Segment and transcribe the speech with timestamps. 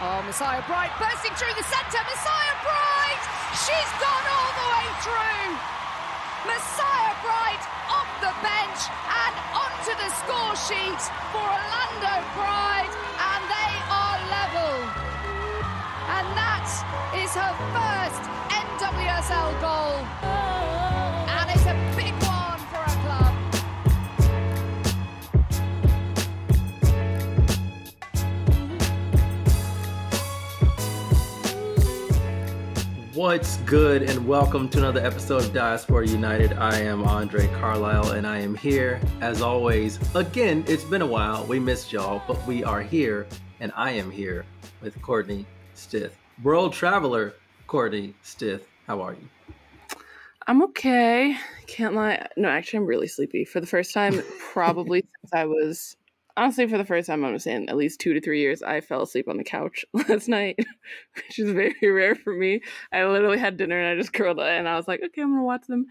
[0.00, 1.98] Oh, Messiah Bright bursting through the centre.
[2.06, 3.22] Messiah Bright!
[3.66, 5.50] She's gone all the way through.
[6.46, 11.02] Messiah Bright off the bench and onto the score sheet
[11.34, 14.74] for Orlando Pride, and they are level.
[16.14, 16.70] And that
[17.18, 18.22] is her first
[18.54, 20.47] NWSL goal.
[33.18, 36.52] What's good, and welcome to another episode of Diaspora United.
[36.52, 39.98] I am Andre Carlisle, and I am here as always.
[40.14, 41.44] Again, it's been a while.
[41.44, 43.26] We missed y'all, but we are here,
[43.58, 44.46] and I am here
[44.80, 47.34] with Courtney Stith, world traveler.
[47.66, 49.28] Courtney Stith, how are you?
[50.46, 51.36] I'm okay.
[51.66, 52.24] Can't lie.
[52.36, 53.44] No, actually, I'm really sleepy.
[53.44, 55.96] For the first time, probably since I was
[56.38, 59.02] honestly for the first time, I'm saying at least two to three years, I fell
[59.02, 60.58] asleep on the couch last night,
[61.14, 62.62] which is very rare for me.
[62.92, 65.32] I literally had dinner and I just curled up and I was like, okay, I'm
[65.32, 65.86] gonna watch them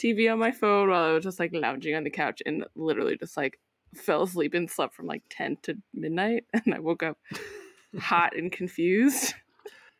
[0.00, 3.18] TV on my phone while I was just like lounging on the couch and literally
[3.18, 3.60] just like
[3.94, 7.18] fell asleep and slept from like 10 to midnight and I woke up
[7.98, 9.34] hot and confused.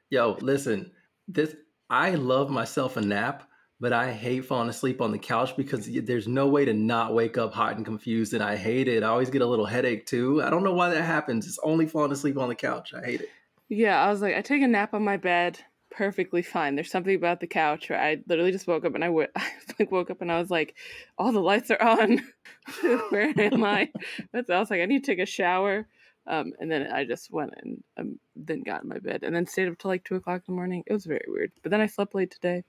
[0.09, 0.93] Yo, listen,
[1.29, 1.55] this
[1.91, 3.50] I love myself a nap,
[3.81, 7.39] but I hate falling asleep on the couch because there's no way to not wake
[7.39, 9.03] up hot and confused, and I hate it.
[9.03, 10.43] I always get a little headache too.
[10.43, 11.47] I don't know why that happens.
[11.47, 12.93] It's only falling asleep on the couch.
[12.95, 13.31] I hate it.
[13.71, 15.59] Yeah, I was like, I take a nap on my bed,
[15.91, 16.75] perfectly fine.
[16.75, 19.51] There's something about the couch where I literally just woke up and I, w- I
[19.79, 20.75] like woke up and I was like,
[21.17, 22.21] all the lights are on.
[23.11, 23.91] where am I?
[24.33, 25.87] That's I was like, I need to take a shower.
[26.27, 29.47] Um, and then I just went and um, then got in my bed and then
[29.47, 30.83] stayed up till like two o'clock in the morning.
[30.87, 31.53] It was very weird.
[31.63, 32.65] But then I slept late today.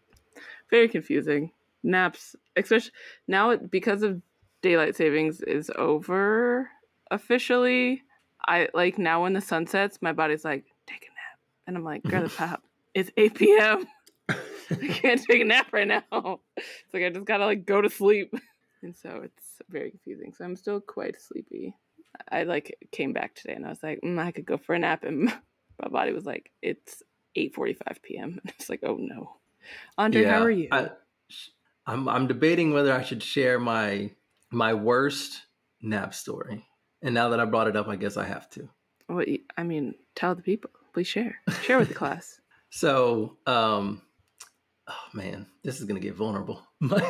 [0.71, 1.51] Very confusing.
[1.83, 2.91] Naps, especially
[3.27, 4.21] now because of
[4.61, 6.69] daylight savings is over
[7.09, 8.03] officially.
[8.47, 11.39] I like now when the sun sets, my body's like, take a nap.
[11.67, 13.87] And I'm like, girl, the pop, it's 8 p.m.
[14.29, 16.39] I can't take a nap right now.
[16.55, 18.33] It's like I just gotta like go to sleep.
[18.83, 20.33] And so it's very confusing.
[20.33, 21.75] So I'm still quite sleepy.
[22.31, 24.79] I like came back today and I was like, mm, I could go for a
[24.79, 25.25] nap, and
[25.81, 27.03] my body was like, it's
[27.37, 28.39] 8:45 p.m.
[28.43, 29.37] And it's like, oh no.
[29.97, 30.67] Andre, how are you?
[30.71, 30.89] I,
[31.85, 34.11] I'm I'm debating whether I should share my
[34.51, 35.41] my worst
[35.81, 36.65] nap story.
[37.01, 38.69] And now that I brought it up, I guess I have to.
[39.09, 40.69] You- I mean, tell the people.
[40.93, 41.37] Please share.
[41.63, 42.39] Share with the class.
[42.73, 44.01] So, um,
[44.87, 46.61] oh man, this is gonna get vulnerable.
[46.79, 47.03] My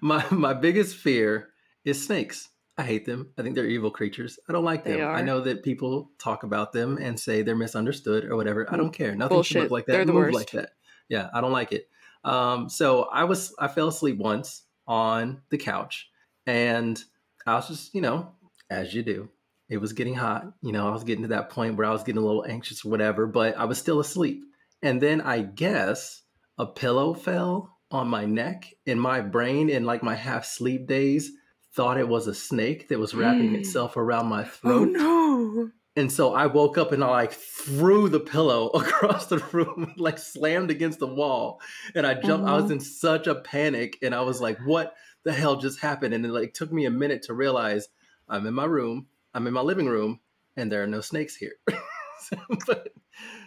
[0.00, 1.50] my my biggest fear
[1.84, 2.48] is snakes.
[2.78, 3.32] I hate them.
[3.38, 4.38] I think they're evil creatures.
[4.48, 5.00] I don't like them.
[5.06, 8.66] I know that people talk about them and say they're misunderstood or whatever.
[8.72, 9.14] I don't care.
[9.14, 9.92] Nothing should look like that.
[9.92, 10.34] They're the Move worst.
[10.34, 10.70] like that.
[11.08, 11.88] Yeah, I don't like it.
[12.24, 16.08] Um, so I was I fell asleep once on the couch,
[16.46, 17.02] and
[17.46, 18.32] I was just you know
[18.70, 19.28] as you do.
[19.68, 20.44] It was getting hot.
[20.62, 22.84] You know, I was getting to that point where I was getting a little anxious
[22.84, 24.44] or whatever, but I was still asleep.
[24.80, 26.22] And then I guess
[26.56, 31.32] a pillow fell on my neck and my brain in like my half sleep days
[31.74, 33.58] thought it was a snake that was wrapping Mm.
[33.58, 34.88] itself around my oh throat.
[34.92, 35.70] no.
[35.96, 40.18] And so I woke up and I like threw the pillow across the room, like
[40.18, 41.60] slammed against the wall.
[41.94, 42.72] And I jumped, I was Mhm.
[42.72, 46.12] in such a panic and I was like, what the hell just happened?
[46.14, 47.88] And it like took me a minute to realize
[48.28, 50.20] I'm in my room, I'm in my living room,
[50.56, 51.54] and there are no snakes here.
[52.20, 52.36] so,
[52.66, 52.92] but,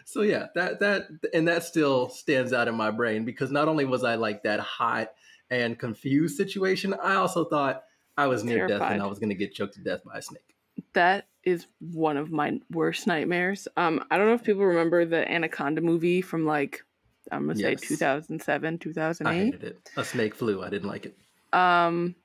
[0.06, 3.86] so yeah, that that and that still stands out in my brain because not only
[3.86, 5.12] was I like that hot
[5.52, 7.84] and confused situation, I also thought
[8.18, 10.56] I was near death and I was gonna get choked to death by a snake.
[10.94, 13.68] That is one of my worst nightmares.
[13.78, 16.84] Um, I don't know if people remember the Anaconda movie from like
[17.32, 17.82] I'm gonna say Yes.
[17.88, 19.46] 2007, I 2008.
[19.46, 19.90] hated it.
[19.98, 20.64] A snake flew.
[20.64, 21.18] I didn't like it.
[21.54, 22.16] Um,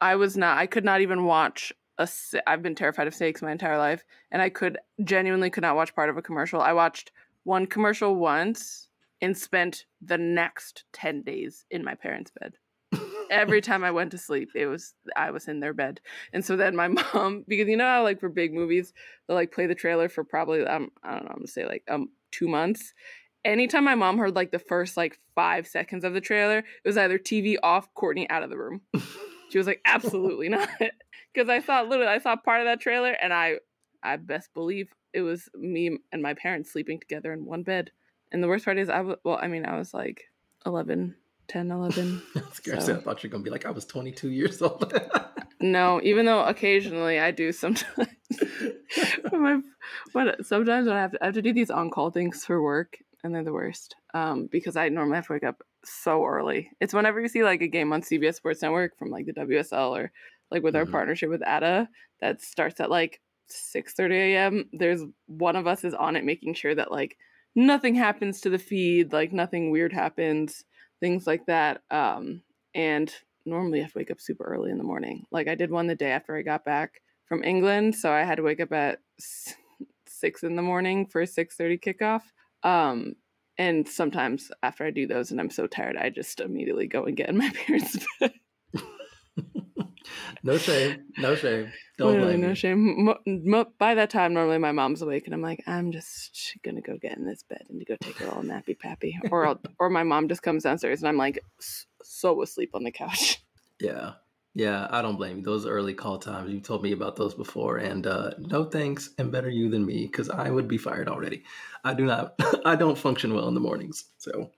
[0.00, 0.58] I was not.
[0.58, 2.08] I could not even watch a.
[2.46, 5.94] I've been terrified of snakes my entire life, and I could genuinely could not watch
[5.94, 6.60] part of a commercial.
[6.60, 7.12] I watched
[7.44, 8.88] one commercial once
[9.22, 12.54] and spent the next ten days in my parents' bed.
[13.30, 16.00] Every time I went to sleep, it was I was in their bed,
[16.32, 18.92] and so then my mom, because you know how like for big movies
[19.26, 21.84] they'll like play the trailer for probably um I don't know I'm gonna say like
[21.88, 22.94] um two months.
[23.44, 26.96] Anytime my mom heard like the first like five seconds of the trailer, it was
[26.96, 28.80] either TV off, Courtney out of the room.
[29.48, 30.68] She was like, absolutely not,
[31.32, 33.58] because I saw literally I saw part of that trailer, and I
[34.02, 37.90] I best believe it was me and my parents sleeping together in one bed.
[38.32, 40.24] And the worst part is I was well, I mean I was like
[40.64, 41.14] 11,
[41.48, 42.22] 10, 11.
[42.36, 42.82] I was scared.
[42.82, 44.92] So- I thought you were gonna be like, I was 22 years old.
[45.58, 48.08] No, even though occasionally I do sometimes.
[49.30, 49.60] When my,
[50.12, 52.98] but sometimes when I have to, I have to do these on-call things for work,
[53.24, 53.96] and they're the worst.
[54.12, 56.70] Um, because I normally have to wake up so early.
[56.80, 59.96] It's whenever you see like a game on CBS Sports Network from like the WSL
[59.96, 60.12] or
[60.50, 60.92] like with our Mhm.
[60.92, 61.88] partnership with ADA
[62.20, 63.20] that starts at like
[63.50, 64.68] 6:30 a.m.
[64.74, 67.16] There's one of us is on it making sure that like
[67.54, 70.64] nothing happens to the feed, like nothing weird happens,
[71.00, 71.82] things like that.
[71.90, 72.42] Um,
[72.74, 73.12] and
[73.44, 75.24] normally I have to wake up super early in the morning.
[75.30, 78.36] Like I did one the day after I got back from England, so I had
[78.36, 79.00] to wake up at
[80.06, 82.22] six in the morning for a 6:30 kickoff.
[82.62, 83.14] Um,
[83.58, 87.16] and sometimes after I do those and I'm so tired, I just immediately go and
[87.16, 88.32] get in my parents' bed.
[90.42, 91.04] No shame.
[91.18, 91.72] No shame.
[91.98, 92.54] Don't Literally, blame no me.
[92.54, 93.04] shame.
[93.06, 96.82] Mo- mo- by that time, normally my mom's awake, and I'm like, I'm just gonna
[96.82, 99.88] go get in this bed and go take a little nappy pappy, or I'll, or
[99.88, 101.42] my mom just comes downstairs, and I'm like,
[102.02, 103.42] so asleep on the couch.
[103.80, 104.12] Yeah.
[104.54, 105.42] Yeah, I don't blame you.
[105.42, 109.30] Those early call times, you told me about those before, and uh, no thanks, and
[109.30, 111.44] better you than me, because I would be fired already.
[111.84, 114.50] I do not, I don't function well in the mornings, so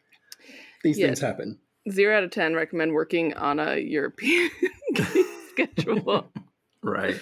[0.84, 1.06] these Yeah.
[1.06, 1.58] things happen.
[1.90, 4.50] Zero out of ten recommend working on a European
[5.66, 6.30] schedule.
[6.80, 7.18] Right.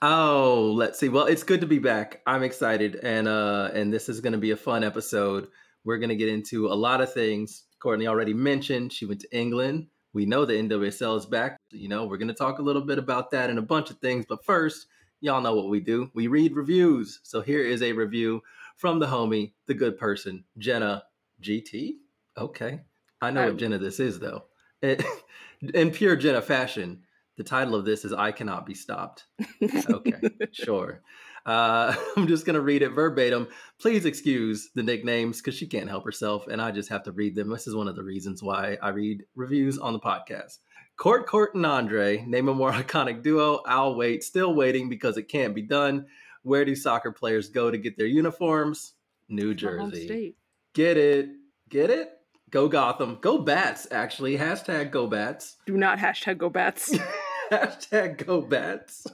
[0.00, 1.08] Oh, let's see.
[1.08, 2.20] Well, it's good to be back.
[2.24, 5.48] I'm excited, and uh, and this is going to be a fun episode.
[5.84, 7.64] We're going to get into a lot of things.
[7.80, 9.88] Courtney already mentioned she went to England.
[10.12, 11.56] We know the NWSL is back.
[11.72, 13.98] You know, we're going to talk a little bit about that and a bunch of
[13.98, 14.24] things.
[14.28, 14.86] But first,
[15.20, 16.08] y'all know what we do.
[16.14, 17.18] We read reviews.
[17.24, 18.40] So here is a review
[18.76, 21.02] from the homie, the good person, Jenna
[21.42, 21.94] GT.
[22.38, 22.80] Okay,
[23.20, 24.44] I know Um, what Jenna this is though.
[24.80, 25.04] It,
[25.74, 27.02] in pure Jenna fashion,
[27.36, 29.26] the title of this is "I Cannot Be Stopped."
[29.62, 30.20] Okay,
[30.52, 31.02] sure.
[31.46, 33.48] Uh, I'm just going to read it verbatim.
[33.80, 37.34] Please excuse the nicknames because she can't help herself, and I just have to read
[37.34, 37.50] them.
[37.50, 40.58] This is one of the reasons why I read reviews on the podcast.
[40.96, 43.62] Court, Court, and Andre name a more iconic duo.
[43.66, 46.06] I'll wait, still waiting because it can't be done.
[46.42, 48.94] Where do soccer players go to get their uniforms?
[49.28, 50.36] New Jersey.
[50.74, 51.28] Get it?
[51.68, 52.19] Get it?
[52.50, 53.18] Go Gotham.
[53.20, 54.36] Go Bats, actually.
[54.36, 55.56] Hashtag Go Bats.
[55.66, 56.96] Do not hashtag go bats.
[57.50, 59.08] Hashtag go bats.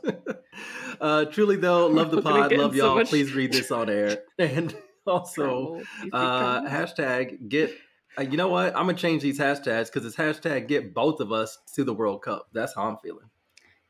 [1.01, 2.95] uh, truly though, love the pod, love so y'all.
[2.97, 4.19] much Please read this on air.
[4.39, 5.77] And also, Trouble.
[5.79, 7.73] You think uh, hashtag get.
[8.19, 8.77] Uh, you know what?
[8.77, 12.23] I'm gonna change these hashtags because it's hashtag get both of us to the World
[12.23, 12.49] Cup.
[12.53, 13.31] That's how I'm feeling.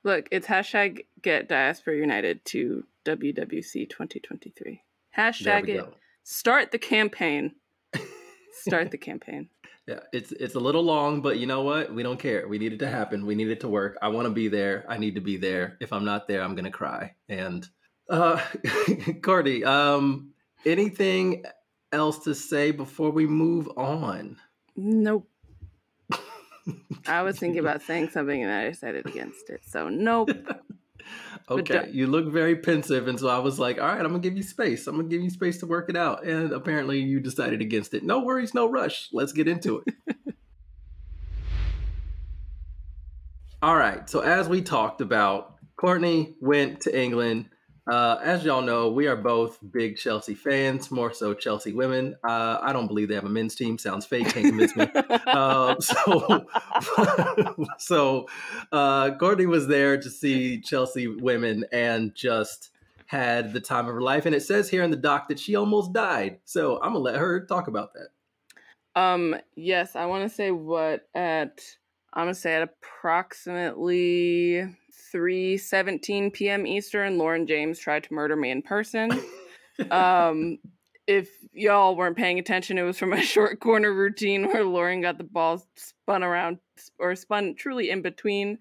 [0.04, 4.80] Look, it's hashtag get Diaspora United to WWC 2023.
[5.16, 5.78] Hashtag it.
[5.78, 5.88] go.
[6.22, 7.56] Start the campaign.
[8.56, 9.48] Start the campaign.
[9.88, 11.94] Yeah, it's it's a little long, but you know what?
[11.94, 12.48] We don't care.
[12.48, 13.24] We need it to happen.
[13.24, 13.96] We need it to work.
[14.02, 14.84] I want to be there.
[14.88, 15.76] I need to be there.
[15.80, 17.14] If I'm not there, I'm gonna cry.
[17.28, 17.64] And
[18.10, 18.42] uh
[19.22, 20.30] Courtney, um,
[20.64, 21.44] anything
[21.92, 24.38] else to say before we move on?
[24.74, 25.28] Nope.
[27.06, 29.60] I was thinking about saying something and I decided against it.
[29.68, 30.30] So nope.
[31.48, 34.36] Okay, you look very pensive, and so I was like, "All right, I'm gonna give
[34.36, 34.88] you space.
[34.88, 38.02] I'm gonna give you space to work it out." And apparently, you decided against it.
[38.02, 39.10] No worries, no rush.
[39.12, 40.16] Let's get into it.
[43.62, 44.08] All right.
[44.10, 47.48] So as we talked about, Courtney went to England.
[47.86, 52.16] Uh, as y'all know, we are both big Chelsea fans, more so Chelsea women.
[52.24, 53.78] Uh, I don't believe they have a men's team.
[53.78, 54.28] Sounds fake.
[54.28, 54.86] Can't convince me.
[55.26, 56.46] Um, so,
[57.78, 58.26] so
[58.72, 62.70] uh, Courtney was there to see Chelsea women and just
[63.06, 64.26] had the time of her life.
[64.26, 66.40] And it says here in the doc that she almost died.
[66.44, 68.08] So I'm gonna let her talk about that.
[69.00, 71.60] Um, yes, I want to say what at
[72.12, 74.66] I'm gonna say at approximately
[75.14, 76.66] 3:17 p.m.
[76.66, 79.10] Eastern, Lauren James tried to murder me in person.
[79.90, 80.58] um,
[81.06, 85.18] if y'all weren't paying attention, it was from a short corner routine where Lauren got
[85.18, 86.58] the ball spun around
[86.98, 88.58] or spun truly in between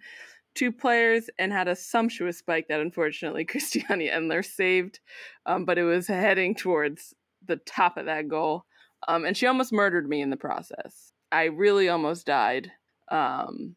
[0.53, 5.00] two players and had a sumptuous spike that unfortunately Christiane Endler saved,
[5.46, 7.13] um, but it was heading towards
[7.46, 8.65] the top of that goal.
[9.08, 11.12] Um, and she almost murdered me in the process.
[11.31, 12.72] I really almost died.
[13.12, 13.75] Um,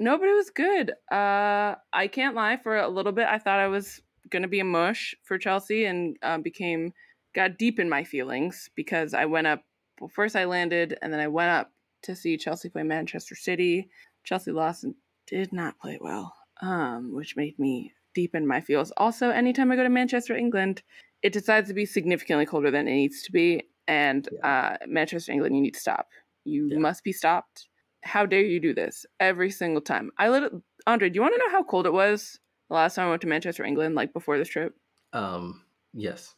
[0.00, 0.90] no, but it was good.
[1.12, 2.56] Uh, I can't lie.
[2.56, 6.16] For a little bit, I thought I was gonna be a mush for Chelsea, and
[6.22, 6.92] um, became
[7.34, 9.62] got deep in my feelings because I went up.
[10.00, 13.88] Well, first I landed, and then I went up to see Chelsea play Manchester City.
[14.24, 14.94] Chelsea lost and
[15.26, 18.90] did not play well, um, which made me deep in my feels.
[18.96, 20.82] Also, anytime I go to Manchester, England,
[21.22, 25.54] it decides to be significantly colder than it needs to be, and uh, Manchester, England,
[25.56, 26.08] you need to stop.
[26.44, 26.78] You Yeah.
[26.78, 27.68] must be stopped.
[28.02, 30.10] How dare you do this every single time?
[30.18, 30.50] I let
[30.86, 31.10] Andre.
[31.10, 32.38] Do you want to know how cold it was
[32.68, 34.74] the last time I went to Manchester, England, like before this trip?
[35.12, 36.34] Um, yes.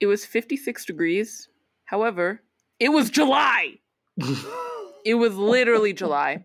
[0.00, 1.48] It was 56 degrees.
[1.84, 2.42] However,
[2.78, 3.78] it was July.
[5.04, 6.44] It was literally July.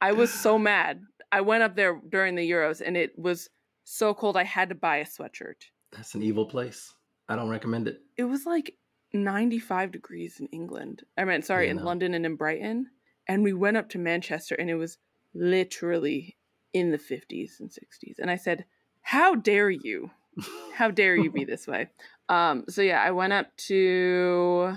[0.00, 1.02] I was so mad.
[1.30, 3.50] I went up there during the Euros and it was
[3.84, 5.56] so cold I had to buy a sweatshirt.
[5.92, 6.94] That's an evil place.
[7.28, 8.00] I don't recommend it.
[8.16, 8.76] It was like
[9.12, 11.02] 95 degrees in England.
[11.18, 11.84] I mean, sorry, Yeah, in no.
[11.84, 12.86] London and in Brighton.
[13.28, 14.98] And we went up to Manchester and it was
[15.34, 16.36] literally
[16.72, 18.18] in the 50s and 60s.
[18.18, 18.64] And I said,
[19.02, 20.10] How dare you
[20.74, 21.88] How dare you be this way?
[22.28, 24.74] Um, so yeah, I went up to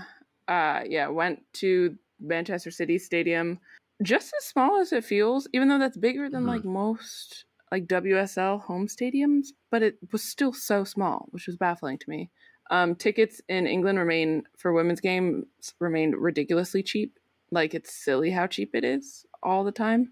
[0.48, 3.60] uh yeah, went to Manchester City Stadium.
[4.03, 6.48] Just as small as it feels, even though that's bigger than Mhm.
[6.48, 11.98] like most like WSL home stadiums, but it was still so small, which was baffling
[11.98, 12.29] to me.
[12.70, 15.46] Um, tickets in England remain for women's games
[15.79, 17.18] remained ridiculously cheap.
[17.51, 20.12] Like it's silly how cheap it is all the time.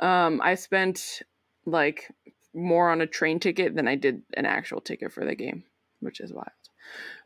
[0.00, 1.22] Um, I spent
[1.64, 2.08] like
[2.54, 5.64] more on a train ticket than I did an actual ticket for the game,
[6.00, 6.46] which is wild.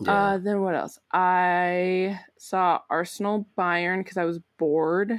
[0.00, 0.12] Yeah.
[0.34, 0.98] Uh, then what else?
[1.12, 5.12] I saw Arsenal Bayern because I was bored.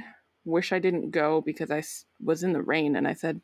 [0.44, 1.82] Wish I didn't go because I
[2.22, 3.40] was in the rain and I said,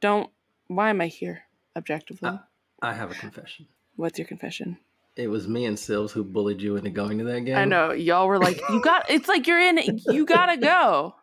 [0.00, 0.30] "Don't.
[0.68, 1.42] Why am I here?"
[1.76, 2.38] Objectively, Uh,
[2.80, 3.68] I have a confession.
[3.96, 4.78] what's your confession?
[5.16, 7.56] It was me and Sills who bullied you into going to that game.
[7.56, 9.78] I know y'all were like, "You got." It's like you're in.
[10.08, 11.14] You gotta go.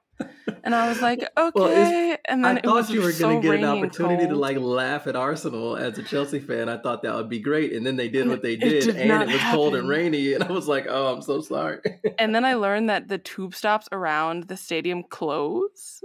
[0.63, 1.51] And I was like, okay.
[1.55, 4.27] Well, and then I it was thought you were so going to get an opportunity
[4.27, 6.69] to like laugh at Arsenal as a Chelsea fan.
[6.69, 8.95] I thought that would be great, and then they did And what they did, did
[8.97, 11.79] and it was cold and rainy, and I was like, "Oh, I'm so sorry."
[12.17, 16.03] and then I learned that the tube stops around the stadium close.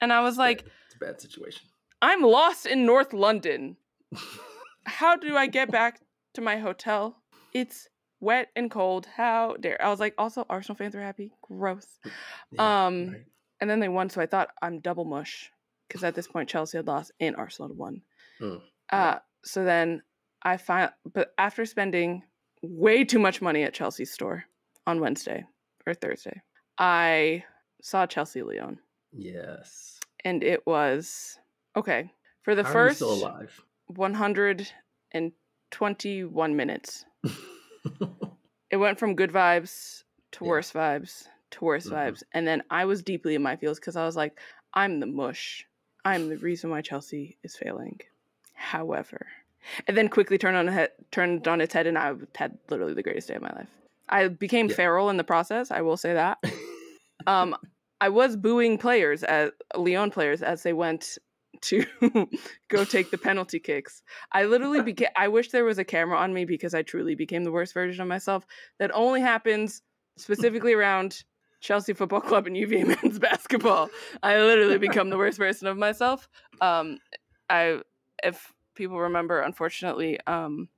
[0.00, 1.62] And I was like, it's a bad situation.
[2.02, 3.76] I'm lost in North London.
[4.86, 6.00] How do I get back
[6.34, 7.16] to my hotel?
[7.52, 7.88] It's
[8.20, 9.06] wet and cold.
[9.06, 11.32] How dare I was like, also Arsenal fans are happy.
[11.42, 11.86] Gross.
[12.50, 13.24] Yeah, Um, right.
[13.60, 15.50] And then they won, so I thought I'm double mush.
[15.88, 18.02] Because at this point Chelsea had lost and Arsenal had won.
[18.40, 18.60] Mm,
[18.90, 20.02] Uh so then
[20.42, 22.22] I find but after spending
[22.62, 24.44] way too much money at Chelsea's store
[24.86, 25.44] on Wednesday
[25.86, 26.40] or Thursday,
[26.78, 27.44] I
[27.82, 28.78] saw Chelsea Lyon.
[29.12, 30.00] yes.
[30.24, 31.38] And it was
[31.76, 32.10] okay.
[32.42, 33.62] For the How first still alive?
[35.80, 37.04] 121 minutes.
[38.70, 40.02] It went from good vibes
[40.32, 40.48] to Yeah.
[40.50, 41.92] worse vibes to worse Mhm.
[41.92, 42.22] vibes.
[42.32, 44.40] And then I was deeply in my feels because I was like,
[44.72, 45.64] I'm the mush.
[46.04, 48.00] I'm the reason why Chelsea is failing.
[48.54, 49.28] However,
[49.86, 53.02] and then quickly turned on head, turned on its head, and I had literally the
[53.02, 53.70] greatest day of my life.
[54.08, 54.74] I became Yeah.
[54.74, 55.70] feral in the process.
[55.70, 56.38] I will say that.
[57.26, 57.56] Um,
[58.02, 61.16] I was booing players as Lyon players as they went
[61.64, 61.84] to
[62.68, 64.02] go take the penalty kicks.
[64.32, 65.08] I literally became.
[65.16, 68.02] I wish there was a camera on me because I truly became the worst version
[68.02, 68.46] of myself.
[68.78, 69.82] That only happens
[70.16, 71.24] specifically around
[71.60, 73.90] Chelsea Football Club and UVA men's basketball.
[74.22, 76.28] I literally become the worst version of myself.
[76.60, 76.98] Um,
[77.48, 77.80] I,
[78.22, 80.68] if people remember, unfortunately, um,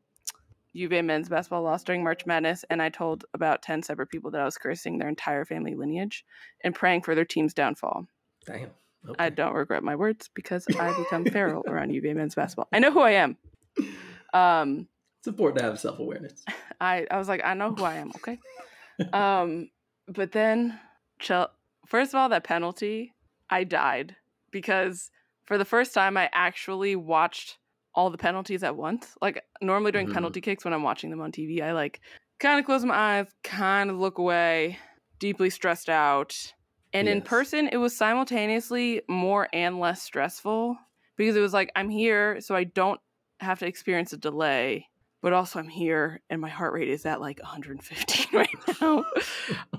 [0.73, 4.41] UVA men's basketball lost during March Madness, and I told about ten separate people that
[4.41, 6.25] I was cursing their entire family lineage
[6.63, 8.07] and praying for their team's downfall.
[8.47, 8.71] Damn.
[9.19, 12.69] I don't regret my words because I become feral around UVA men's basketball.
[12.73, 13.37] I know who I am.
[14.33, 14.89] Um,
[15.21, 16.45] It's important to have self awareness.
[16.81, 18.13] I I was like, I know who I am.
[18.17, 18.39] Okay.
[19.13, 19.71] Um,
[20.09, 20.79] but then,
[21.87, 23.15] first of all, that penalty,
[23.51, 24.17] I died
[24.51, 25.11] because
[25.45, 27.59] for the first time, I actually watched
[27.95, 29.15] all the penalties at once.
[29.23, 30.13] Like normally during Mhm.
[30.13, 32.01] penalty kicks, when I'm watching them on TV, I like
[32.41, 34.79] kind of close my eyes, kind of look away,
[35.19, 36.53] deeply stressed out.
[36.99, 40.77] And in person, it was simultaneously more and less stressful
[41.17, 43.01] because it was like I'm here, so I don't
[43.41, 44.87] have to experience a delay
[45.23, 48.49] but also I'm here and my heart rate is at like 115 right
[48.81, 49.05] now.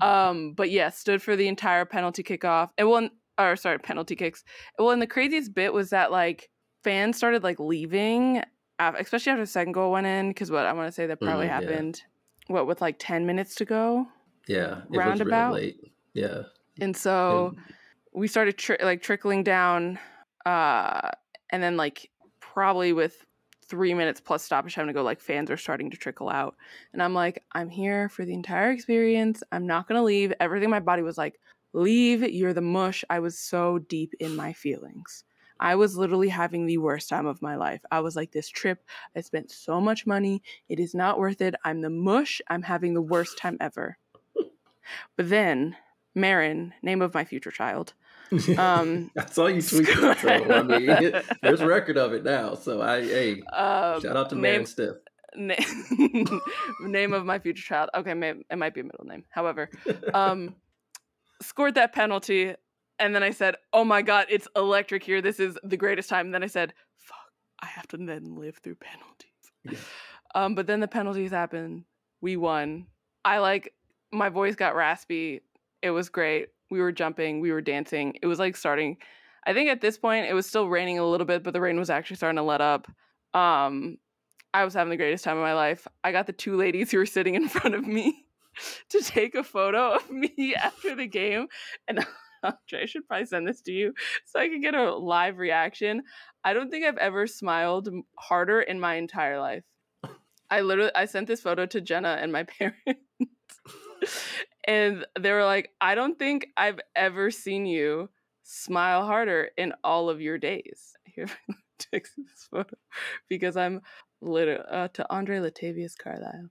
[0.28, 2.68] um, but yeah, stood for the entire penalty kickoff.
[2.76, 4.44] It won, or sorry, penalty kicks.
[4.78, 6.50] Well, and the craziest bit was that like
[6.84, 8.42] fans started like leaving,
[8.78, 10.28] especially after the second goal went in.
[10.28, 11.54] Because what I want to say that probably Mm, yeah.
[11.60, 12.02] happened,
[12.48, 14.06] what with like 10 minutes to go,
[14.48, 14.82] Yeah.
[14.92, 15.52] It Roundabout?
[15.52, 15.92] was really late.
[16.12, 16.42] Yeah.
[16.80, 17.74] And so And-
[18.12, 19.98] we started tri- like trickling down,
[20.46, 21.10] uh,
[21.50, 23.24] and then like probably with
[23.66, 26.56] three minutes plus stoppage time to go, like fans are starting to trickle out,
[26.92, 29.42] and I'm like, I'm here for the entire experience.
[29.52, 30.32] I'm not gonna leave.
[30.40, 31.38] Everything my body was like,
[31.74, 32.22] leave.
[32.22, 33.04] You're the mush.
[33.10, 35.24] I was so deep in my feelings.
[35.60, 37.82] I was literally having the worst time of my life.
[37.90, 38.84] I was like, this trip,
[39.16, 40.40] I spent so much money.
[40.68, 41.56] It is not worth it.
[41.64, 42.40] I'm the mush.
[42.48, 43.98] I'm having the worst time ever.
[45.16, 45.76] But then,
[46.18, 47.94] Marin, name of my future child,
[48.58, 50.18] um, I saw you tweet that.
[50.20, 52.54] So, I mean, there's a record of it now.
[52.54, 54.96] So, I, hey, uh, shout out to name, Marin Stiff.
[55.34, 55.54] na-
[56.80, 57.90] name of my future child.
[57.94, 59.24] Okay, may, it might be a middle name.
[59.30, 59.70] However,
[60.12, 60.54] um,
[61.40, 62.54] scored that penalty,
[62.98, 65.22] and then I said, "Oh my god, it's electric here.
[65.22, 67.16] This is the greatest time." And then I said, "Fuck,
[67.60, 69.24] I have to then live through penalties."
[69.64, 69.78] Yeah.
[70.34, 71.84] Um, but then the penalties happened.
[72.20, 72.86] We won.
[73.24, 73.72] I like
[74.12, 75.40] my voice got raspy.
[75.82, 76.48] It was great.
[76.70, 77.40] We were jumping.
[77.40, 78.14] We were dancing.
[78.22, 78.98] It was like starting.
[79.46, 81.78] I think at this point it was still raining a little bit, but the rain
[81.78, 82.86] was actually starting to let up.
[83.34, 83.98] Um,
[84.52, 85.86] I was having the greatest time of my life.
[86.04, 88.26] I got the two ladies who were sitting in front of me
[88.90, 91.48] to take a photo of me after the game,
[91.86, 92.04] and
[92.42, 93.94] Andre, I should probably send this to you
[94.26, 96.02] so I can get a live reaction.
[96.44, 99.64] I don't think I've ever smiled harder in my entire life.
[100.50, 103.00] I literally I sent this photo to Jenna and my parents.
[104.64, 108.10] And they were like, I don't think I've ever seen you
[108.42, 110.94] smile harder in all of your days.
[111.04, 111.28] Here,
[111.78, 112.76] text this photo
[113.28, 113.80] because I'm
[114.20, 116.50] literally uh, to Andre Latavius Carlisle.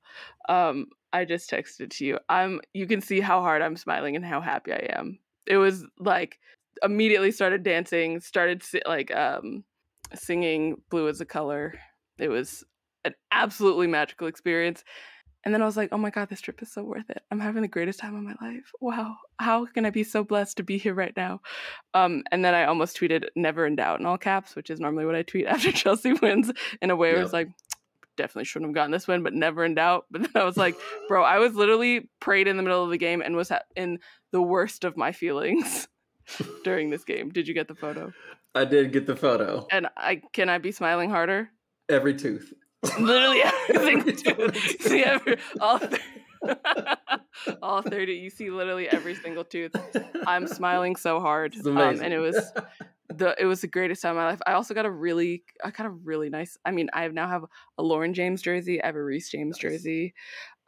[0.50, 2.20] Um, I just texted to you.
[2.30, 2.62] I'm.
[2.74, 5.20] You can see how hard I'm smiling and how happy I am.
[5.46, 6.40] It was like
[6.84, 9.64] immediately started dancing, started like um,
[10.14, 11.76] singing "Blue as a Color."
[12.18, 12.64] It was
[13.06, 14.84] an absolutely magical experience.
[15.48, 17.24] And then I was like, oh my God, this trip is so worth it.
[17.32, 18.70] I'm having the greatest time of my life.
[18.82, 19.16] Wow.
[19.40, 21.40] How can I be so blessed to be here right now?
[21.94, 25.06] Um, and then I almost tweeted never in doubt in all caps, which is normally
[25.06, 26.52] what I tweet after Chelsea wins
[26.82, 27.48] in a way where it's like,
[28.18, 30.04] definitely shouldn't have gotten this win, but never in doubt.
[30.12, 30.76] But then I was like,
[31.08, 34.00] bro, I was literally prayed in the middle of the game and was in
[34.34, 35.88] the worst of my feelings
[36.66, 37.30] during this game.
[37.30, 38.12] Did you get the photo?
[38.54, 39.66] I did get the photo.
[39.72, 41.52] And I can I be smiling harder?
[41.88, 42.54] Every tooth.
[43.00, 44.82] Literally every single tooth.
[44.82, 45.80] see every all.
[45.80, 46.02] Th-
[47.62, 49.72] all 30 you see literally every single tooth
[50.26, 52.52] i'm smiling so hard um, and it was
[53.10, 55.72] the it was the greatest time of my life i also got a really i
[55.72, 57.46] got a really nice i mean i now have
[57.78, 59.62] a lauren james jersey i have a reece james nice.
[59.62, 60.14] jersey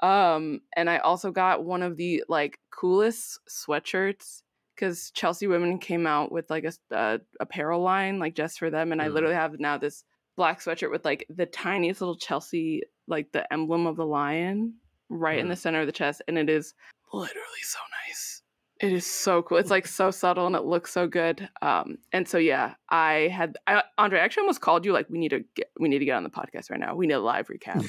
[0.02, 4.44] um and i also got one of the like coolest sweatshirts
[4.76, 8.92] because chelsea women came out with like a uh, apparel line like just for them
[8.92, 9.04] and mm.
[9.04, 10.04] i literally have now this
[10.40, 14.74] black sweatshirt with like the tiniest little Chelsea, like the emblem of the lion
[15.10, 15.42] right mm.
[15.42, 16.22] in the center of the chest.
[16.30, 16.74] And it is
[17.12, 18.42] literally so nice.
[18.80, 19.58] It is so cool.
[19.58, 21.50] It's like so subtle and it looks so good.
[21.62, 24.22] Um, and so yeah, I had I, Andre.
[24.22, 26.24] I actually almost called you like we need to get we need to get on
[26.24, 26.96] the podcast right now.
[26.96, 27.86] We need a live recap,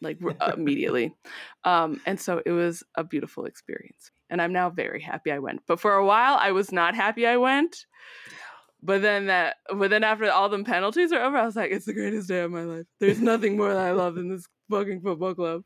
[0.00, 0.18] like
[0.56, 1.12] immediately.
[1.64, 5.60] Um, and so it was a beautiful experience, and I'm now very happy I went.
[5.66, 7.84] But for a while, I was not happy I went
[8.82, 11.86] but then that, but then after all the penalties are over, I was like, it's
[11.86, 12.86] the greatest day of my life.
[12.98, 15.62] There's nothing more that I love than this fucking football club.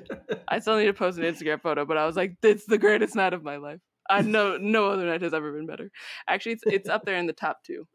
[0.48, 3.14] I still need to post an Instagram photo, but I was like, it's the greatest
[3.14, 3.80] night of my life.
[4.10, 5.90] I know no other night has ever been better.
[6.26, 7.86] Actually, it's it's up there in the top two.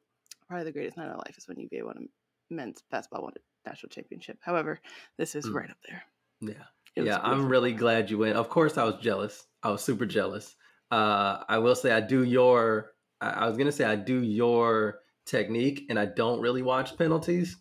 [0.48, 3.34] Probably the greatest night of my life is when UVA won a men's basketball won
[3.36, 4.38] a national championship.
[4.42, 4.80] However,
[5.18, 5.56] this is mm.
[5.56, 6.04] right up there.
[6.42, 7.20] Yeah, yeah.
[7.22, 8.38] I'm really glad you went.
[8.38, 9.46] Of course, I was jealous.
[9.64, 10.56] I was super jealous.
[10.92, 12.93] Uh, I will say I do your
[13.32, 17.58] I, was gonna say I do your technique, and I don't really watch penalties,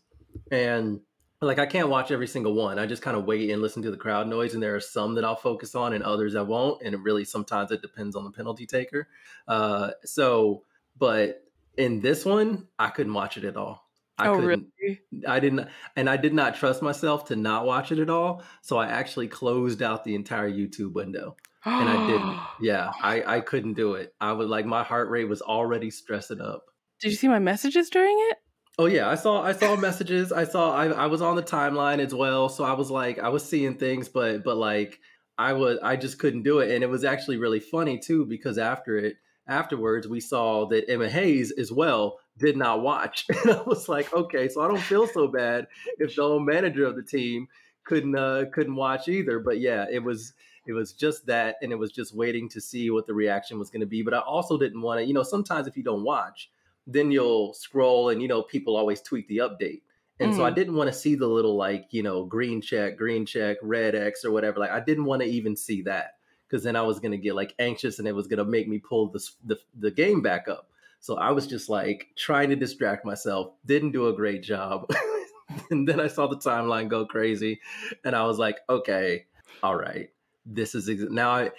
[0.50, 1.00] and
[1.40, 2.78] like I can't watch every single one.
[2.78, 5.14] I just kind of wait and listen to the crowd noise, and there are some
[5.16, 6.82] that I'll focus on, and others I won't.
[6.82, 9.08] And it really sometimes it depends on the penalty taker.
[9.48, 10.62] Uh, so,
[10.96, 11.44] but
[11.76, 13.88] in this one, I couldn't watch it at all.
[14.18, 14.68] I oh, couldn't.
[14.80, 15.00] Really?
[15.26, 18.42] I didn't, and I did not trust myself to not watch it at all.
[18.60, 22.38] So I actually closed out the entire YouTube window and I didn't.
[22.60, 24.14] Yeah, I I couldn't do it.
[24.20, 26.64] I was like my heart rate was already stressing up.
[27.00, 28.38] Did you see my messages during it?
[28.78, 30.30] Oh yeah, I saw I saw messages.
[30.32, 33.28] I saw I I was on the timeline as well, so I was like I
[33.30, 35.00] was seeing things, but but like
[35.36, 38.58] I was I just couldn't do it, and it was actually really funny too because
[38.58, 39.16] after it
[39.48, 44.12] afterwards we saw that Emma Hayes as well did not watch, and I was like,
[44.14, 45.66] okay, so I don't feel so bad
[45.98, 47.48] if the old manager of the team
[47.84, 49.40] couldn't uh couldn't watch either.
[49.40, 50.32] But yeah, it was
[50.66, 53.70] it was just that, and it was just waiting to see what the reaction was
[53.70, 54.02] going to be.
[54.02, 56.50] But I also didn't want to, you know, sometimes if you don't watch,
[56.86, 59.82] then you'll scroll and, you know, people always tweet the update.
[60.20, 60.36] And mm.
[60.36, 60.54] so I mm.
[60.54, 64.24] didn't want to see the little, like, you know, green check, green check, red X
[64.24, 64.60] or whatever.
[64.60, 66.14] Like, I didn't want to even see that
[66.48, 68.68] because then I was going to get like anxious and it was going to make
[68.68, 70.68] me pull the, the, the game back up.
[71.00, 74.88] So I was just like trying to distract myself, didn't do a great job.
[75.70, 77.60] and then I saw the timeline go crazy
[78.04, 79.24] and I was like, okay,
[79.64, 80.10] all right
[80.44, 81.50] this is ex- now I,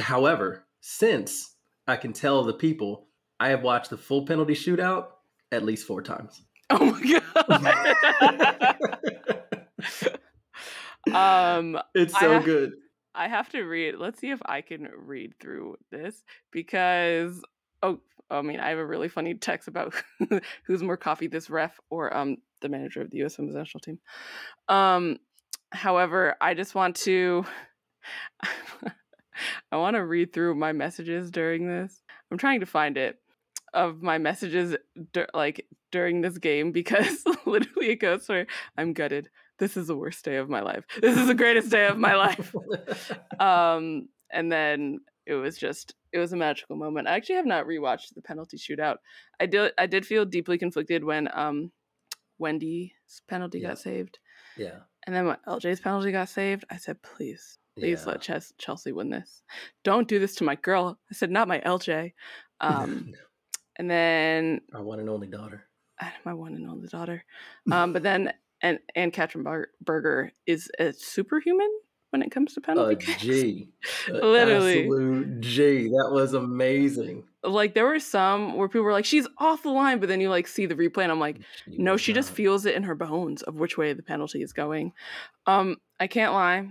[0.00, 1.54] however since
[1.86, 3.06] i can tell the people
[3.40, 5.06] i have watched the full penalty shootout
[5.52, 6.42] at least four times.
[6.74, 8.78] Oh my god.
[11.14, 12.72] Um it's so I, good.
[13.14, 17.42] I have to read let's see if i can read through this because
[17.82, 19.92] oh i mean i have a really funny text about
[20.66, 23.98] who's more coffee this ref or um the manager of the us women's national team.
[24.68, 25.18] Um
[25.72, 27.44] however i just want to
[29.72, 32.02] I want to read through my messages during this.
[32.30, 33.18] I'm trying to find it
[33.74, 34.76] of my messages
[35.12, 39.28] dur- like during this game because literally it goes where I'm gutted.
[39.58, 40.84] This is the worst day of my life.
[41.00, 42.54] This is the greatest day of my life.
[43.40, 47.08] um, and then it was just it was a magical moment.
[47.08, 48.96] I actually have not rewatched the penalty shootout.
[49.40, 51.70] I did I did feel deeply conflicted when um
[52.40, 53.68] Wendie's penalty yeah.
[53.68, 54.18] got saved.
[54.56, 54.80] Yeah.
[55.06, 58.12] And then when LJ's penalty got saved, I said, please, Please yeah.
[58.12, 59.42] let Ch- Chelsea win this.
[59.84, 60.98] Don't do this to my girl.
[61.10, 62.12] I said, not my LJ.
[62.60, 63.12] Um,
[63.76, 65.64] and then Our one and only daughter.
[66.24, 67.24] my one and only daughter.
[67.70, 71.70] Um, but then and and Katrin Bar- Berger is a superhuman
[72.10, 73.22] when it comes to A penalty kicks.
[73.22, 73.68] G.
[74.08, 74.80] A Literally.
[74.84, 75.88] Absolute G.
[75.88, 77.24] That was amazing.
[77.42, 80.28] Like there were some where people were like, "She's off the line," but then you
[80.28, 82.94] like see the replay, and I'm like, no, was she just feels it in her
[82.94, 84.92] bones of which way the penalty is going.
[85.46, 86.68] Um, I can't lie,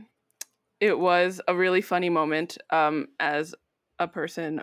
[0.82, 2.58] it was a really funny moment.
[2.72, 3.56] Um, as
[4.00, 4.62] a person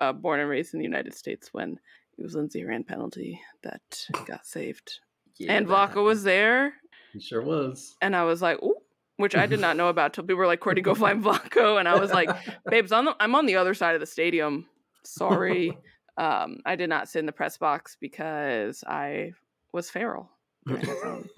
[0.00, 1.78] uh, born and raised in the United States, when
[2.18, 3.82] it was Lindsey Horan penalty that
[4.26, 4.98] got saved,
[5.36, 6.72] Yeah, and Vlatko was there,
[7.12, 7.94] He sure was.
[8.02, 8.74] and I was like, "Ooh,"
[9.18, 11.86] which I did not know about till people were like, "Courtney, go find Vlatko," and
[11.88, 12.30] I was like,
[12.70, 14.66] "Babes, on the, I'm on the other side of the stadium.
[15.04, 15.76] Sorry."
[16.16, 19.32] um, I did not sit in the press box because I
[19.72, 20.30] was feral
[20.68, 21.30] during that penalty,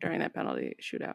[0.00, 1.14] during that penalty shootout.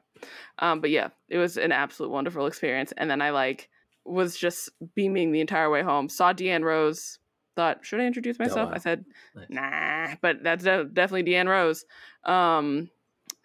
[0.60, 2.94] Um, but yeah, it was an absolute wonderful experience.
[2.96, 3.70] And then I like
[4.06, 6.10] was just beaming the entire way home.
[6.10, 7.20] Saw Deanne Rose.
[7.56, 8.70] Thought, should I introduce myself?
[8.70, 8.76] wow.
[8.76, 9.46] I said, Nice.
[9.50, 11.86] nah, but that's de- definitely Deanne Rose.
[12.26, 12.90] Um,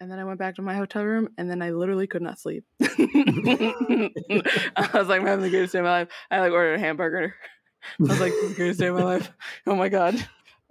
[0.01, 2.39] and then I went back to my hotel room, and then I literally could not
[2.39, 2.63] sleep.
[2.81, 2.87] I
[4.93, 6.07] was like, I'm having the greatest day of my life.
[6.31, 7.35] I like ordered a hamburger.
[7.99, 9.31] I was like, the greatest day of my life.
[9.67, 10.15] Oh my god.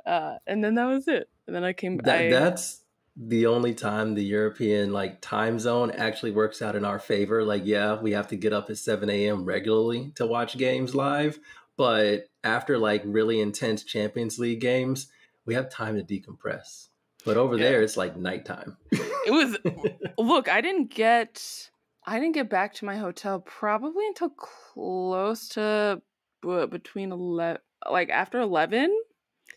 [0.05, 1.29] Uh, and then that was it.
[1.47, 1.99] And then I came.
[1.99, 2.83] That, I, that's
[3.21, 7.43] the only time the European like time zone actually works out in our favor.
[7.43, 9.45] Like, yeah, we have to get up at 7 a.m.
[9.45, 11.39] regularly to watch games live.
[11.77, 15.09] But after like really intense Champions League games,
[15.47, 16.89] we have time to decompress.
[17.25, 17.65] But over Yeah.
[17.71, 18.77] there, it's like nighttime.
[18.93, 19.57] it was
[20.19, 21.71] look i didn't get
[22.07, 26.01] i didn't get back to my hotel probably until close to
[26.43, 28.97] between 11 like after 11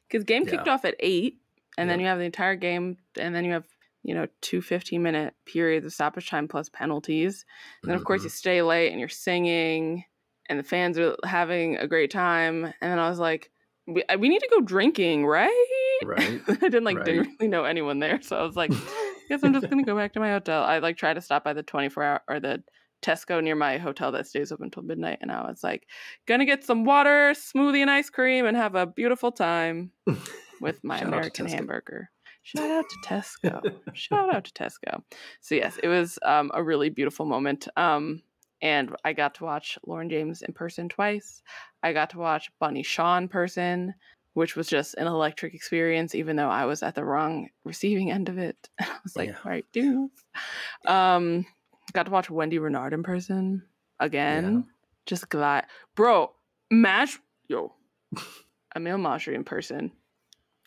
[0.08, 0.74] because game kicked Yeah.
[0.74, 1.38] off at 8
[1.78, 3.66] and then you have the entire game and then you have
[4.04, 7.46] you know two 15 minute periods of stoppage time plus penalties.
[7.84, 8.26] And then of course Mhm.
[8.26, 10.06] you stay late and you're singing
[10.50, 12.66] and the fans are having a great time.
[12.66, 13.52] And then i was like
[13.88, 16.00] we, we need to go drinking right?
[16.04, 16.42] Right.
[16.48, 18.22] i didn't like didn't really know anyone there.
[18.22, 18.72] So i was like
[19.32, 20.62] I guess I'm just gonna go back to my hotel.
[20.64, 22.64] I like try to stop by the 24 hour or the
[23.02, 25.88] Tesco near my hotel that stays open until midnight, and I was like,
[26.28, 29.92] gonna get some water, smoothie, and ice cream, and have a beautiful time
[30.62, 32.10] with my Shout American hamburger.
[32.44, 33.76] Shout out to Tesco.
[33.94, 35.04] Shout out to Tesco.
[35.42, 37.68] So yes, it was um, a really beautiful moment.
[37.76, 38.22] Um,
[38.62, 41.42] and I got to watch Lauren James in person twice.
[41.84, 43.94] I got to watch Bunny Shaw in person,
[44.34, 48.30] which was just an electric experience, even though I was at the wrong receiving end
[48.30, 48.70] of it.
[48.80, 49.54] I was like, Yeah.
[49.56, 50.92] you doing this?
[50.94, 51.46] Um,
[51.94, 53.64] got to watch Wendie Renard in person
[54.00, 54.66] again.
[55.06, 56.32] Just glad, bro.
[56.70, 57.74] Mash, yo,
[58.76, 59.92] Amel Majri in person.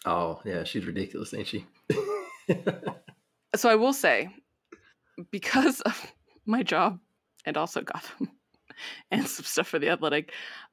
[0.04, 1.66] Oh, yeah, she's ridiculous, ain't she?
[3.56, 4.30] So I will say,
[5.30, 6.12] because of
[6.44, 6.98] my job
[7.44, 8.30] and also Gotham
[9.12, 10.32] and some stuff for the Athletic,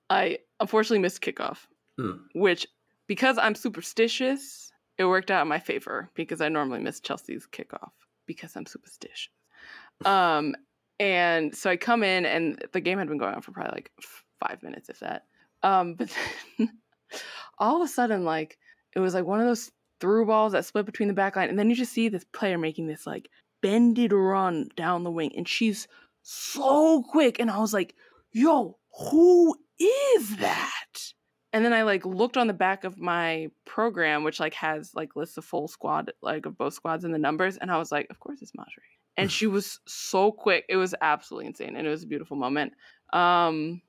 [0.10, 1.68] I unfortunately missed kickoff,
[2.00, 2.14] Hmm.
[2.34, 2.66] which
[3.08, 7.92] because I'm superstitious, it worked out in my favor because I normally miss Chelsea's kickoff
[8.26, 9.30] because I'm superstitious.
[10.06, 10.56] Um,
[11.00, 13.92] and so I come in and the game had been going on for probably like
[14.40, 15.26] five minutes, if that.
[15.62, 16.12] Um, but
[16.58, 16.72] then
[17.60, 18.58] all of a sudden, like
[18.96, 21.58] it was like one of those through balls that split between the back line, and
[21.58, 23.30] then you just see this player making this like
[23.62, 25.88] bended run down the wing, and she's
[26.24, 27.96] so quick, and I was like,
[28.32, 31.14] "Yo, who is that?"
[31.54, 35.16] And then I like looked on the back of my program, which like has like
[35.16, 38.08] lists of full squad, like of both squads and the numbers, and I was like,
[38.10, 38.84] "Of course it's Marjorie."
[39.18, 42.74] And she was so quick; it was absolutely insane, and it was a beautiful moment.
[43.14, 43.82] Um,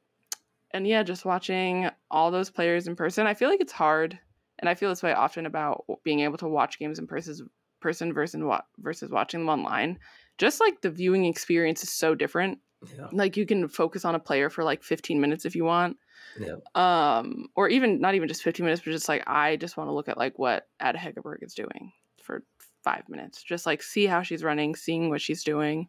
[0.72, 4.18] and yeah, just watching all those players in person, I feel like it's hard,
[4.62, 8.14] and I feel this way often about being able to watch games in person, person
[8.14, 8.42] versus
[8.78, 9.98] versus watching them online.
[10.38, 12.58] Just like the viewing experience is so different.
[12.96, 13.08] yeah.
[13.12, 15.98] Like you can focus on a player for like 15 minutes if you want,
[16.38, 16.56] Yeah.
[16.74, 19.92] um, or even not even just 15 minutes, but just like I just want to
[19.92, 22.42] look at like what Ada Hegerberg is doing for
[22.82, 25.88] five minutes, just like see how she's running, seeing what she's doing,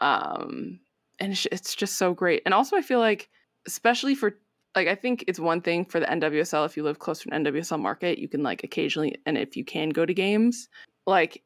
[0.00, 0.80] um,
[1.18, 2.42] and it's- it's just so great.
[2.44, 3.28] And also, I feel like,
[3.66, 4.38] especially for
[4.74, 7.44] like, I think it's one thing for the NWSL if you live close to an
[7.44, 10.68] NWSL market, you can like occasionally, and if you can go to games,
[11.06, 11.42] like,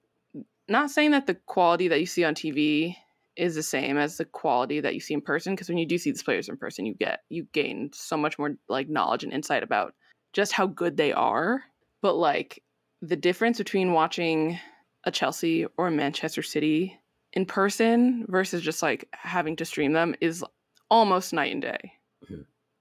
[0.68, 2.96] not saying that the quality that you see on TV
[3.36, 5.98] is the same as the quality that you see in person because when you do
[5.98, 9.32] see these players in person you get you gain so much more like knowledge and
[9.32, 9.92] insight about
[10.32, 11.62] just how good they are
[12.00, 12.62] but like
[13.02, 14.58] the difference between watching
[15.04, 16.98] a Chelsea or a Manchester City
[17.32, 20.44] in person versus just like having to stream them is
[20.90, 21.92] almost night and day.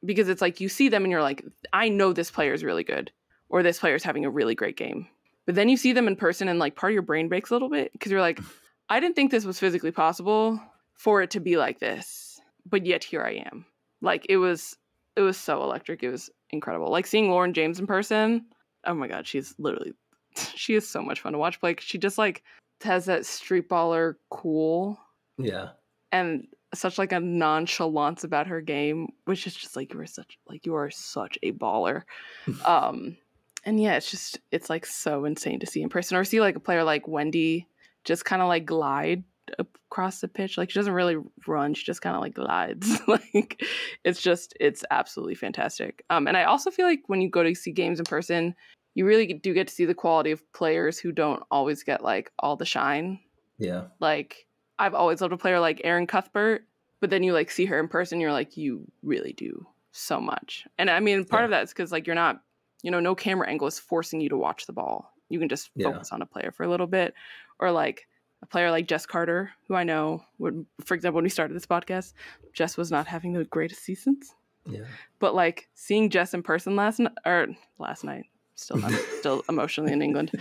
[0.06, 2.84] Because it's like you see them and you're like I know this player is really
[2.84, 3.12] good
[3.50, 5.08] or this player is having a really great game
[5.46, 7.54] but then you see them in person and like part of your brain breaks a
[7.54, 8.40] little bit because you're like
[8.90, 10.62] I didn't think this was physically possible
[10.94, 12.40] for it to be like this,
[12.70, 13.66] but yet here I am.
[14.02, 14.78] Like it was
[15.16, 16.04] it was so electric.
[16.04, 16.92] It was incredible.
[16.92, 18.46] Like seeing Lauren James in person.
[18.86, 19.94] Oh my god, she's literally
[20.56, 21.76] she is so much fun to watch play.
[21.80, 22.44] She just like
[22.84, 25.00] has that street baller cool
[25.40, 25.70] Yeah.
[26.12, 30.38] and such like a nonchalance about her game, which is just like you are such
[30.48, 32.04] like you are such a baller.
[32.66, 33.18] um
[33.64, 36.56] and yeah, it's just it's like so insane to see in person or see like
[36.56, 37.66] a player like Wendie
[38.04, 39.24] just kind of like glide
[39.58, 40.58] across the pitch.
[40.58, 43.00] Like she doesn't really run, she just kind of like glides.
[43.08, 43.64] like
[44.04, 46.04] it's just it's absolutely fantastic.
[46.10, 48.56] Um and I also feel like when you go to see games in person,
[48.94, 52.32] you really do get to see the quality of players who don't always get like
[52.40, 53.20] all the shine.
[53.58, 53.86] Yeah.
[54.00, 54.45] Like
[54.80, 56.66] I've always loved a player like Erin Cuthbert,
[57.00, 60.66] but then you like see her in person, you're like, you really do so much.
[60.78, 61.46] And I mean, part Yeah.
[61.46, 62.42] of that is because like you're not,
[62.84, 65.14] you know, no camera angle is forcing you to watch the ball.
[65.30, 65.92] You can just Yeah.
[65.92, 67.14] focus on a player for a little bit,
[67.60, 68.08] or like
[68.42, 71.66] a player like Jess Carter, who I know would, for example, when we started this
[71.66, 72.14] podcast,
[72.54, 74.36] Jess was not having the greatest seasons
[74.66, 74.84] Yeah.
[75.20, 77.48] but like seeing Jess in person last night or
[77.80, 80.32] last night, still not still emotionally in England.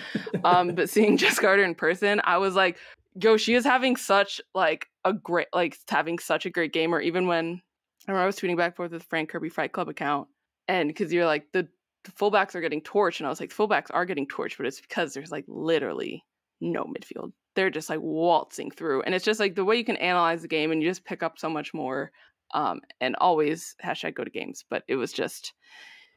[0.42, 2.76] Um, but seeing Jess Carter in person, I was like,
[3.20, 6.94] yo, she is having such like a great like having such a great game.
[6.94, 7.60] Or even when
[8.06, 10.28] I remember I was tweeting back and forth with Fran Kirby Fight Club account,
[10.68, 11.68] and because you're like the,
[12.04, 14.80] the fullbacks are getting torched, and I was like, fullbacks are getting torched, but it's
[14.80, 16.24] because there's like literally
[16.60, 17.32] no midfield.
[17.54, 20.48] They're just like waltzing through, and it's just like the way you can analyze the
[20.48, 22.10] game, and you just pick up so much more
[22.52, 24.64] um, and always hashtag go to games.
[24.68, 25.52] But it was just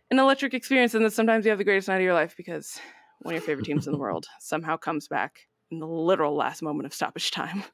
[0.10, 2.79] an electric experience, and then sometimes you have the greatest night of your life because
[3.19, 6.62] one of your favorite teams in the world somehow comes back in the literal last
[6.62, 7.63] moment of stoppage time.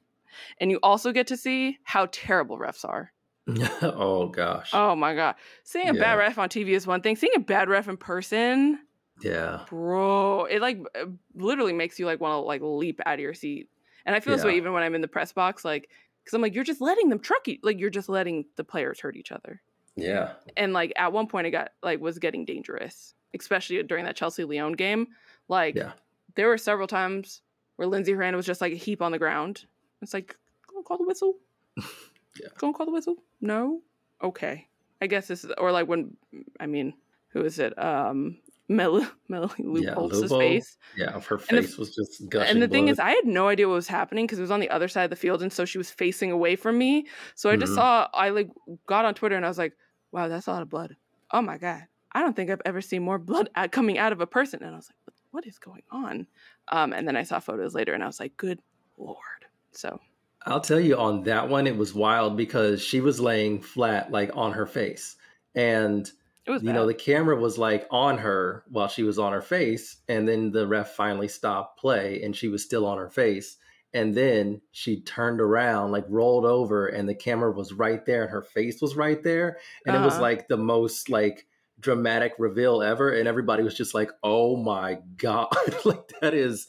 [0.58, 3.12] And you also get to see how terrible refs are.
[3.82, 4.70] oh gosh.
[4.72, 7.14] Oh my god, seeing a bad ref on TV is one thing.
[7.14, 8.80] Seeing a bad ref in person,
[9.22, 9.60] Yeah.
[9.68, 11.04] bro, it like uh,
[11.36, 13.68] literally makes you like want to like leap out of your seat.
[14.06, 15.88] And I feel this way even when I'm in the press box, like
[16.24, 18.98] because I'm like, you're just letting them truck you, like you're just letting the players
[18.98, 19.62] hurt each other.
[19.94, 20.32] Yeah.
[20.56, 24.42] and like at one point it got like was getting dangerous especially during that chelsea
[24.42, 25.06] lyon game
[25.46, 25.92] like Yeah.
[26.34, 27.40] there were several times
[27.76, 29.64] where Lindsey Horan was just like a heap on the ground
[30.02, 30.36] it's like
[30.68, 31.34] go and call the whistle
[31.76, 32.48] Yeah.
[32.58, 33.80] go and call the whistle no
[34.22, 34.66] okay
[35.00, 36.16] i guess this is or like when
[36.60, 36.94] i mean
[37.28, 39.94] who is it um Mel- Melanie Yeah,
[40.28, 40.78] face.
[40.96, 41.20] Yeah.
[41.20, 42.50] Her And the- face was just gushing.
[42.50, 44.60] And the thing is, I had no idea what was happening because it was on
[44.60, 47.06] the other side of the field, and so she was facing away from me.
[47.34, 47.74] So I just Mhm.
[47.74, 48.48] saw, I like
[48.86, 49.76] got on Twitter and I was like,
[50.12, 50.96] "Wow, that's a lot of blood.
[51.30, 51.82] Oh my god,
[52.12, 54.76] I don't think I've ever seen more blood coming out of a person." And I
[54.76, 54.96] was like,
[55.34, 56.26] "What, is going on?"
[56.68, 58.60] Um, and then I saw photos later, and I was like, "Good
[58.96, 60.00] lord." So
[60.46, 64.30] I'll tell you on that one, it was wild because she was laying flat, like
[64.34, 65.16] on her face.
[65.54, 66.10] And,
[66.46, 69.40] it was, you know, the camera was like on her while she was on her
[69.42, 70.02] face.
[70.08, 73.56] And then the ref finally stopped play and she was still on her face.
[73.94, 78.30] And then she turned around, like rolled over, and the camera was right there and
[78.32, 79.58] her face was right there.
[79.86, 80.20] And it was Uh-huh.
[80.20, 81.46] like the most like
[81.84, 83.12] dramatic reveal ever.
[83.12, 85.54] And everybody was just like, oh my God.
[85.84, 86.66] like that is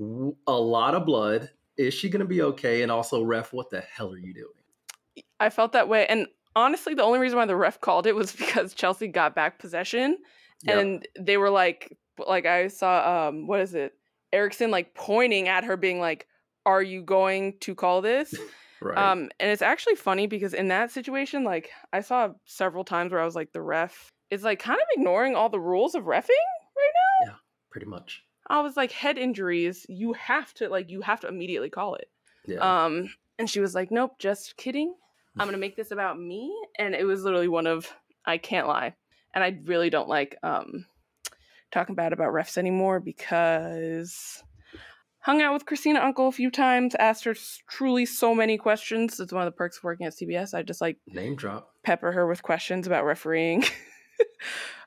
[0.00, 1.50] a lot of blood.
[1.76, 2.82] Is she going to be okay?
[2.82, 5.24] And also, ref, what the hell are you doing?
[5.38, 8.32] I felt that way, and honestly, the only reason why the ref called it was
[8.36, 10.18] because Chelsea got back possession,
[10.62, 10.78] Yep.
[10.78, 13.92] and they were like, like I saw, um, what is it,
[14.32, 16.26] Eriksson like pointing at her, being like,
[16.64, 18.34] "Are you going to call this?"
[18.80, 18.96] right.
[18.96, 23.20] Um, and it's actually funny because in that situation, like I saw several times where
[23.20, 26.28] I was like, the ref is like kind of ignoring all the rules of refing
[26.28, 26.92] right
[27.26, 27.26] now.
[27.26, 27.36] Yeah,
[27.70, 28.22] pretty much.
[28.46, 32.08] I was like, head injuries, you have to like, you have to immediately call it.
[32.46, 32.84] Yeah.
[32.84, 34.94] Um, and she was like, "Nope, just kidding.
[35.38, 37.90] I'm gonna make this about me." And it was literally one of
[38.24, 38.94] I can't lie,
[39.34, 40.86] and I really don't like um
[41.72, 44.42] talking bad about refs anymore because
[45.18, 47.34] hung out with Christina Unkel a few times, asked her
[47.68, 49.18] truly so many questions.
[49.18, 50.54] It's one of the perks of working at CBS.
[50.54, 51.72] I just like Name drop.
[51.82, 53.64] pepper her with questions about refereeing.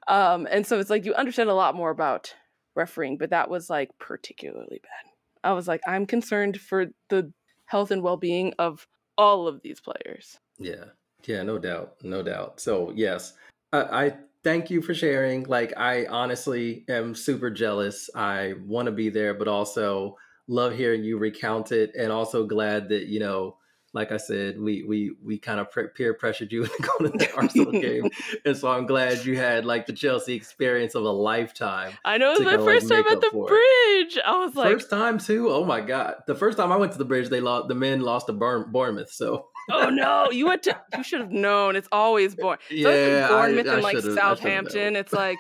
[0.08, 2.34] um, and so it's like you understand a lot more about
[2.76, 5.12] refereeing, but that was like particularly bad.
[5.44, 7.32] I was like, I'm concerned for the
[7.66, 8.88] health and well being of
[9.18, 10.38] all of these players.
[10.58, 10.86] Yeah.
[11.26, 11.96] Yeah, no doubt.
[12.04, 12.60] No doubt.
[12.60, 13.34] So, yes,
[13.74, 14.14] I, I
[14.44, 15.44] thank you for sharing.
[15.44, 18.10] Like, I honestly am super jealous.
[18.16, 20.16] I want to be there, but also
[20.48, 21.92] love hearing you recount it.
[21.98, 23.57] And also glad that, you know,
[23.94, 27.34] like I said, we we we kind of peer pressured you into going to the
[27.36, 28.10] Arsenal game,
[28.46, 31.94] and so I'm glad you had like the Chelsea experience of a lifetime.
[32.06, 33.50] I know it was my kinda, like, first time at the for it.
[33.50, 34.20] bridge.
[34.26, 35.50] I was like, first time too.
[35.50, 36.16] Oh my god!
[36.28, 37.68] The first time I went to the bridge, they lost.
[37.70, 39.12] The men lost to Bournemouth.
[39.12, 41.76] So oh no, you went to, you should have known.
[41.76, 42.58] It's always born.
[42.70, 44.40] It's yeah, Bournemouth I, I and like should've- I should've.
[44.40, 44.96] Southampton.
[44.96, 45.38] It's like,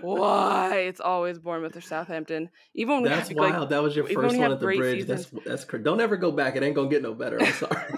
[0.00, 0.76] why?
[0.78, 2.50] It's always Bournemouth or Southampton.
[2.74, 3.70] Even when we That's have, like, wild.
[3.70, 5.06] that was your first one at the bridge.
[5.06, 6.56] That's that's cra- don't ever go back.
[6.56, 7.40] It ain't gonna get no better.
[7.40, 7.92] I'm sorry.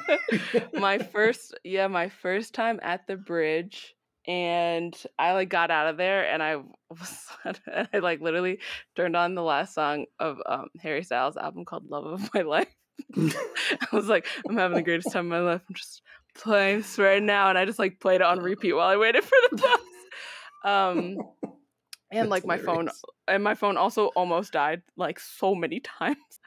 [0.74, 3.94] my first yeah my first time at the bridge
[4.26, 6.56] and I like got out of there and I
[6.90, 7.26] was
[7.92, 8.60] I like literally
[8.96, 12.74] turned on the last song of um, Harry Styles' album called Love of My Life.
[13.16, 15.62] I was like, I'm having the greatest time of my life.
[15.68, 16.02] I'm just
[16.34, 19.24] playing this right now, and I just like played it on repeat while I waited
[19.24, 19.80] for the bus.
[20.64, 21.16] Um,
[22.12, 22.88] and That's like my phone,
[23.26, 26.40] and my phone also almost died like so many times.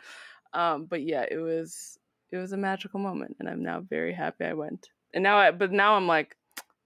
[0.53, 1.99] Um, but yeah, it was
[2.31, 4.89] it was a magical moment, and I'm now very happy I went.
[5.13, 6.37] And now, I, but now I'm like,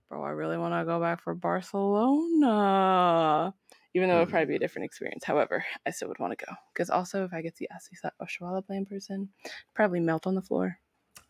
[0.08, 3.54] bro, I really want to go back for Barcelona.
[3.96, 5.24] Even though it'd probably be a different experience.
[5.24, 8.12] However, I still would want to go because also if I get to see Asisat
[8.22, 9.30] Oshoala play in person,
[9.74, 10.78] probably melt on the floor.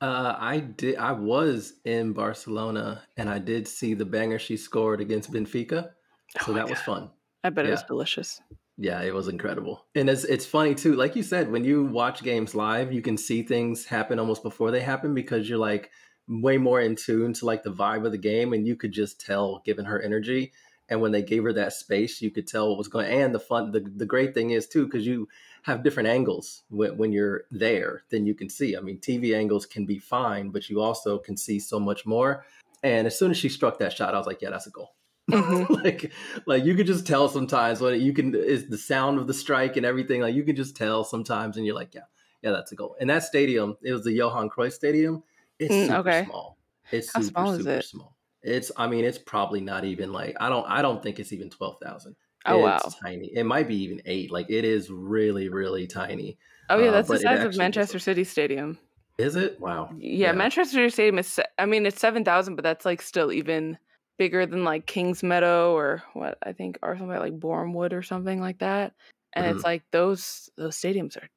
[0.02, 0.98] Uh, I did.
[0.98, 5.92] I was in Barcelona, and I did see the banger she scored against Benfica.
[6.38, 7.12] Oh So my that was fun.
[7.44, 8.42] I bet it was delicious.
[8.78, 9.86] Yeah, it was incredible.
[9.96, 10.96] And it's it's funny too.
[10.96, 14.72] Like you said, when you watch games live, you can see things happen almost before
[14.72, 15.92] they happen because you're like
[16.30, 19.20] way more in tune to like the vibe of the game and you could just
[19.20, 20.54] tell given her energy.
[20.88, 23.22] And when they gave her that space, you could tell what was going on.
[23.22, 25.28] and the fun the, the great thing is too, because you
[25.64, 28.76] have different angles when, when you're there than you can see.
[28.76, 32.46] I mean, TV angles can be fine, but you also can see so much more.
[32.82, 34.96] And as soon as she struck that shot, I was like, yeah, that's a goal.
[35.32, 35.68] Mhm.
[35.84, 36.12] like
[36.46, 39.78] like you could just tell sometimes when you can is the sound of the strike
[39.78, 42.02] and everything like you can just tell sometimes and you're like yeah
[42.42, 45.24] yeah that's a goal and that stadium it was the Johan Cruyff Stadium
[45.60, 46.24] it's Mm, super okay.
[46.24, 46.58] small
[46.92, 47.86] it's How super small is super it?
[47.86, 51.34] small it's I mean it's probably not even like I don't I don't think it's
[51.34, 52.16] even twelve thousand
[52.46, 52.96] Oh it's wow.
[53.02, 56.38] tiny it might be even eight like it is really really tiny
[56.70, 58.78] Oh yeah, uh, that's the size of Manchester City Stadium.
[59.18, 61.40] is it wow Yeah, Manchester City Stadium is.
[61.58, 63.78] I mean, it's seven thousand, but that's like still even
[64.20, 68.60] bigger than like Kingsmeadow or what I think Arsenal something like Borehamwood or something like
[68.60, 68.94] that.
[69.34, 69.56] And Mm-hmm.
[69.58, 71.30] it's like those those stadiums are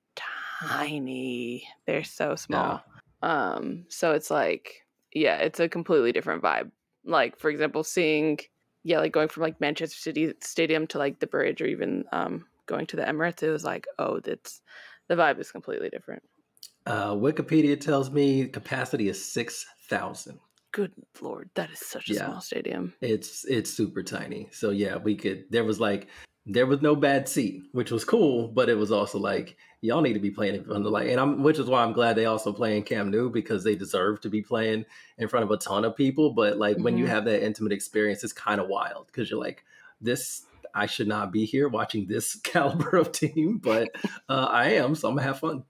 [0.61, 1.69] tiny.
[1.87, 2.83] They're so small.
[3.23, 6.73] Um, so it's like yeah, it's a completely different vibe.
[7.05, 8.41] Like for example, seeing
[8.85, 12.47] yeah, like going from like Manchester City Stadium to like the bridge or even um
[12.67, 14.63] going to the Emirates, it was like oh, that's
[15.09, 16.23] the vibe is completely different.
[16.87, 20.41] uh, Wikipedia tells me capacity is six thousand
[20.73, 22.25] Good lord, that is such a Yeah.
[22.25, 22.95] small stadium.
[23.03, 24.49] It's it's super tiny.
[24.53, 26.09] So yeah, we could there was like
[26.47, 30.15] there was no bad seat, which was cool, but it was also like y'all need
[30.15, 32.17] to be playing in front of the like and I'm which is why I'm glad
[32.17, 34.85] they also play in Camp Nou because they deserve to be playing
[35.19, 36.33] in front of a ton of people.
[36.33, 37.09] But like when you Mhm.
[37.09, 39.65] have that intimate experience, it's kind of wild because you're like,
[40.01, 43.91] this I should not be here watching this caliber of team, but
[44.29, 45.65] uh, I am, so I'm gonna have fun.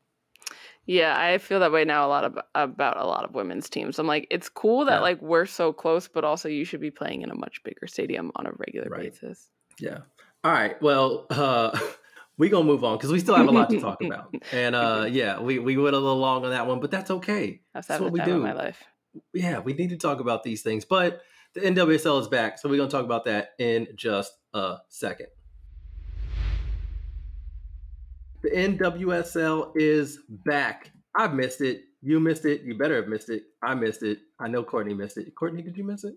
[0.87, 3.99] Yeah, I feel that way now a lot of, about a lot of women's teams.
[3.99, 5.01] I'm like, it's cool that Yeah.
[5.01, 8.33] like we're so close, but also you should be playing in a much bigger stadium
[8.35, 9.13] on a regular Right.
[9.13, 9.49] basis.
[9.79, 9.99] Yeah.
[10.45, 10.81] All right.
[10.83, 11.79] Well, uh,
[12.39, 14.35] we gonna move on because we still have a lot to talk about.
[14.53, 17.61] And uh, yeah, we we went a little long on that one, but that's okay.
[17.75, 18.39] Was That's what we do.
[18.39, 18.83] my life.
[19.33, 20.85] Yeah, we need to talk about these things.
[20.85, 21.23] But
[21.55, 25.29] the NWSL is back, so we're gonna talk about that in just a second.
[28.43, 30.91] The NWSL is back.
[31.17, 31.85] I've missed it.
[32.03, 32.63] You missed it.
[32.63, 33.45] You better have missed it.
[33.63, 34.19] I missed it.
[34.41, 35.33] I know Courtney missed it.
[35.37, 36.15] Courtney, did you miss it?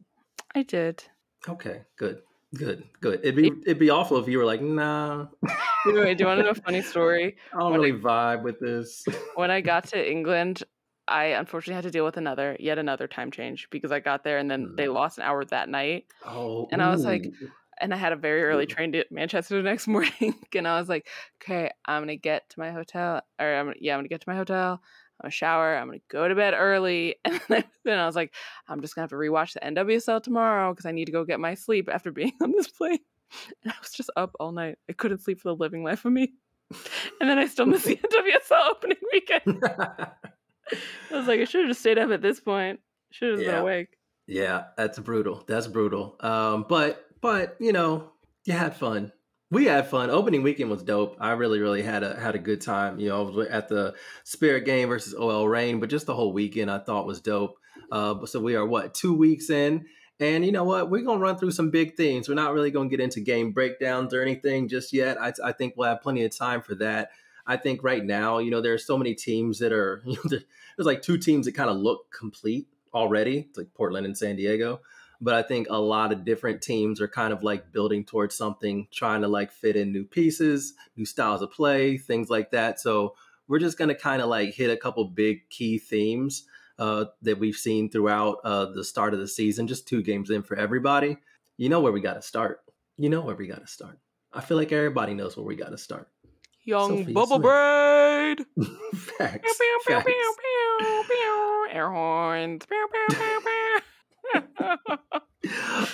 [0.56, 1.04] I did.
[1.48, 2.22] Okay, good,
[2.56, 3.20] good, good.
[3.22, 5.28] It'd be it'd be awful if you were like, nah,
[5.88, 7.36] Anyway, do you want to know a funny story?
[7.54, 9.06] I don't When really vibe with this.
[9.36, 10.64] When I got to England,
[11.08, 14.40] I unfortunately had to deal with another, yet another time change because I got there
[14.40, 14.94] and then they Mm.
[14.96, 16.06] lost an hour that night.
[16.26, 17.32] Oh, And I was like.
[17.80, 20.36] And I had a very early train to Manchester the next morning.
[20.56, 21.08] and I was like,
[21.42, 24.30] okay, I'm gonna get to my hotel, or I'm gonna, yeah, I'm gonna get to
[24.30, 24.82] my hotel.
[25.20, 25.76] I'm gonna shower.
[25.78, 28.34] I'm gonna go to bed early, and then, then I was like,
[28.68, 31.40] I'm just gonna have to rewatch the NWSL tomorrow because I need to go get
[31.40, 33.00] my sleep after being on this plane.
[33.64, 34.78] And I was just up all night.
[34.90, 36.34] I couldn't sleep for the living life of me.
[37.20, 39.64] And then I still missed the NWSL opening weekend.
[39.64, 40.08] I
[41.12, 42.80] was like, I should have just stayed up at this point.
[43.12, 43.52] Should have Yeah.
[43.52, 43.98] been awake.
[44.28, 45.44] yeah, that's brutal.
[45.48, 46.16] That's brutal.
[46.22, 48.12] Um, but but you know,
[48.46, 49.12] you had fun.
[49.52, 50.10] We had fun.
[50.10, 51.18] Opening weekend was dope.
[51.20, 53.00] I really, really had a had a good time.
[53.00, 56.34] You know, I was at the Spirit game versus OL Reign, but just the whole
[56.34, 57.58] weekend I thought was dope.
[57.92, 59.86] Uh, so we are what two weeks in,
[60.20, 60.90] and you know what?
[60.90, 62.28] We're gonna run through some big things.
[62.28, 65.22] We're not really gonna get into game breakdowns or anything just yet.
[65.22, 67.12] I, I think we'll have plenty of time for that.
[67.48, 70.40] I think right now, you know, there are so many teams that are, you know,
[70.78, 74.36] there's like two teams that kind of look complete already, it's like Portland and San
[74.36, 74.82] Diego.
[75.22, 78.88] But I think a lot of different teams are kind of like building towards something,
[78.92, 82.80] trying to like fit in new pieces, new styles of play, things like that.
[82.80, 83.16] So
[83.48, 86.46] we're just going to kind of like hit a couple big key themes
[86.80, 90.44] uh, that we've seen throughout uh, the start of the season, just two games in
[90.44, 91.18] for everybody.
[91.58, 92.62] You know where we got to start.
[92.98, 94.00] You know where we got to start.
[94.34, 96.10] I feel like everybody knows where we got to start.
[96.66, 97.42] Young Sophia bubble Smith.
[97.44, 98.40] braid.
[98.96, 99.58] Facts.
[99.58, 100.06] pew, pew, facts.
[100.06, 100.36] pew,
[100.80, 101.68] pew, pew.
[101.72, 102.66] Air horns.
[102.66, 103.35] Pew, pew, pew, pew.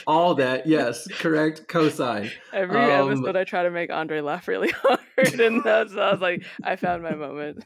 [0.07, 0.67] All that.
[0.67, 1.67] Yes, correct.
[1.67, 2.31] Cosign.
[2.53, 4.99] Every Um, episode, I try to make Andre laugh really hard,
[5.39, 7.63] and that's I was like, I found my moment.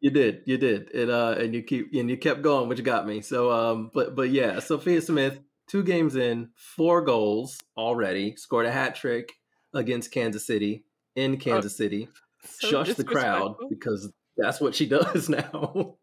[0.00, 3.06] You did, you did, and uh, and you keep and you kept going, which got
[3.06, 3.20] me.
[3.20, 8.72] So, um, but but yeah, Sophia Smith, two games in, four goals already, scored a
[8.72, 9.32] hat trick
[9.74, 10.84] against Kansas City
[11.16, 12.08] in Kansas City.
[12.44, 15.96] So Shush the crowd because that's what she does now.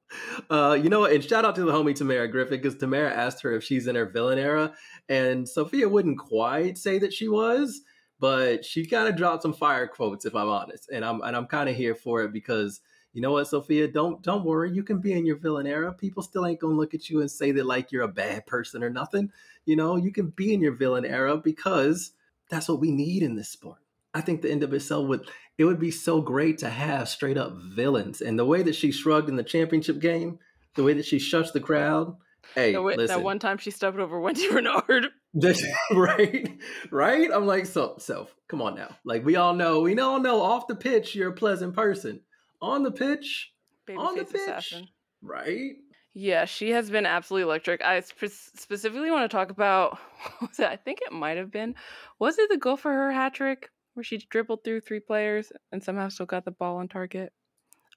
[0.50, 3.52] Uh, you know, and shout out to the homie Tamerra Griffin because Tamara asked her
[3.54, 4.74] if she's in her villain era,
[5.08, 7.82] and Sophia wouldn't quite say that she was,
[8.20, 11.46] but she kind of dropped some fire quotes, if I'm honest, and I'm and I'm
[11.46, 12.82] kind of here for it because
[13.14, 15.94] you know what, Sophia, don't don't worry, you can be in your villain era.
[15.94, 18.84] People still ain't gonna look at you and say that like you're a bad person
[18.84, 19.32] or nothing.
[19.66, 22.12] You know, you can be in your villain era because
[22.50, 23.80] that's what we need in this sport.
[24.14, 27.38] I think the end of itself would it would be so great to have straight
[27.38, 28.22] up villains.
[28.22, 30.40] And the way that she shrugged in the championship game,
[30.76, 32.16] the way that she shushed the crowd.
[32.56, 35.08] Hey, The way- listen, that one time she stepped over Wendie Renard.
[35.92, 36.58] Right,
[36.92, 37.30] right.
[37.34, 38.96] I'm like, so, so, come on now.
[39.04, 42.22] Like we all know, we all know off the pitch you're a pleasant person.
[42.62, 43.52] On the pitch,
[43.98, 44.42] On the pitch.
[44.42, 44.88] assassin.
[45.22, 45.74] right?
[46.14, 47.84] Yeah, she has been absolutely electric.
[47.84, 49.98] I spe- specifically want to talk about.
[50.42, 50.66] Was it?
[50.68, 51.76] I think it might have been.
[52.20, 55.84] Was it the goal for her hat trick where she dribbled through three players and
[55.84, 57.32] somehow still got the ball on target?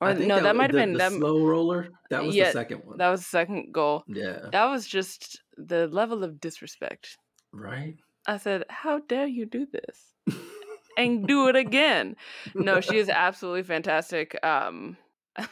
[0.00, 1.12] Or no, that, wa- might have been the that.
[1.12, 1.88] slow roller.
[2.10, 2.98] That was Yeah, the second one.
[2.98, 4.02] That was the second goal.
[4.08, 7.16] yeah, That was just the level of disrespect.
[7.52, 7.94] right.
[8.26, 10.14] I said, "How dare you do this?"
[10.96, 12.14] and do it again.
[12.54, 14.38] No, she is absolutely fantastic.
[14.44, 14.96] Um,
[15.36, 15.48] I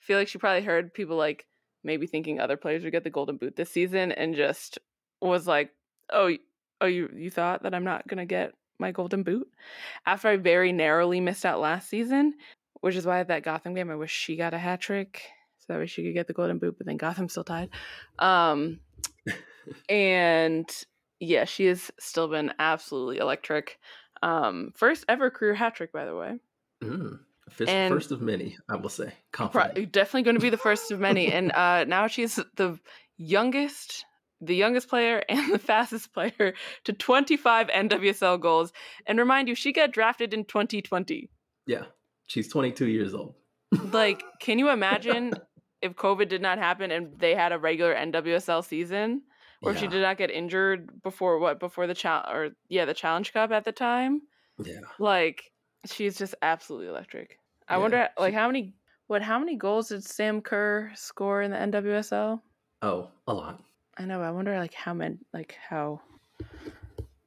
[0.00, 1.46] feel like she probably heard people like
[1.82, 4.78] maybe thinking other players would get the golden boot this season, and just
[5.20, 5.70] was like,
[6.12, 6.30] "Oh,
[6.82, 9.48] oh, you you thought that I'm not gonna get my golden boot?"
[10.06, 12.34] After I very narrowly missed out last season,
[12.80, 15.22] which is why at that Gotham game I wish she got a hat trick
[15.66, 17.70] so that way she could get the golden boot, but then Gotham still tied.
[18.18, 18.80] Um,
[19.88, 20.68] and
[21.20, 23.78] yeah, she has still been absolutely electric.
[24.22, 26.38] Um, first ever career hat trick, by the way.
[26.82, 27.20] Mm.
[27.50, 29.12] First, first of many, I will say.
[29.32, 29.92] Pro- Confident.
[29.92, 31.32] definitely going to be the first of many.
[31.32, 32.78] and uh, now she's the
[33.16, 34.04] youngest,
[34.40, 36.54] the youngest player and the fastest player
[36.84, 38.72] to 25 NWSL goals.
[39.06, 41.30] And remind you, she got drafted in 2020.
[41.66, 41.86] Yeah,
[42.26, 43.34] she's 22 years old.
[43.92, 45.40] Like, can you imagine
[45.82, 49.22] if COVID did not happen and they had a regular NWSL season?
[49.62, 51.58] Or if she did not get injured before what?
[51.58, 54.20] Before the challenge, or yeah, the Challenge Cup at the time.
[54.58, 54.80] yeah.
[54.98, 55.52] Like
[55.86, 57.38] she's just absolutely electric.
[57.68, 58.74] I Yeah, wonder like how many
[59.06, 62.42] what how many goals did Sam Kerr score in the NWSL?
[62.82, 63.64] Oh, a lot.
[63.96, 64.20] I know.
[64.22, 66.00] I wonder like how many like how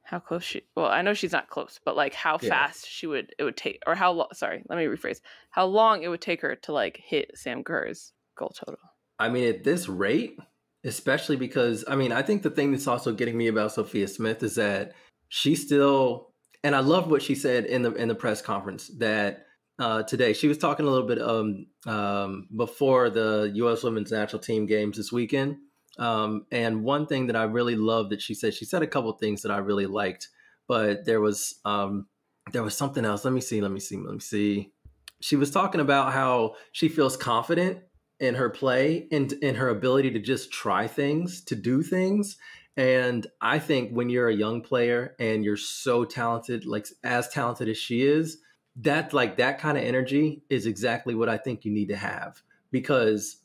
[0.02, 2.48] how close she well i know she's not close but like how Yeah.
[2.48, 6.02] fast she would it would take or how long sorry let me rephrase how long
[6.02, 8.78] it would take her to like hit sam kerr's goal total
[9.18, 10.38] I mean, at this rate,
[10.84, 14.42] especially because I mean, I think the thing that's also getting me about Sophia Smith
[14.42, 14.92] is that
[15.28, 19.46] she still, and I love what she said in the in the press conference that
[19.78, 23.82] uh, today she was talking a little bit um, um, before the U.S.
[23.82, 25.56] Women's National Team games this weekend.
[25.98, 29.12] Um, and one thing that I really loved that she said, she said a couple
[29.12, 30.28] things that I really liked,
[30.66, 32.06] but there was um,
[32.52, 33.24] there was something else.
[33.24, 33.60] Let me see.
[33.60, 33.96] Let me see.
[33.96, 34.72] Let me see.
[35.20, 37.80] She was talking about how she feels confident
[38.20, 42.36] in her play and in her ability to just try things, to do things.
[42.76, 47.68] And I think when you're a young player and you're so talented, like as talented
[47.68, 48.38] as she is,
[48.76, 52.40] that like that kind of energy is exactly what I think you need to have
[52.70, 53.38] because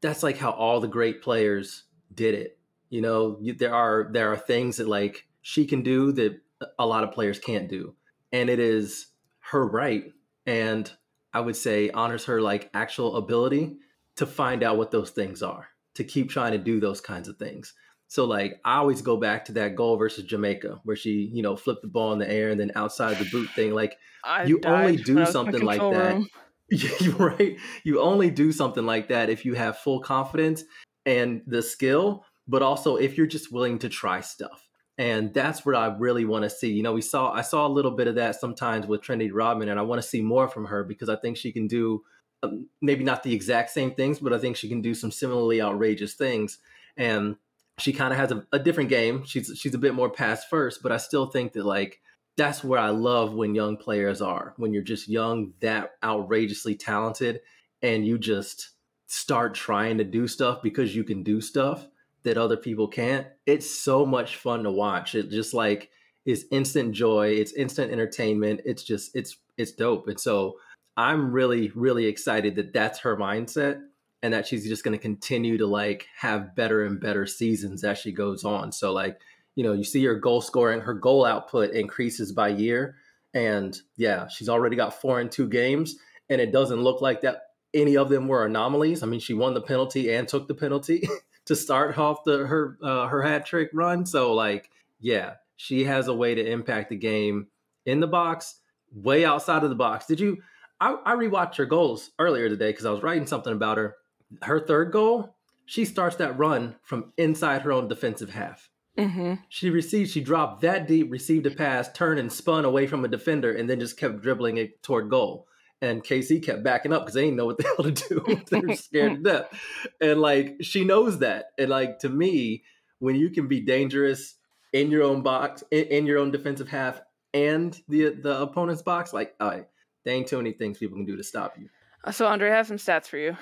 [0.00, 1.84] that's like how all the great players
[2.14, 2.58] did it.
[2.90, 6.40] You know, you, there are there are things that like she can do that
[6.78, 7.94] a lot of players can't do,
[8.32, 9.08] and it is
[9.40, 10.04] her right.
[10.46, 10.90] And
[11.32, 13.76] I would say honors her like actual ability
[14.16, 17.38] to find out what those things are, to keep trying to do those kinds of
[17.38, 17.74] things.
[18.08, 21.56] So like I always go back to that goal versus Jamaica where she, you know,
[21.56, 23.72] flipped the ball in the air and then outside the boot thing.
[23.72, 26.28] Like I You only do when I was in the something like control that room.
[27.18, 27.56] right.
[27.84, 30.62] You only do something like that if you have full confidence
[31.06, 34.68] and the skill, but also if you're just willing to try stuff.
[34.98, 36.70] And that's what I really want to see.
[36.70, 39.68] You know, we saw I saw a little bit of that sometimes with Trinity Rodman,
[39.68, 42.02] and I want to see more from her because I think she can do
[42.42, 45.62] um, maybe not the exact same things, but I think she can do some similarly
[45.62, 46.58] outrageous things.
[46.96, 47.36] And
[47.78, 49.24] she kind of has a, a different game.
[49.24, 52.00] She's she's a bit more pass first, but I still think that like
[52.36, 54.54] that's where I love when young players are.
[54.56, 57.40] When you're just young, that outrageously talented,
[57.80, 58.70] and you just
[59.12, 61.86] start trying to do stuff because you can do stuff
[62.22, 63.26] that other people can't.
[63.44, 65.14] It's so much fun to watch.
[65.14, 65.90] It just like
[66.24, 67.28] is instant joy.
[67.32, 68.62] It's instant entertainment.
[68.64, 70.08] It's just it's it's dope.
[70.08, 70.56] And so
[70.96, 73.82] I'm really really excited that that's her mindset
[74.22, 77.98] and that she's just going to continue to like have better and better seasons as
[77.98, 78.72] she goes on.
[78.72, 79.20] So like
[79.56, 82.96] you know, you see her goal scoring, her goal output increases by year.
[83.34, 85.96] And yeah, she's already got four and two games.
[86.30, 87.42] And it doesn't look like that
[87.74, 89.02] any of them were anomalies.
[89.02, 91.08] I mean, she won the penalty and took the penalty
[91.46, 94.06] to start off the her uh, her hat trick run.
[94.06, 94.70] So like,
[95.00, 97.48] yeah, she has a way to impact the game
[97.86, 98.60] in the box,
[98.92, 100.06] way outside of the box.
[100.06, 100.38] Did you?
[100.80, 103.96] I, I rewatched her goals earlier today because I was writing something about her.
[104.42, 108.68] Her third goal, she starts that run from inside her own defensive half.
[108.98, 109.34] Mm-hmm.
[109.48, 113.08] She received, she dropped that deep, received a pass, turned and spun away from a
[113.08, 115.46] defender, and then just kept dribbling it toward goal.
[115.82, 118.42] And KC kept backing up because they didn't know what the hell to do.
[118.50, 119.60] They're scared to death.
[120.00, 121.46] And like she knows that.
[121.58, 122.62] And like to me,
[123.00, 124.36] when you can be dangerous
[124.72, 127.00] in your own box, in, in your own defensive half,
[127.34, 129.66] and the the opponent's box, like, all right,
[130.04, 131.68] there ain't too many things people can do to stop you.
[132.12, 133.36] So Andre, I have some stats for you.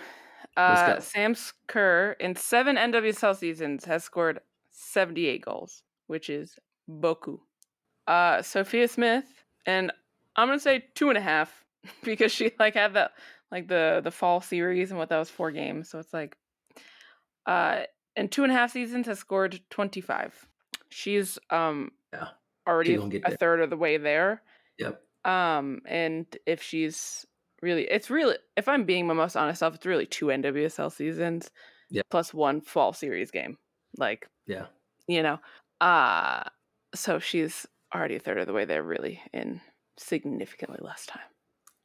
[0.57, 1.34] Uh, Sam
[1.68, 7.38] Kerr in seven NWSL seasons has scored 78 goals, which is boku.
[8.07, 9.93] Uh, Sophia Smith, and
[10.36, 11.64] I'm gonna say two and a half
[12.05, 13.11] because she like had the
[13.51, 16.37] like the the fall series and what that was four games, so it's like,
[17.47, 17.83] uh,
[18.16, 20.47] in two and a half seasons has scored 25.
[20.91, 22.28] She's um yeah
[22.70, 24.43] already a third of the way there.
[24.78, 25.03] Yep.
[25.24, 27.26] Um, and if she's
[27.62, 31.51] really, it's really, if I'm being my most honest self, it's really two NWSL seasons,
[31.91, 33.59] yeah, plus one fall series game.
[33.99, 34.66] Like, yeah,
[35.09, 35.39] you know,
[35.81, 36.45] uh,
[36.95, 39.61] so she's already a third of the way there, really, in
[39.99, 41.20] significantly less time.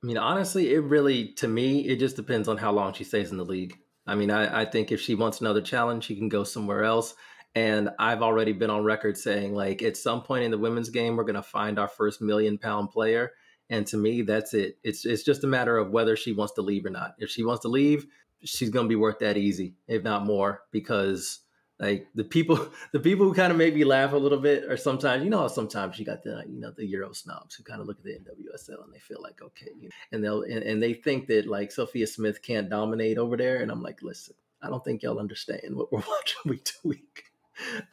[0.05, 3.31] I mean, honestly, it really, to me, it just depends on how long she stays
[3.31, 3.75] in the league.
[4.05, 7.15] I mean, I, I think if she wants another challenge, she can go somewhere else.
[7.55, 11.15] And I've already been on record saying, like, at some point in the women's game,
[11.15, 13.31] we're going to find our first million pound player.
[13.71, 14.77] And to me, that's it.
[14.83, 17.15] It's it's just a matter of whether she wants to leave or not.
[17.17, 18.05] If she wants to leave,
[18.43, 21.39] she's going to be worth that easy, if not more, because
[21.79, 24.77] like the people the people who kind of make me laugh a little bit or
[24.77, 27.81] sometimes you know how sometimes you got the you know the euro snobs who kind
[27.81, 30.63] of look at the nwsl and they feel like okay you know, and they'll and,
[30.63, 34.35] and they think that like sophia smith can't dominate over there and i'm like listen
[34.61, 37.23] i don't think y'all understand what we're watching week to week.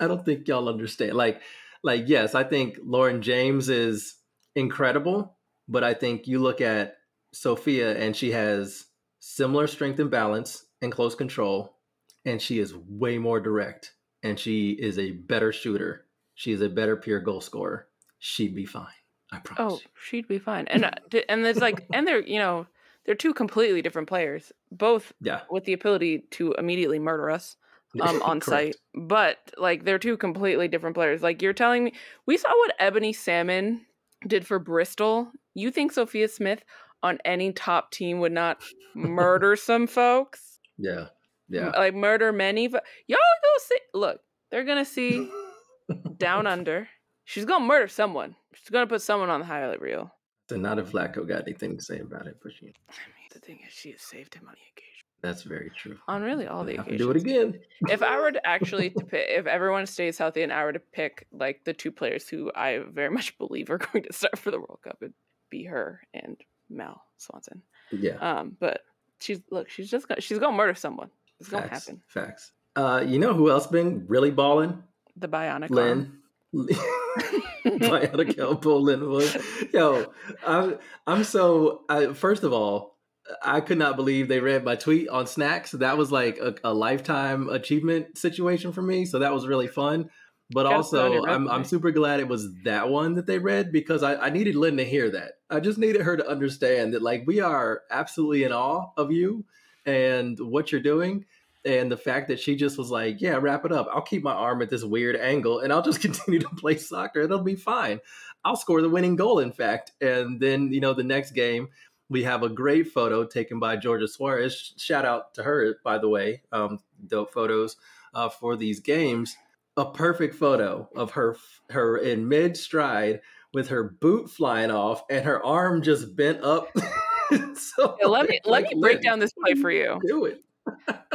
[0.01, 1.14] I don't think y'all understand.
[1.14, 1.41] Like
[1.83, 4.16] like yes i think lauren james is
[4.55, 5.37] incredible
[5.68, 6.97] but i think you look at
[7.33, 8.87] sophia and she has
[9.20, 11.76] similar strength and balance and close control
[12.25, 13.93] and she is way more direct
[14.23, 16.07] and she is a better shooter.
[16.35, 17.89] She is a better pure goal scorer.
[18.18, 18.87] She'd be fine.
[19.33, 19.73] I promise.
[19.73, 19.91] Oh, you.
[20.03, 20.66] she'd be fine.
[20.68, 20.91] And uh,
[21.29, 22.66] and it's like and they're you know
[23.05, 25.41] they're two completely different players, both yeah.
[25.51, 27.57] with the ability to immediately murder us
[28.01, 28.77] um, on site.
[28.95, 31.23] But like they're two completely different players.
[31.23, 31.95] Like you're telling me,
[32.27, 33.87] we saw what Ebony Salmon
[34.27, 35.33] did for Bristol.
[35.55, 36.62] You think Sophia Smith
[37.03, 38.62] on any top team would not
[38.95, 40.61] murder some folks?
[40.79, 41.07] Yeah.
[41.49, 41.70] Yeah.
[41.70, 42.68] Like murder many.
[42.68, 43.78] But y'all go see.
[43.95, 44.20] Look,
[44.51, 45.30] they're gonna see
[46.16, 46.88] down under.
[47.24, 48.36] She's gonna murder someone.
[48.55, 50.12] She's gonna put someone on the highlight reel.
[50.49, 52.66] So not if Vlatko got anything to say about it, but she.
[52.66, 54.88] I mean, the thing is, she has saved him on the occasion.
[55.22, 55.99] That's very true.
[56.09, 56.99] On really all the occasions.
[57.01, 57.61] Do it again.
[57.88, 60.80] if I were to actually to pick, if everyone stays healthy, and I were to
[60.80, 64.51] pick like the two players who I very much believe are going to start for
[64.51, 65.14] the World Cup, it'd
[65.49, 66.36] be her and
[66.68, 67.62] Mel Swanson.
[67.93, 68.16] Yeah.
[68.16, 68.80] Um, but
[69.20, 71.11] she's look, she's just gonna she's gonna murder someone.
[71.43, 71.86] It's gonna Facts.
[71.86, 72.03] happen.
[72.07, 72.53] Facts.
[72.76, 74.80] Uh, you know who else been really balling?
[75.16, 76.18] The bionic Lynn.
[76.55, 79.43] bionic elbow Linwood.
[79.72, 80.12] Yo,
[80.47, 81.80] I'm I'm so.
[81.88, 82.97] I, first of all,
[83.43, 85.72] I could not believe they read my tweet on Snacks.
[85.72, 89.05] That was like a, a lifetime achievement situation for me.
[89.05, 90.11] So that was really fun.
[90.51, 94.14] But also, I'm I'm super glad it was that one that they read because I,
[94.14, 95.32] I needed Lynn to hear that.
[95.51, 99.45] I just needed her to understand that like we are absolutely in awe of you
[99.87, 101.24] and what you're doing
[101.64, 103.89] and the fact that she just was like, "Yeah, wrap it up.
[103.93, 107.20] I'll keep my arm at this weird angle, and I'll just continue to play soccer.
[107.20, 108.01] It'll be fine.
[108.45, 111.68] I'll score the winning goal, in fact." And then you know the next game,
[112.09, 114.74] we have a great photo taken by Georgia Suarez.
[114.76, 116.43] Shout out to her, by the way.
[116.51, 117.76] Um, dope photos
[118.14, 119.37] uh, for these games.
[119.76, 121.37] A perfect photo of her
[121.70, 123.20] her in mid stride
[123.55, 126.68] with her boot flying off and her arm just bent up.
[127.55, 130.01] so yeah, let me like, let me break down this play for you.
[130.07, 130.43] Do it.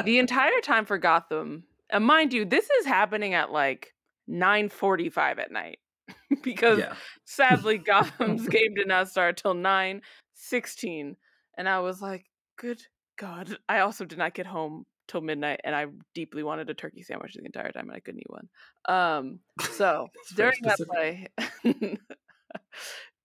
[0.03, 3.93] the entire time for Gotham, and mind you, this is happening at like
[4.29, 5.79] 9:45 at night
[6.43, 6.95] because yeah.
[7.25, 11.15] sadly Gotham's game did not start till 9:16,
[11.57, 12.25] and I was like,
[12.57, 12.81] "Good
[13.17, 17.03] God!" I also did not get home till midnight, and I deeply wanted a turkey
[17.03, 18.49] sandwich the entire time, and I couldn't eat one.
[18.87, 19.39] Um,
[19.71, 21.27] so during that play,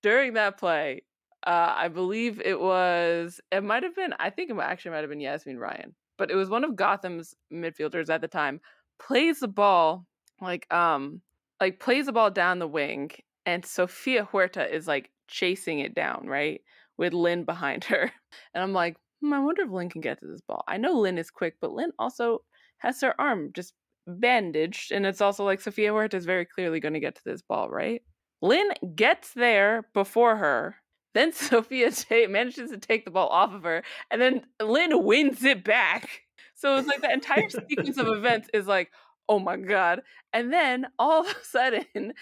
[0.03, 1.03] during that play,
[1.47, 3.41] uh, I believe it was.
[3.51, 4.15] It might have been.
[4.19, 7.35] I think it actually might have been Yazmeen Ryan, but it was one of Gotham's
[7.53, 8.61] midfielders at the time.
[9.01, 10.07] Plays the ball
[10.41, 11.21] like um
[11.61, 13.11] like plays the ball down the wing,
[13.47, 16.61] and Sofia Huerta is like chasing it down, right?
[16.99, 18.13] With Lynn behind her.
[18.55, 20.65] And I'm like, hmm, I wonder if Lynn can get to this ball.
[20.69, 22.43] I know Lynn is quick, but Lynn also
[22.79, 23.75] has her arm just
[24.07, 24.93] bandaged.
[24.93, 27.71] And it's also like Sofia Huerta is very clearly going to get to this ball,
[27.71, 28.03] right?
[28.41, 30.77] Lynn gets there before her.
[31.15, 35.45] Then Sofia t- manages to take the ball off of her, and then Lynn wins
[35.45, 36.23] it back.
[36.55, 38.91] So it's like the entire sequence of events is like,
[39.29, 40.03] oh my god.
[40.33, 42.13] And then all of a sudden,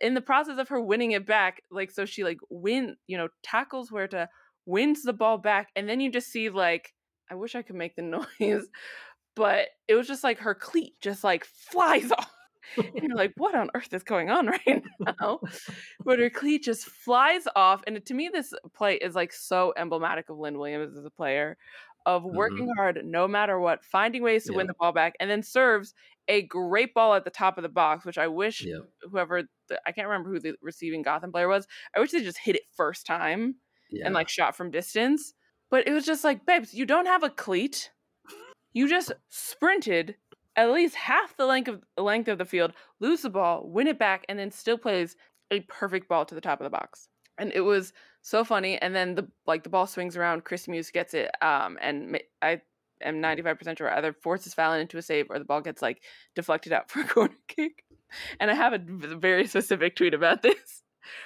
[0.00, 3.28] in the process of her winning it back, like so she like win, you know,
[3.42, 4.28] tackles Huerta,
[4.66, 6.92] wins the ball back, and then you just see like,
[7.30, 8.02] I wish I could make the
[8.40, 8.66] noise,
[9.36, 12.31] but it was just like her cleat just like flies off.
[12.76, 15.40] and you're like, what on earth is going on right now?
[16.04, 17.82] but her cleat just flies off.
[17.86, 21.56] And to me, this play is like so emblematic of Lynn Williams as a player
[22.04, 22.76] of working mm-hmm.
[22.76, 24.56] hard no matter what, finding ways to yeah.
[24.56, 25.94] win the ball back, and then serves
[26.28, 28.78] a great ball at the top of the box, which I wish yeah.
[29.02, 31.66] whoever the, I can't remember who the receiving Gotham player was.
[31.96, 33.56] I wish they just hit it first time
[33.90, 34.06] yeah.
[34.06, 35.34] and like shot from distance.
[35.70, 37.90] But it was just like, babes, you don't have a cleat.
[38.72, 40.16] You just sprinted
[40.56, 43.86] at least half the length of the length of the field, lose the ball, win
[43.86, 45.16] it back, and then still plays
[45.50, 47.08] a perfect ball to the top of the box.
[47.38, 47.92] And it was
[48.22, 48.80] so funny.
[48.80, 52.60] And then the like the ball swings around, Kristie Mewis gets it, um, and I
[53.02, 55.82] am ninety five percent sure either forces Fallon into a save or the ball gets
[55.82, 56.02] like
[56.34, 57.84] deflected out for a corner kick.
[58.40, 60.82] And I have a very specific tweet about this,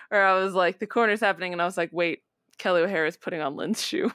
[0.08, 2.22] where I was like, the corner's happening, and I was like, wait,
[2.58, 4.12] Kelley O'Hara is putting on Lynn's shoe.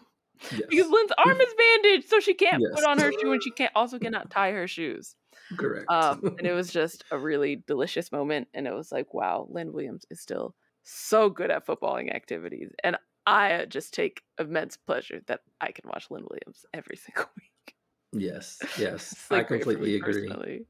[0.51, 0.61] Yes.
[0.69, 2.71] because Lynn's arm is bandaged, so she can't yes.
[2.73, 5.15] put on her shoe and she can't also cannot tie her shoes.
[5.57, 5.85] Correct.
[5.89, 9.73] Um, and it was just a really delicious moment, and it was like, wow, Lynn
[9.73, 15.41] Williams is still so good at footballing activities, and I just take immense pleasure that
[15.59, 17.75] I can watch Lynn Williams every single week.
[18.13, 20.27] Yes, yes, like I completely agree.
[20.27, 20.65] Personally.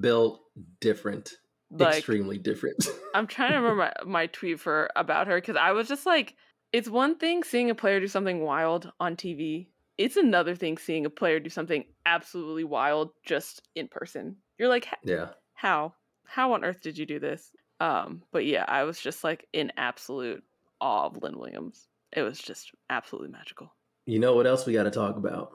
[0.00, 0.40] Built
[0.80, 1.34] different,
[1.70, 2.88] like, extremely different.
[3.14, 6.34] I'm trying to remember my, my tweet for about her because I was just like
[6.72, 9.68] it's one thing seeing a player do something wild on TV.
[9.98, 14.36] It's another thing seeing a player do something absolutely wild just in person.
[14.58, 15.94] You're like, yeah, how?
[16.24, 17.50] How on earth did you do this?
[17.80, 20.42] Um, but yeah, I was just like in absolute
[20.80, 21.88] awe of Lynn Williams.
[22.12, 23.72] It was just absolutely magical.
[24.06, 25.52] You know what else we got to talk about?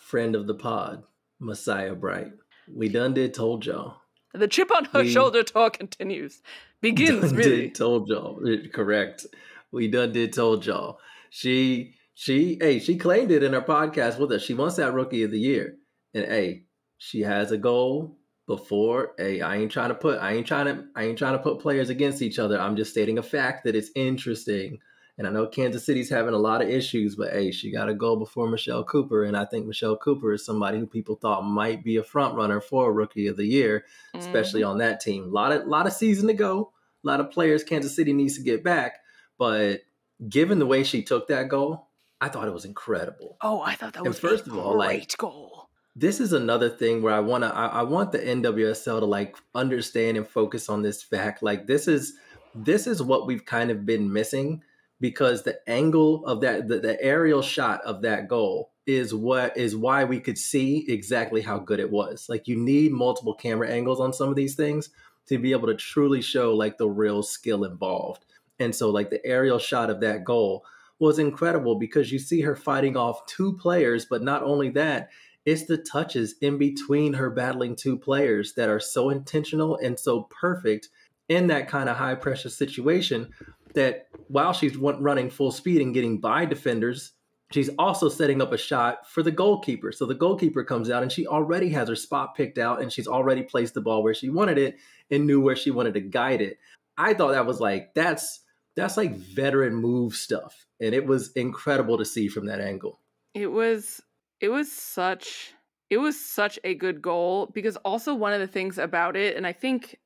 [0.00, 1.04] Friend of the pod,
[1.40, 2.32] Messiah Bright.
[2.72, 3.96] We done did told y'all.
[4.32, 6.42] The chip on her we shoulder tour continues.
[6.80, 7.70] Begins really.
[7.70, 8.40] told y'all.
[8.72, 9.26] Correct
[9.74, 10.98] we done did told y'all.
[11.30, 14.42] She she hey she claimed it in her podcast with us.
[14.42, 15.76] She wants that rookie of the year,
[16.14, 16.64] and hey,
[16.98, 18.16] she has a goal
[18.46, 19.14] before.
[19.18, 21.60] Hey, I ain't trying to put I ain't trying to I ain't trying to put
[21.60, 22.60] players against each other.
[22.60, 24.78] I'm just stating a fact that it's interesting.
[25.16, 27.94] And I know Kansas City's having a lot of issues, but hey, she got a
[27.94, 31.84] goal before Michelle Cooper, and I think Michelle Cooper is somebody who people thought might
[31.84, 34.70] be a front runner for a rookie of the year, especially mm-hmm.
[34.70, 35.24] on that team.
[35.24, 36.72] A lot of lot of season to go.
[37.04, 38.98] A lot of players Kansas City needs to get back.
[39.38, 39.82] But
[40.28, 41.88] given the way she took that goal,
[42.20, 43.36] I thought it was incredible.
[43.40, 45.68] Oh, I thought that was first of all like goal.
[45.96, 49.36] This is another thing where I want to I, I want the NWSL to like
[49.54, 51.42] understand and focus on this fact.
[51.42, 52.14] Like this is
[52.54, 54.62] this is what we've kind of been missing
[55.00, 59.76] because the angle of that the, the aerial shot of that goal is what is
[59.76, 62.28] why we could see exactly how good it was.
[62.28, 64.90] Like you need multiple camera angles on some of these things
[65.26, 68.24] to be able to truly show like the real skill involved.
[68.58, 70.64] And so, like, the aerial shot of that goal
[70.98, 75.10] was incredible because you see her fighting off two players, but not only that,
[75.44, 80.22] it's the touches in between her battling two players that are so intentional and so
[80.30, 80.88] perfect
[81.28, 83.30] in that kind of high pressure situation
[83.74, 87.12] that while she's running full speed and getting by defenders,
[87.50, 89.92] she's also setting up a shot for the goalkeeper.
[89.92, 93.08] So the goalkeeper comes out and she already has her spot picked out and she's
[93.08, 94.76] already placed the ball where she wanted it
[95.10, 96.58] and knew where she wanted to guide it.
[96.96, 98.40] I thought that was like, that's
[98.76, 103.00] that's like veteran move stuff and it was incredible to see from that angle.
[103.34, 104.00] It was
[104.40, 105.52] it was such
[105.90, 109.46] it was such a good goal because also one of the things about it and
[109.46, 109.98] i think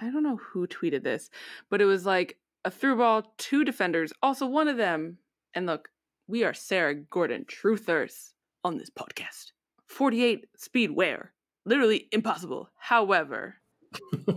[0.00, 1.30] i don't know who tweeted this
[1.70, 5.18] but it was like a through ball two defenders also one of them
[5.54, 5.88] and look
[6.26, 8.32] we are sarah gorden truthers
[8.66, 9.52] on this podcast.
[9.86, 11.32] 48 speed wear
[11.64, 12.68] literally impossible.
[12.76, 13.54] However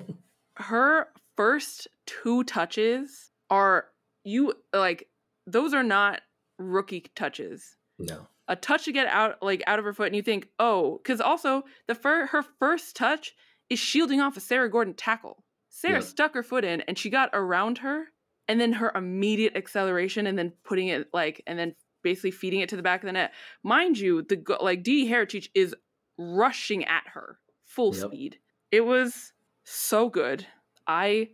[0.54, 3.86] her first two touches are
[4.24, 5.08] you like
[5.48, 6.22] those are not
[6.58, 7.76] rookie touches.
[7.98, 8.28] No.
[8.48, 11.22] A touch to get out like out of her foot and you think, "Oh, cuz
[11.22, 13.36] also the fir- her first touch
[13.70, 15.44] is shielding off a Sarah Gorden tackle.
[15.70, 16.04] Sarah yep.
[16.04, 18.12] stuck her foot in and she got around her
[18.48, 22.70] and then her immediate acceleration and then putting it like and then basically feeding it
[22.70, 23.34] to the back of the net.
[23.64, 25.76] Mind you, the like Dee Heritage is
[26.18, 28.06] rushing at her full yep.
[28.08, 28.40] speed.
[28.72, 29.34] It was
[29.64, 30.46] so good.
[30.88, 31.30] I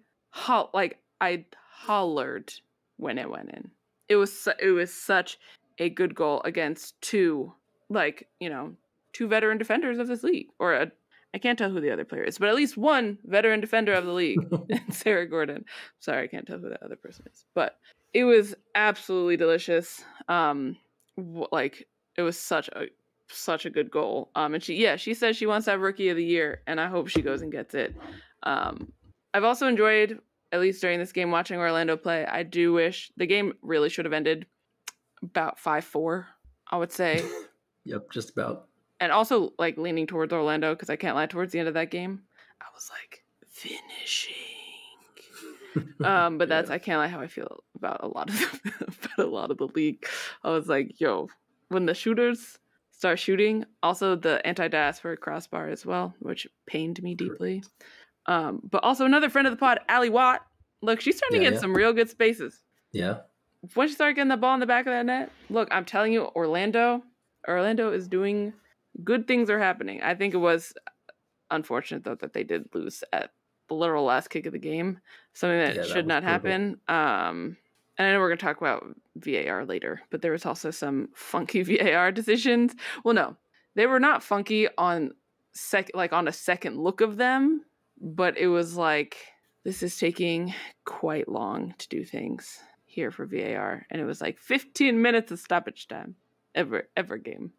[0.74, 1.46] like I
[1.86, 2.54] hollered
[2.98, 3.70] when it went in.
[4.10, 5.38] It was su- it was such
[5.80, 7.54] a good goal against two
[7.90, 8.74] like you know
[9.14, 10.92] two veteran defenders of this league or a
[11.34, 14.06] I can't tell who the other player is, but at least one veteran defender of
[14.06, 14.40] the league,
[14.90, 15.66] Sarah Gorden.
[16.00, 17.78] Sorry, I can't tell who that other person is, but
[18.14, 20.02] it was absolutely delicious.
[20.30, 20.78] Um,
[21.52, 22.86] like it was such a
[23.30, 24.32] such a good goal.
[24.36, 26.80] Um, and she yeah she says she wants to have rookie of the year, and
[26.80, 27.94] I hope she goes and gets it.
[28.44, 28.94] Um,
[29.34, 30.20] I've also enjoyed
[30.56, 32.26] at least during this game watching Orlando play.
[32.26, 34.48] I do wish the game really should have ended
[35.22, 36.28] about five four.
[36.72, 37.24] I would say
[37.86, 38.68] Yep, just about.
[39.00, 41.28] and also like leaning towards Orlando because I can't lie.
[41.28, 42.22] Towards the end of that game,
[42.62, 44.36] I was like finishing.
[46.06, 46.76] Um, but that's Yeah.
[46.76, 49.68] I can't lie how I feel about a lot of about a lot of the
[49.76, 50.06] league.
[50.42, 51.28] I was like, yo,
[51.68, 52.60] when the shooters
[52.92, 57.62] start shooting, also the anti-diaspora crossbar as well, which pained me deeply.
[58.28, 60.46] Um, but also another friend of the pod, Ally Watt.
[60.82, 61.62] Look, she's starting Yeah, to get yeah.
[61.62, 63.20] some real good spaces Yeah.
[63.76, 66.14] once you start getting the ball in the back of that net, look, I'm telling
[66.14, 67.04] you, Orlando,
[67.48, 68.54] Orlando is doing
[69.04, 70.02] good things are happening.
[70.04, 70.74] I think it was
[71.52, 73.32] unfortunate though that they did lose at
[73.68, 75.00] the literal last kick of the game,
[75.34, 76.80] something that Yeah, should was not happen.
[76.88, 77.58] Um,
[77.98, 81.64] and I know we're gonna talk about VAR later, but there was also some funky
[81.64, 82.74] VAR decisions.
[83.04, 83.38] Well, no,
[83.76, 85.14] they were not funky on
[85.54, 87.64] sec like on a second look of them,
[88.00, 89.18] but it was like
[89.64, 90.54] this is taking
[90.86, 95.40] quite long to do things here for VAR, and it was like 15 minutes of
[95.40, 96.16] stoppage time
[96.54, 97.52] ever ever game.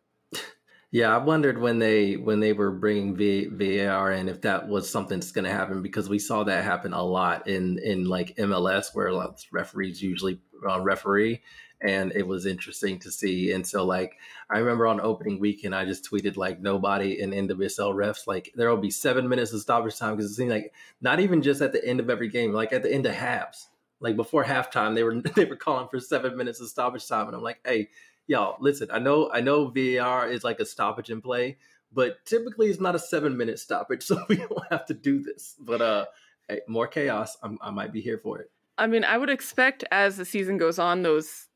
[0.92, 4.88] Yeah, I wondered when they when they were bringing v, VAR in if that was
[4.88, 8.36] something that's going to happen because we saw that happen a lot in in like
[8.36, 11.42] MLS where lots of referees usually uh, referee,
[11.80, 13.52] and it was interesting to see.
[13.52, 14.16] And so like
[14.50, 18.70] I remember on opening weekend, I just tweeted like nobody in NWSL refs like there
[18.70, 21.72] will be seven minutes of stoppage time because it seemed like not even just at
[21.72, 23.68] the end of every game, like at the end of halves,
[24.00, 27.36] like before halftime, they were they were calling for seven minutes of stoppage time, and
[27.36, 27.88] I'm like, hey
[28.28, 31.56] y'all listen i know i know var is like a stoppage in play
[31.92, 35.54] but typically it's not a seven minute stoppage so we don't have to do this
[35.60, 36.04] but uh
[36.48, 39.84] hey, more chaos I'm, i might be here for it I mean, I would expect
[39.90, 41.48] as the season goes on, those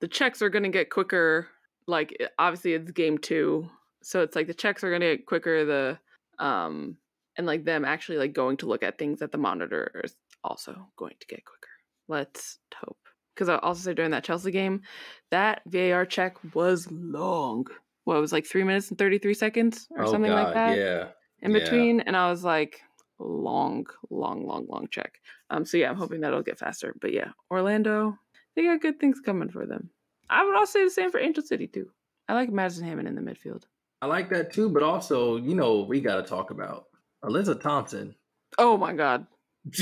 [0.00, 1.48] the checks are going to get quicker.
[1.86, 3.68] Like obviously, it's game two,
[4.02, 5.64] so it's like the checks are going to get quicker.
[5.64, 5.98] The
[6.44, 6.96] um
[7.36, 10.88] and like them actually like going to look at things at the monitor is also
[10.96, 11.68] going to get quicker.
[12.08, 12.98] Let's hope.
[13.34, 14.82] Because I also say during that Chelsea game,
[15.30, 17.66] that VAR check was long.
[18.04, 20.80] What it was like three minutes and thirty three seconds or something like that Oh,
[20.80, 21.08] yeah
[21.40, 21.58] in Yeah.
[21.58, 22.80] between and i was like
[23.18, 25.14] long long long long check
[25.50, 28.16] um so yeah i'm hoping that'll get faster but yeah orlando
[28.54, 29.90] they got good things coming for them.
[30.30, 31.90] I would also say the same for angel city too.
[32.28, 33.64] I like madison hammond in the midfield.
[34.00, 36.86] I like that too but also you know we got to talk about
[37.24, 38.14] alyssa thompson.
[38.58, 39.26] Oh my god.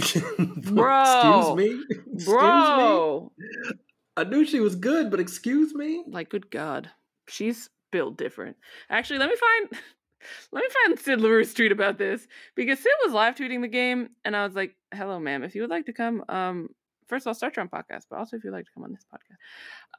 [0.63, 1.01] Bro.
[1.03, 1.83] excuse me?
[1.91, 3.73] Excuse bro me?
[4.17, 6.05] I knew she was good but excuse me?
[6.07, 6.91] Like good god.
[7.29, 8.57] She's built different.
[8.91, 9.83] Actually let me find
[10.53, 14.11] let me find sid larue's tweet about this because sid was live tweeting the game
[14.25, 15.43] and i was like hello ma'am.
[15.43, 16.69] If you would like to come um
[17.13, 18.91] first of all start your own podcast but also if you'd like to come on
[18.91, 19.37] this podcast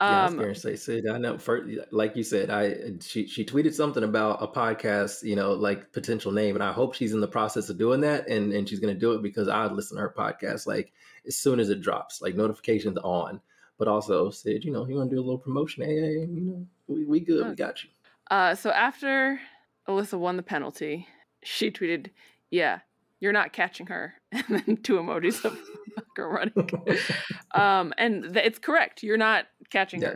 [0.02, 1.08] Yeah, I was um going to say, Sid.
[1.08, 5.36] I know, for, like you said, I she she tweeted something about a podcast, you
[5.36, 8.52] know, like potential name, and I hope she's in the process of doing that, and
[8.52, 10.92] and she's going to do it because I listen to her podcast like
[11.28, 13.40] as soon as it drops, like notifications on.
[13.78, 15.84] But also, Sid, you know, you want to do a little promotion?
[15.86, 17.90] Hey, hey, you know, we, we good, we got you.
[18.32, 19.40] Uh, so after
[19.88, 21.08] Alyssa won the penalty,
[21.44, 22.10] she tweeted,
[22.50, 22.80] "Yeah,
[23.24, 25.58] you're not catching her," and then two emojis of
[26.18, 26.70] her running.
[27.56, 29.02] um, and th- it's correct.
[29.02, 30.16] You're not catching her.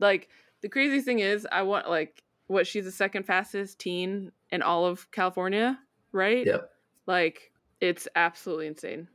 [0.00, 0.28] Like
[0.62, 4.86] the crazy thing is, I want like what she's the second fastest teen in all
[4.86, 5.78] of California,
[6.12, 6.46] right?
[6.46, 6.70] Yep.
[7.06, 9.08] Like it's absolutely insane.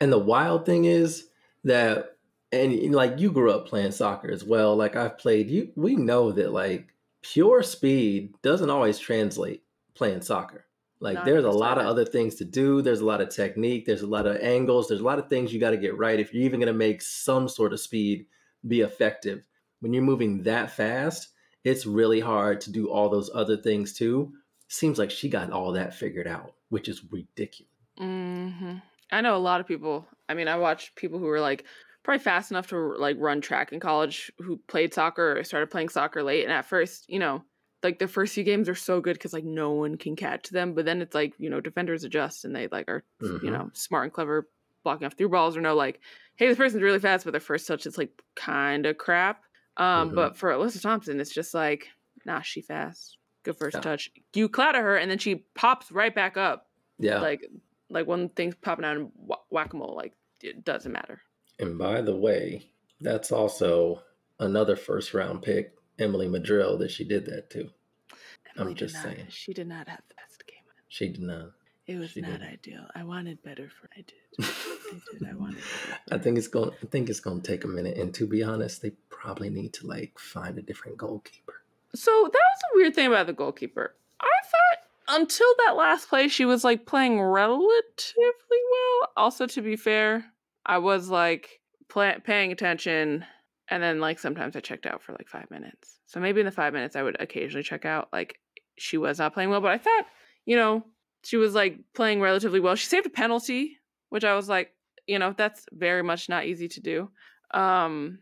[0.00, 1.28] And the wild thing is
[1.64, 2.16] that,
[2.50, 4.74] and like you grew up playing soccer as well.
[4.74, 9.62] Like I've played, you we know that like pure speed doesn't always translate
[9.94, 10.64] playing soccer.
[11.00, 12.82] Like there's a lot of other things to do.
[12.82, 13.86] There's a lot of technique.
[13.86, 14.88] There's a lot of angles.
[14.88, 16.78] There's a lot of things you got to get right if you're even going to
[16.78, 18.26] make some sort of speed
[18.66, 19.46] be effective.
[19.80, 21.28] When you're moving that fast,
[21.64, 24.34] it's really hard to do all those other things too.
[24.68, 27.72] Seems like she got all that figured out, which is ridiculous.
[27.96, 28.76] hmm
[29.12, 30.06] I know a lot of people.
[30.28, 31.66] I mean, I watch people who were like
[32.04, 35.88] probably fast enough to like run track in college who played soccer or started playing
[35.88, 36.44] soccer late.
[36.44, 37.44] And at first, you know,
[37.82, 40.74] like the first few games are so good because like no one can catch them.
[40.74, 43.52] But then it's like you know defenders adjust and they like are you Mhm.
[43.52, 44.48] know smart and clever
[44.84, 46.00] blocking off through balls or no like
[46.36, 49.44] hey this person's really fast but their first touch is like kind of crap.
[49.76, 50.14] Um, Mhm.
[50.14, 51.88] but for Alyssa Thompson, it's just like
[52.26, 53.18] nah, she fast.
[53.44, 53.80] Good first Yeah.
[53.80, 54.10] touch.
[54.34, 56.68] You clatter her and then she pops right back up
[56.98, 57.20] Yeah.
[57.20, 57.46] like
[57.88, 59.10] like when things popping out in
[59.50, 61.20] whack a mole, like it doesn't matter.
[61.58, 62.70] And by the way,
[63.00, 64.02] that's also
[64.38, 67.70] another first round pick, Emily Madril, that she did that to.
[68.56, 69.26] Emily I'm just not, saying.
[69.28, 70.58] She did not have the best game.
[70.88, 71.50] She did not.
[71.86, 72.48] It was she not didn't.
[72.48, 72.86] ideal.
[72.94, 73.88] I wanted better for.
[73.96, 74.14] I did.
[74.40, 75.28] I did.
[75.28, 75.62] I wanted.
[76.10, 76.70] I think it's going.
[76.82, 77.96] I think it's going to take a minute.
[77.98, 81.54] And to be honest, they probably need to like find a different goalkeeper.
[81.94, 83.94] So that was a weird thing about the goalkeeper.
[84.20, 89.08] I thought until that last play, she was like playing relatively well.
[89.16, 90.24] Also, to be fair,
[90.64, 93.24] I was like play, paying attention,
[93.70, 95.98] and then like sometimes I checked out for like five minutes.
[96.06, 98.08] So maybe in the five minutes I would occasionally check out.
[98.12, 98.38] Like
[98.76, 100.06] she was not playing well, but I thought
[100.44, 100.84] you know
[101.24, 102.74] she was like playing relatively well.
[102.74, 104.72] She saved a penalty, which I was like,
[105.06, 107.10] you know, that's very much not easy to do.
[107.52, 108.20] Um,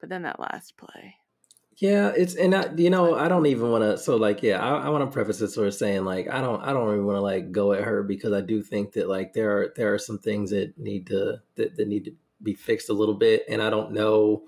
[0.00, 1.14] but then that last play.
[1.78, 3.98] Yeah, it's and I, you know I don't even want to.
[3.98, 6.62] So like, yeah, I, I want to preface this sort of saying like I don't
[6.62, 9.34] I don't really want to like go at her because I do think that like
[9.34, 12.88] there are there are some things that need to that, that need to be fixed
[12.88, 14.44] a little bit, and I don't know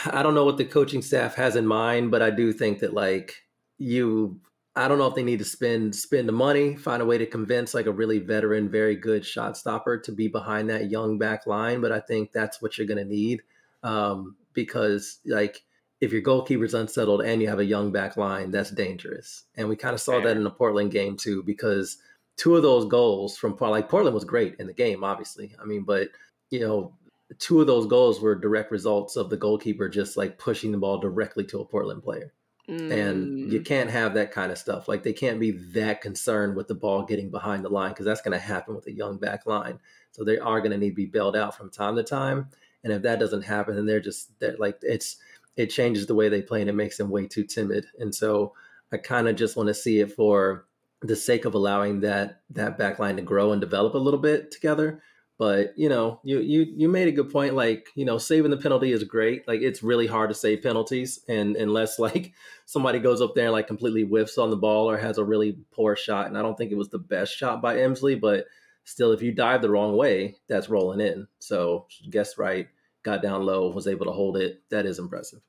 [0.06, 2.94] I don't know what the coaching staff has in mind, but I do think that
[2.94, 3.34] like
[3.78, 4.40] you
[4.74, 7.26] I don't know if they need to spend spend the money, find a way to
[7.26, 11.46] convince like a really veteran, very good shot stopper to be behind that young back
[11.46, 11.80] line.
[11.80, 13.42] But I think that's what you're going to need
[13.82, 15.62] um, because like
[16.00, 19.44] if your goalkeeper's unsettled and you have a young back line, that's dangerous.
[19.56, 21.98] And we kind of saw that in the Portland game too, because
[22.36, 25.54] two of those goals from like Portland was great in the game, obviously.
[25.60, 26.08] I mean, but
[26.50, 26.94] you know,
[27.38, 30.98] two of those goals were direct results of the goalkeeper just like pushing the ball
[30.98, 32.32] directly to a Portland player.
[32.68, 32.92] Mm.
[32.92, 33.64] And you mm.
[33.64, 34.88] can't have that kind of stuff.
[34.88, 38.22] Like they can't be that concerned with the ball getting behind the line because that's
[38.22, 39.80] going to happen with a young back line.
[40.12, 42.48] So they are going to need to be bailed out from time to time.
[42.84, 45.16] And if that doesn't happen, then they're just they're like it's
[45.56, 47.86] it changes the way they play and it makes them way too timid.
[47.98, 48.54] And so
[48.92, 50.66] I kind of just want to see it for
[51.00, 54.50] the sake of allowing that that back line to grow and develop a little bit
[54.50, 55.02] together
[55.42, 57.54] but you know, you you you made a good point.
[57.54, 59.48] Like you know, saving the penalty is great.
[59.48, 62.32] Like it's really hard to save penalties, and unless like
[62.64, 65.58] somebody goes up there and like completely whiffs on the ball or has a really
[65.72, 68.46] poor shot, and I don't think it was the best shot by Emsley, but
[68.84, 71.26] still, if you dive the wrong way, that's rolling in.
[71.40, 72.68] So guess right,
[73.02, 74.62] got down low, was able to hold it.
[74.70, 75.40] That is impressive.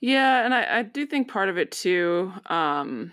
[0.00, 3.12] Yeah, and I, I do think part of it too um,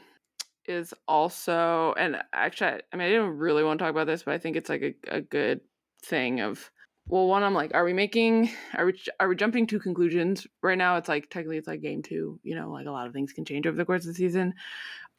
[0.69, 4.35] is also, and actually, I mean, I didn't really want to talk about this, but
[4.35, 5.59] I think it's like a, a good
[6.03, 6.71] thing of
[7.07, 10.77] well one i'm like are we making are we are we jumping to conclusions right
[10.77, 13.33] now it's like technically it's like game two you know like a lot of things
[13.33, 14.53] can change over the course of the season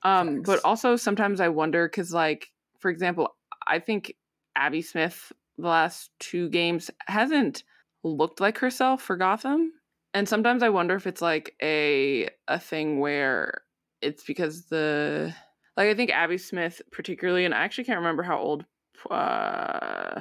[0.03, 0.47] um Thanks.
[0.47, 3.35] but also sometimes i wonder because like for example
[3.67, 4.15] i think
[4.57, 7.65] abby smith the last two games hasn't
[8.05, 9.73] looked like herself for gotham
[10.15, 13.63] and sometimes i wonder if it's like a a thing where
[14.01, 15.35] it's because the
[15.77, 18.65] like i think abby smith particularly and i actually can't remember how old
[19.11, 20.21] uh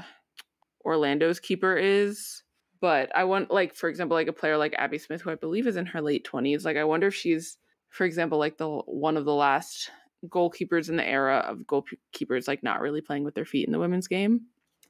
[0.88, 2.44] Orlando's keeper is.
[2.80, 5.68] But I want, like, for example, like a player like Abby Smith, who I believe
[5.68, 6.64] is in her late 20s.
[6.64, 7.58] Like, I wonder if she's,
[7.90, 9.90] for example, like the one of the last
[10.28, 13.80] goalkeepers in the era of goalkeepers, like, not really playing with their feet in the
[13.80, 14.42] women's game.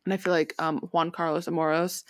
[0.05, 2.03] And I feel like um, Juan Carlos Amoros,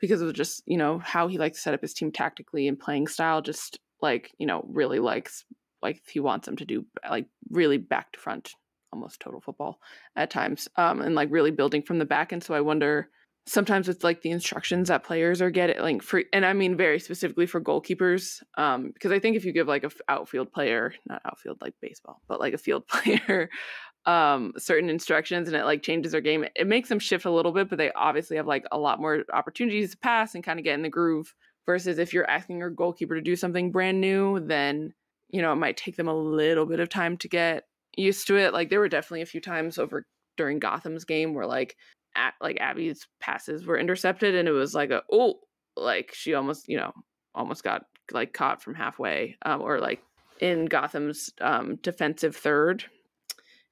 [0.00, 2.78] because of just, you know, how he likes to set up his team tactically and
[2.78, 5.44] playing style, just like, you know, really likes,
[5.82, 8.54] like, he wants them to do, like, really back to front
[8.90, 9.78] almost total football
[10.16, 13.10] at times um and like really building from the back and so i wonder
[13.48, 16.98] sometimes it's like the instructions that players are getting like for and i mean very
[16.98, 21.22] specifically for goalkeepers um because i think if you give like a outfield player not
[21.24, 23.48] outfield like baseball but like a field player
[24.06, 27.52] um certain instructions and it like changes their game it makes them shift a little
[27.52, 30.64] bit but they obviously have like a lot more opportunities to pass and kind of
[30.64, 31.34] get in the groove
[31.66, 34.92] versus if you're asking your goalkeeper to do something brand new then
[35.30, 37.64] you know it might take them a little bit of time to get
[37.98, 38.52] used to it.
[38.52, 41.76] Like there were definitely a few times over during Gotham's game where like
[42.40, 45.40] like Abby's passes were intercepted, and it was like a oh,
[45.76, 46.92] like she almost you know
[47.34, 50.02] almost got like caught from halfway, um, or like
[50.40, 52.84] in Gotham's um, defensive third,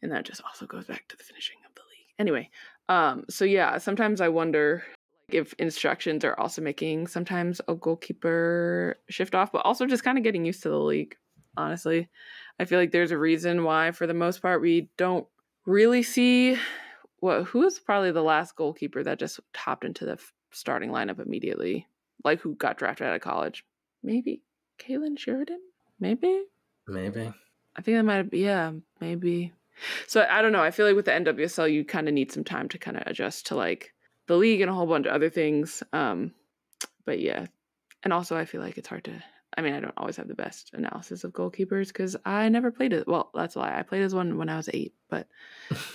[0.02, 2.14] and that just also goes back to the finishing of the league.
[2.18, 2.50] Anyway,
[2.88, 4.84] um, so yeah, sometimes I wonder
[5.28, 10.18] like if instructions are also making sometimes a goalkeeper shift off, but also just kind
[10.18, 11.16] of getting used to the league.
[11.58, 12.08] Honestly,
[12.60, 15.26] I feel like there's a reason why, for the most part, we don't
[15.64, 16.58] really see
[17.20, 20.18] what who was probably the last goalkeeper that just hopped into the
[20.52, 21.86] starting lineup immediately,
[22.24, 23.64] like who got drafted out of college?
[24.02, 24.42] Maybe
[24.78, 25.60] Kailen Sheridan.
[25.98, 26.44] Maybe.
[26.86, 27.32] Maybe.
[27.74, 28.30] I think that might.
[28.30, 29.52] Be, yeah, maybe.
[30.06, 30.62] So I don't know.
[30.62, 33.04] I feel like with the NWSL, you kind of need some time to kind of
[33.06, 33.92] adjust to like
[34.26, 35.82] the league and a whole bunch of other things.
[35.92, 36.32] Um,
[37.04, 37.46] but yeah,
[38.02, 39.22] and also I feel like it's hard to
[39.56, 42.92] I mean, I don't always have the best analysis of goalkeepers because I never played
[42.92, 43.06] it.
[43.06, 45.28] Well, that's why I played as one when I was eight, but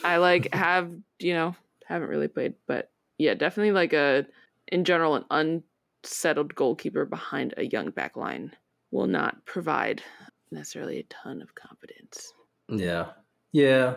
[0.03, 4.25] I like have you know haven't really played, but yeah, definitely like a
[4.67, 5.25] in general an
[6.03, 8.51] unsettled goalkeeper behind a young back line
[8.91, 10.01] will not provide
[10.51, 12.33] necessarily a ton of confidence.
[12.69, 13.07] Yeah.
[13.51, 13.95] Yeah.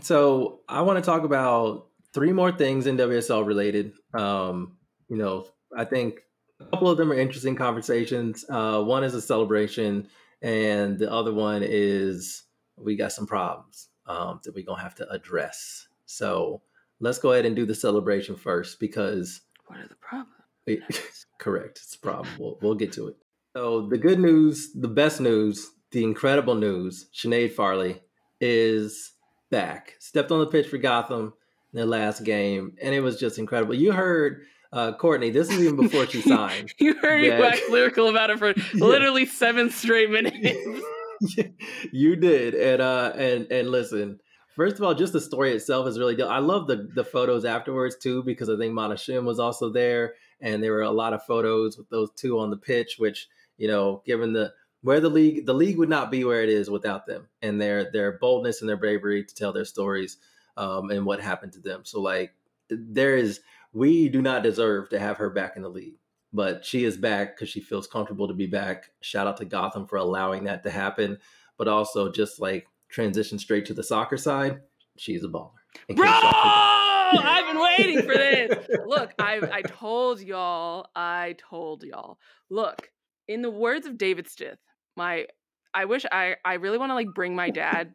[0.00, 3.92] So I want to talk about three more things NWSL related.
[4.14, 4.76] Um,
[5.08, 5.46] you know,
[5.76, 6.20] I think
[6.60, 8.44] a couple of them are interesting conversations.
[8.48, 10.08] Uh, one is a celebration,
[10.42, 12.44] and the other one is
[12.76, 15.88] we got some problems um, that we're gonna have to address.
[16.06, 16.62] So
[17.00, 20.32] let's go ahead and do the celebration first because what are the problems?
[21.38, 22.28] correct, it's a problem.
[22.38, 23.16] We'll, we'll get to it.
[23.56, 28.00] So the good news, the best news, the incredible news: Sinead Farrelly
[28.40, 29.12] is
[29.50, 29.94] back.
[29.98, 31.34] Stepped on the pitch for Gotham
[31.72, 33.74] in their last game, and it was just incredible.
[33.74, 34.42] You heard
[34.76, 36.74] uh, Courtney, this is even before she signed.
[36.78, 40.82] you heard me wax lyrical about it for literally seven straight minutes.
[41.92, 44.20] you did, and uh, and and listen.
[44.54, 46.30] First of all, just the story itself is really dope.
[46.30, 50.14] I love the the photos afterwards too because I think Mana Shim was also there,
[50.42, 52.96] and there were a lot of photos with those two on the pitch.
[52.98, 54.52] Which you know, given the
[54.82, 57.90] where the league the league would not be where it is without them and their
[57.90, 60.18] their boldness and their bravery to tell their stories
[60.58, 61.80] um, and what happened to them.
[61.84, 62.34] So like
[62.68, 63.40] there is
[63.76, 65.98] we do not deserve to have her back in the league
[66.36, 68.90] but she is back because she feels comfortable to be back.
[69.00, 71.18] Shout out to Gotham for allowing that to happen,
[71.56, 74.60] but also just like transition straight to the soccer side.
[74.98, 75.52] She's a baller.
[75.94, 78.68] Bro, I've been waiting for this.
[78.86, 80.88] Look, I I told y'all.
[80.94, 82.18] I told y'all.
[82.50, 82.90] Look,
[83.28, 84.58] in the words of David Stith,
[84.94, 85.26] my
[85.72, 87.94] I wish I I really want to like bring my dad.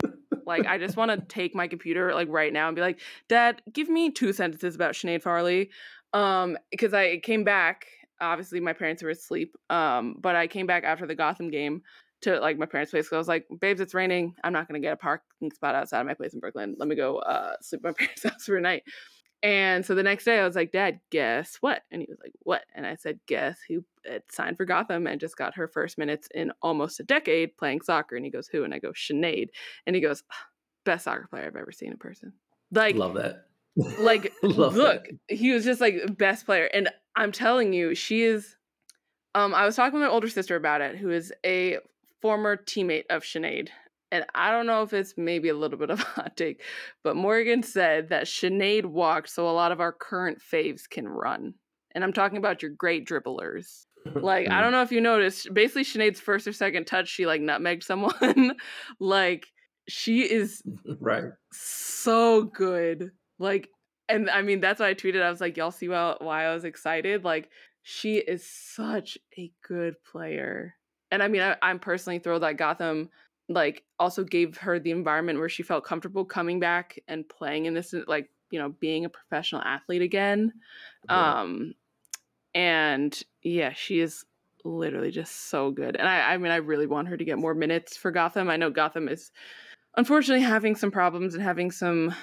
[0.58, 3.62] Like I just want to take my computer like right now and be like, Dad,
[3.72, 5.70] give me two sentences about Sinead Farrelly.
[6.14, 7.86] Um, because I came back
[8.22, 9.58] obviously my parents were asleep.
[9.70, 11.82] Um, but I came back after the Gotham game
[12.22, 13.10] to like my parents' place.
[13.10, 14.36] So I was like, babes, it's raining.
[14.44, 16.76] I'm not gonna get a parking spot outside of my place in Brooklyn.
[16.78, 18.84] Let me go uh, sleep at my parents' house for a night.
[19.44, 21.82] And so the next day I was like, Dad, guess what?
[21.92, 22.64] And he was like, What?
[22.76, 23.84] And I said, Guess who
[24.30, 28.16] signed for Gotham and just got her first minutes in almost a decade playing soccer.
[28.16, 28.64] And he goes, Who?
[28.64, 29.48] And I go, Sinead.
[29.88, 30.24] And he goes,
[30.86, 32.34] Best soccer player I've ever seen in person.
[32.72, 33.46] Like love that.
[33.76, 35.36] Like look, that.
[35.36, 36.66] he was just like best player.
[36.66, 38.56] And I'm telling you, she is.
[39.34, 41.78] Um, I was talking with my older sister about it, who is a
[42.22, 43.70] former teammate of Sinead.
[44.12, 46.62] And I don't know if it's maybe a little bit of a hot take,
[47.04, 51.54] but Morgan said that Sinead walked so a lot of our current faves can run.
[51.94, 53.86] And I'm talking about your great dribblers.
[54.16, 54.62] Like, I mm.
[54.62, 58.56] don't know if you noticed, basically Sinead's first or second touch, she like nutmegged someone.
[59.00, 59.48] like,
[59.88, 60.62] she is
[61.00, 63.12] right so good.
[63.40, 63.70] Like,
[64.10, 65.22] and I mean that's why I tweeted.
[65.22, 67.24] I was like, y'all see why, why I was excited.
[67.24, 67.50] Like
[67.84, 70.76] she is such a good player,
[71.10, 73.10] and I mean I, I'm personally thrilled that Gotham
[73.50, 77.74] like also gave her the environment where she felt comfortable coming back and playing in
[77.74, 80.54] this like you know being a professional athlete again.
[81.10, 81.42] Yeah.
[81.42, 81.74] Um,
[82.54, 84.26] and yeah, she is
[84.64, 85.96] literally just so good.
[85.96, 88.50] And I, I mean, I really want her to get more minutes for Gotham.
[88.50, 89.32] I know Gotham is
[89.98, 92.14] unfortunately having some problems and having some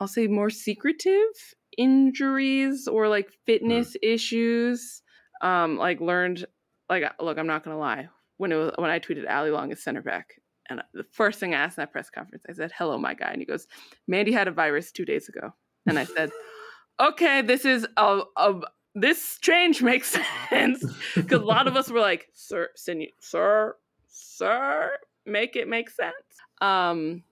[0.00, 4.14] I'll say more secretive injuries or like fitness mm.
[4.14, 5.02] issues.
[5.40, 6.46] Um, like learned
[6.88, 8.08] like look, I'm not gonna lie.
[8.36, 11.54] When it was when I tweeted Allie Long as center back, and the first thing
[11.54, 13.66] I asked in that press conference, I said, "Hello, my guy," and he goes,
[14.06, 15.52] "Mandy had a virus two days ago,"
[15.86, 16.30] and I said,
[17.00, 18.60] "Okay, this is a, a
[18.94, 20.16] this change makes
[20.50, 23.74] sense because a lot of us were like, sir, sir,
[24.08, 24.90] sir,
[25.26, 26.14] make it make sense."
[26.60, 27.22] Um,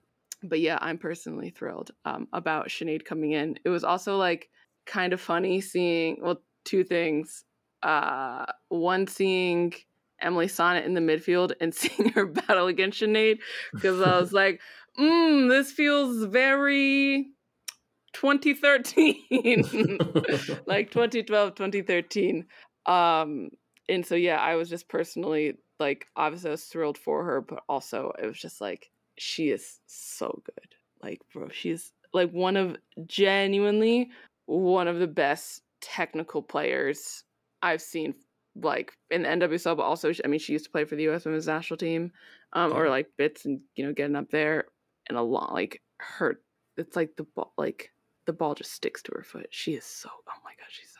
[0.43, 3.59] but yeah, I'm personally thrilled um, about Sinead coming in.
[3.65, 4.49] It was also like
[4.85, 7.43] kind of funny seeing well two things.
[7.83, 9.73] Uh, one seeing
[10.21, 13.39] Emily Sonnett in the midfield and seeing her battle against Sinead
[13.73, 14.61] because I was like,
[14.99, 17.27] mm, this feels very
[18.13, 19.99] 2013,
[20.65, 22.45] like 2012, 2013.
[22.85, 23.49] Um,
[23.89, 27.63] and so yeah, I was just personally like obviously I was thrilled for her, but
[27.69, 30.75] also it was just like she is so good.
[31.01, 34.09] Like, bro, she's like one of genuinely
[34.45, 37.23] one of the best technical players
[37.61, 38.15] I've seen
[38.61, 41.25] like in the NWSL, but also I mean she used to play for the U.S.
[41.25, 42.11] Women's National Team,
[42.53, 44.65] um, or like bits and you know getting up there
[45.07, 46.39] and a lot like her.
[46.77, 47.91] It's like the ball, like
[48.25, 49.47] the ball just sticks to her foot.
[49.51, 50.97] She is so oh my god, she's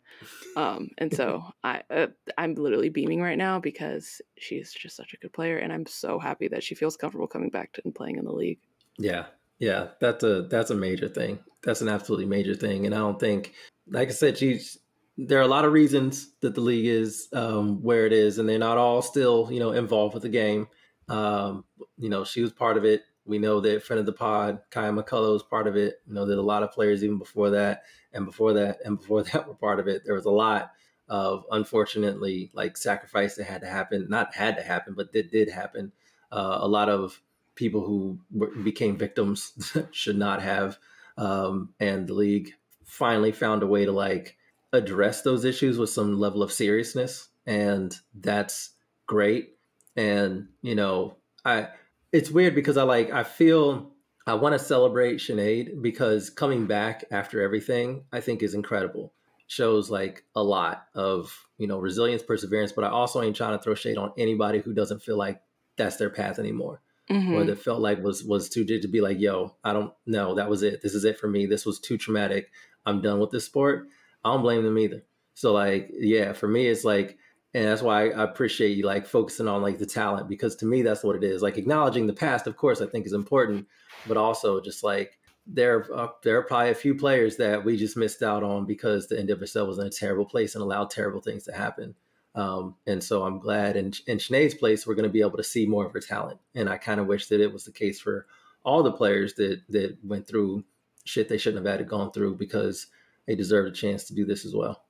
[0.56, 5.18] um, and so I uh, I'm literally beaming right now because she's just such a
[5.18, 8.16] good player, and I'm so happy that she feels comfortable coming back to and playing
[8.16, 8.58] in the league.
[8.98, 9.26] Yeah,
[9.58, 11.38] yeah, that's a that's a major thing.
[11.62, 13.54] That's an absolutely major thing, and I don't think,
[13.88, 14.78] like I said, she's
[15.18, 18.48] there are a lot of reasons that the league is um, where it is, and
[18.48, 20.68] they're not all still you know involved with the game.
[21.08, 21.64] Um,
[21.96, 25.02] you know, she was part of it We know that friend of the pod, Kaiya
[25.02, 26.00] McCullough, was part of it.
[26.06, 29.22] You know that a lot of players even before that, and before that, and before
[29.24, 30.02] that were part of it.
[30.04, 30.70] There was a lot
[31.08, 34.06] of unfortunately like sacrifice that had to happen.
[34.08, 35.92] Not had to happen, but that did happen.
[36.30, 37.20] Uh, a lot of
[37.56, 39.52] people who were, became victims
[39.90, 40.78] should not have.
[41.16, 42.52] Um, and the league
[42.84, 44.37] finally found a way to like
[44.72, 48.70] address those issues with some level of seriousness, and that's
[49.06, 49.56] great.
[49.96, 51.68] And you know, I
[52.12, 53.92] it's weird because I like I feel
[54.26, 59.12] I want to celebrate Sinead because coming back after everything I think is incredible.
[59.46, 63.62] Shows like a lot of you know resilience, perseverance, but I also ain't trying to
[63.62, 65.40] throw shade on anybody who doesn't feel like
[65.76, 66.82] that's their path anymore.
[67.10, 67.32] Mm-hmm.
[67.32, 70.34] Or that felt like was was too good to be like, yo, I don't know,
[70.34, 70.82] that was it.
[70.82, 71.46] This is it for me.
[71.46, 72.50] This was too traumatic.
[72.84, 73.88] I'm done with this sport.
[74.28, 75.04] I don't blame them either.
[75.34, 77.18] So like, yeah, for me, it's like
[77.54, 80.82] and that's why I appreciate you like focusing on like the talent because to me
[80.82, 81.42] that's what it is.
[81.42, 83.66] Like acknowledging the past, of course, I think is important,
[84.06, 87.96] but also just like there uh, there are probably a few players that we just
[87.96, 91.44] missed out on because the NWSL was in a terrible place and allowed terrible things
[91.44, 91.94] to happen.
[92.34, 95.42] Um, and so I'm glad in, in Sinead's place we're going to be able to
[95.42, 96.38] see more of her talent.
[96.54, 98.26] And I kind of wish that it was the case for
[98.62, 100.64] all the players that that went through
[101.06, 102.88] shit they shouldn't have had gone through because
[103.28, 104.82] they deserve a chance to do this as well.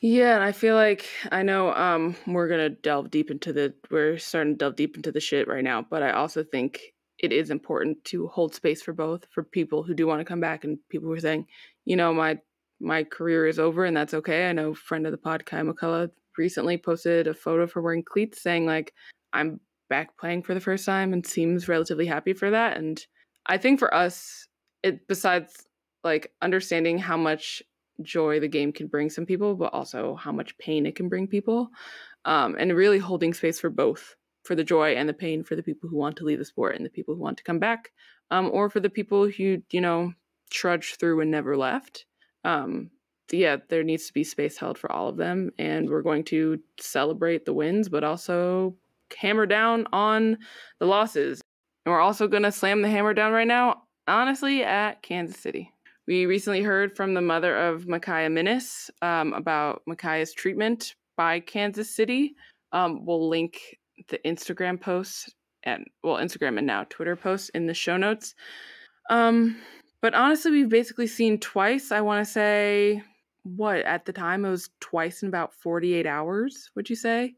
[0.00, 4.18] Yeah, and I feel like I know um we're gonna delve deep into the we're
[4.18, 6.80] starting to delve deep into the shit right now, but I also think
[7.18, 10.40] it is important to hold space for both for people who do want to come
[10.40, 11.46] back and people who are saying,
[11.84, 12.38] you know, my
[12.80, 14.48] my career is over and that's okay.
[14.48, 18.42] I know friend of the pod Kai McCullough recently posted a photo her wearing cleats
[18.42, 18.92] saying like
[19.32, 22.76] I'm back playing for the first time and seems relatively happy for that.
[22.76, 23.04] And
[23.46, 24.46] I think for us,
[24.82, 25.65] it besides
[26.06, 27.62] like understanding how much
[28.02, 31.26] joy the game can bring some people, but also how much pain it can bring
[31.26, 31.68] people.
[32.24, 35.62] Um, and really holding space for both for the joy and the pain for the
[35.62, 37.90] people who want to leave the sport and the people who want to come back,
[38.30, 40.12] um, or for the people who, you know,
[40.50, 42.06] trudged through and never left.
[42.44, 42.90] Um,
[43.32, 45.50] yeah, there needs to be space held for all of them.
[45.58, 48.76] And we're going to celebrate the wins, but also
[49.16, 50.38] hammer down on
[50.78, 51.42] the losses.
[51.84, 55.72] And we're also going to slam the hammer down right now, honestly, at Kansas City.
[56.06, 61.90] We recently heard from the mother of Mykiaa Minniss um, about Mykiaa's treatment by Kansas
[61.90, 62.36] City.
[62.72, 63.76] Um, we'll link
[64.08, 65.34] the Instagram post
[65.64, 68.34] and well, Instagram and now Twitter post in the show notes.
[69.10, 69.56] Um,
[70.00, 71.90] but honestly, we've basically seen twice.
[71.90, 73.02] I want to say
[73.42, 76.70] what at the time it was twice in about 48 hours.
[76.76, 77.34] Would you say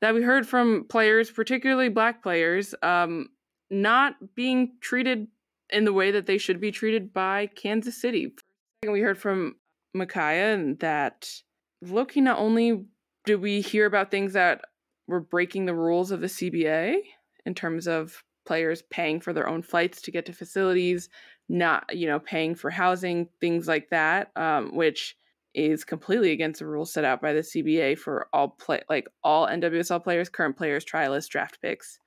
[0.00, 3.28] that we heard from players, particularly black players, um,
[3.70, 5.26] not being treated
[5.70, 8.34] in the way that they should be treated by Kansas City.
[8.88, 9.56] We heard from
[9.96, 11.30] Mykiaa that
[11.82, 12.84] looking not only
[13.24, 14.62] do we hear about things that
[15.06, 17.00] were breaking the rules of the CBA
[17.46, 21.08] in terms of players paying for their own flights to get to facilities,
[21.48, 25.16] not you know paying for housing, things like that, um, which
[25.54, 29.46] is completely against the rules set out by the CBA for all play like all
[29.46, 31.98] NWSL players, current players, trialists, draft picks,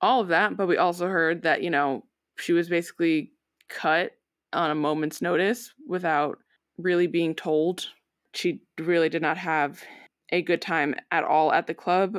[0.00, 0.56] all of that.
[0.56, 2.04] But we also heard that you know
[2.40, 3.32] she was basically
[3.68, 4.12] cut
[4.52, 6.38] on a moment's notice without
[6.78, 7.86] really being told.
[8.34, 9.82] She really did not have
[10.32, 12.18] a good time at all at the club.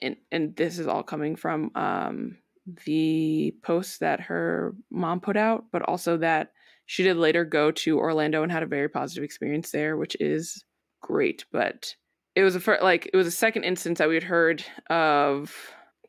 [0.00, 2.38] And, and this is all coming from um,
[2.86, 6.52] the post that her mom put out, but also that
[6.86, 10.64] she did later go to Orlando and had a very positive experience there, which is
[11.00, 11.44] great.
[11.52, 11.94] But
[12.34, 15.54] it was a fir- like it was a second instance that we had heard of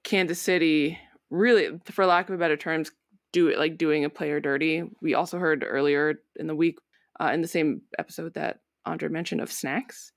[0.03, 0.97] Kansas City
[1.29, 2.91] really, for lack of better terms,
[3.33, 4.83] do it like doing a player dirty.
[5.01, 6.77] We also heard earlier in the week
[7.19, 10.13] uh, in the same episode that Andre mentioned of snacks.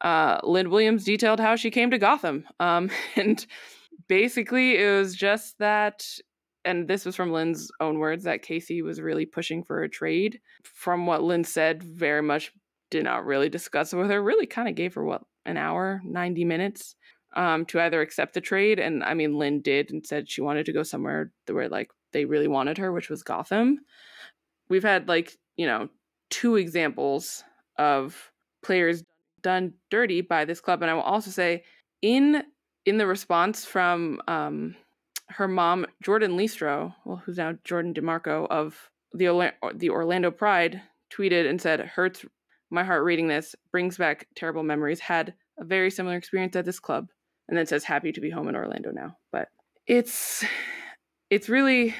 [0.00, 3.44] Uh, Lynn Williams detailed how she came to Gotham, um, and
[4.06, 6.06] basically it was just that.
[6.64, 10.40] And this was from Lynn's own words that Casey was really pushing for a trade.
[10.64, 12.52] From what Lynn said, very much
[12.90, 14.22] did not really discuss with her.
[14.22, 16.94] Really, kind of gave her what an hour, ninety minutes
[17.34, 18.78] um, to either accept the trade.
[18.78, 22.24] And I mean, Lynn did and said she wanted to go somewhere where like they
[22.24, 23.80] really wanted her, which was Gotham.
[24.68, 25.88] We've had like, you know,
[26.30, 27.44] two examples
[27.78, 28.32] of
[28.62, 29.02] players
[29.42, 30.82] done dirty by this club.
[30.82, 31.64] And I will also say
[32.02, 32.42] in
[32.84, 34.74] in the response from um,
[35.28, 40.80] her mom, Jordan Listro, well, who's now Jordan DeMarco of the the Orlando Pride,
[41.10, 42.24] tweeted and said, "Hurts
[42.70, 43.54] my heart reading this.
[43.70, 45.00] Brings back terrible memories.
[45.00, 47.08] Had a very similar experience at this club."
[47.48, 49.48] And then says, "Happy to be home in Orlando now." But
[49.86, 50.44] it's
[51.30, 51.94] it's really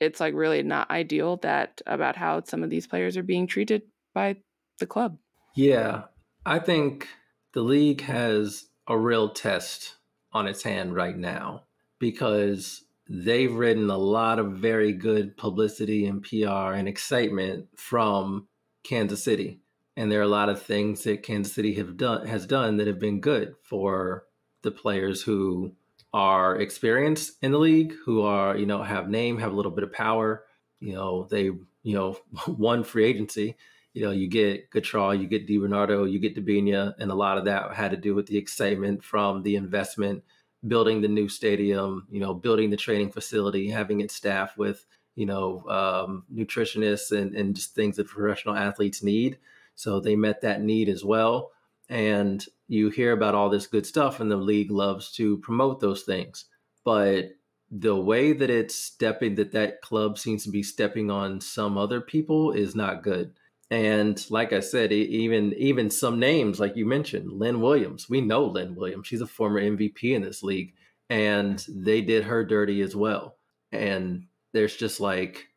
[0.00, 3.82] it's like really not ideal that about how some of these players are being treated
[4.14, 4.36] by
[4.78, 5.16] the club.
[5.54, 6.04] Yeah,
[6.44, 7.08] I think
[7.54, 9.96] the league has a real test
[10.32, 11.62] on its hand right now
[11.98, 18.48] because they've written a lot of very good publicity and PR and excitement from
[18.84, 19.60] Kansas City.
[19.96, 22.86] And there are a lot of things that Kansas City have done has done that
[22.86, 24.24] have been good for
[24.62, 25.72] the players who
[26.12, 29.84] are experienced in the league, who are, you know, have name, have a little bit
[29.84, 30.44] of power.
[30.80, 33.56] You know, they, you know, won free agency.
[33.92, 37.46] You know, you get Gautrat, you get DiBernardo, you get Debinha, and a lot of
[37.46, 40.22] that had to do with the excitement from the investment
[40.66, 44.84] building the new stadium, you know, building the training facility, having it staffed with,
[45.14, 49.38] you know, um, nutritionists and, and just things that professional athletes need.
[49.74, 51.52] So they met that need as well.
[51.88, 56.02] And you hear about all this good stuff, and the league loves to promote those
[56.02, 56.46] things.
[56.84, 57.36] But
[57.70, 62.00] the way that it's stepping, that that club seems to be stepping on some other
[62.00, 63.32] people is not good.
[63.70, 68.08] And like I said, even even some names like you mentioned, Lynn Williams.
[68.08, 69.08] We know Lynn Williams.
[69.08, 70.74] She's a former MVP in this league,
[71.10, 73.36] and they did her dirty as well.
[73.72, 75.48] And there's just like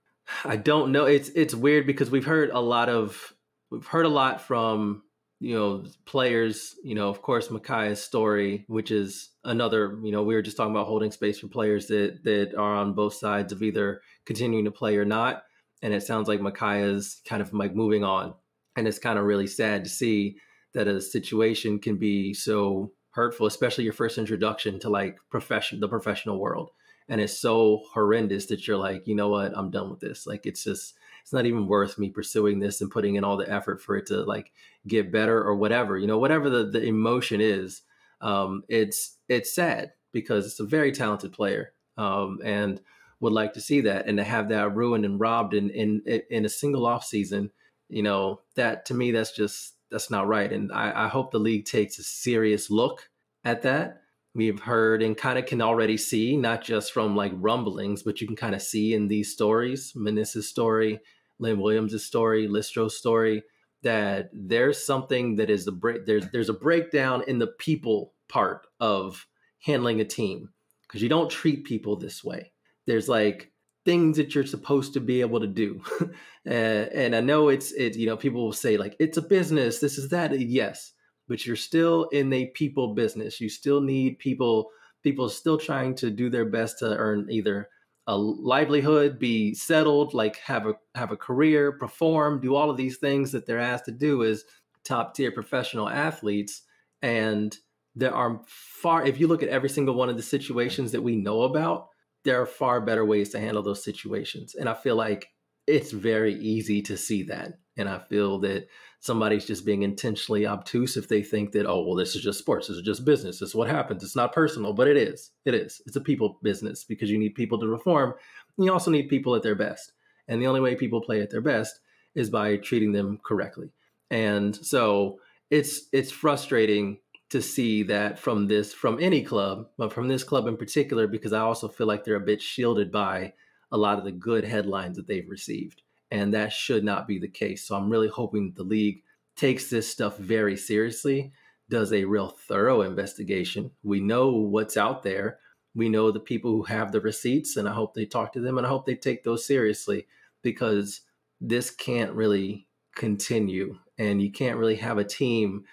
[0.43, 1.05] I don't know.
[1.05, 3.33] It's it's weird because we've heard a lot of
[3.69, 5.03] we've heard a lot from
[5.39, 6.75] you know players.
[6.83, 9.97] You know, of course, Mykiaa's story, which is another.
[10.03, 12.93] You know, we were just talking about holding space for players that that are on
[12.93, 15.43] both sides of either continuing to play or not
[15.81, 18.33] and it sounds like Mykiaa's kind of like moving on.
[18.75, 20.37] And it's kind of really sad to see
[20.73, 25.87] that a situation can be so hurtful, especially your first introduction to like profession, the
[25.87, 26.69] professional world.
[27.07, 30.27] And it's so horrendous that you're like, you know what, I'm done with this.
[30.27, 33.51] Like it's just, it's not even worth me pursuing this and putting in all the
[33.51, 34.51] effort for it to like
[34.87, 37.81] get better or whatever, you know, whatever the, the emotion is.
[38.21, 41.73] Um, it's, it's sad because it's a very talented player.
[41.97, 42.81] Um, and
[43.19, 46.45] would like to see that and to have that ruined and robbed in in in
[46.45, 47.51] a single off season
[47.89, 51.39] you know that to me that's just that's not right and i, I hope the
[51.39, 53.09] league takes a serious look
[53.43, 54.01] at that
[54.33, 58.27] we've heard and kind of can already see not just from like rumblings but you
[58.27, 60.99] can kind of see in these stories Minniss' story
[61.39, 63.43] lynn williams' story listro's story
[63.81, 68.67] that there's something that is a break there's there's a breakdown in the people part
[68.79, 69.25] of
[69.63, 70.49] handling a team
[70.87, 72.51] because you don't treat people this way
[72.85, 73.51] there's like
[73.85, 75.81] things that you're supposed to be able to do.
[76.45, 79.97] and I know it's it you know people will say like it's a business, this
[79.97, 80.39] is that.
[80.39, 80.93] Yes,
[81.29, 83.39] but you're still in a people business.
[83.39, 87.69] You still need people people still trying to do their best to earn either
[88.07, 92.97] a livelihood, be settled, like have a have a career, perform, do all of these
[92.97, 94.43] things that they're asked to do as
[94.83, 96.63] top tier professional athletes
[97.01, 97.57] and
[97.95, 101.15] there are far if you look at every single one of the situations that we
[101.15, 101.89] know about
[102.23, 104.55] there are far better ways to handle those situations.
[104.55, 105.29] And I feel like
[105.67, 107.53] it's very easy to see that.
[107.79, 108.67] And I feel that
[108.99, 112.67] somebody's just being intentionally obtuse if they think that, oh, well, this is just sports.
[112.67, 113.39] This is just business.
[113.39, 114.03] This is what happens.
[114.03, 115.31] It's not personal, but it is.
[115.45, 115.81] It is.
[115.85, 118.13] It's a people business because you need people to reform.
[118.57, 119.93] You also need people at their best.
[120.27, 121.79] And the only way people play at their best
[122.15, 123.71] is by treating them correctly.
[124.11, 125.19] And so
[125.49, 126.97] it's it's frustrating
[127.29, 131.33] to see that from this from any club but from this club in particular because
[131.33, 133.33] i also feel like they're a bit shielded by
[133.71, 135.81] a lot of the good headlines that they've received
[136.11, 137.65] and that should not be the case.
[137.65, 139.03] So i'm really hoping the league
[139.35, 141.31] takes this stuff very seriously
[141.69, 143.71] does a real thorough investigation.
[143.83, 145.37] We know what's out there.
[145.75, 148.57] We know the people who have the receipts and i hope they talk to them
[148.57, 150.07] and i hope they take those seriously
[150.41, 151.01] because
[151.39, 155.63] this can't really continue and you can't really have a team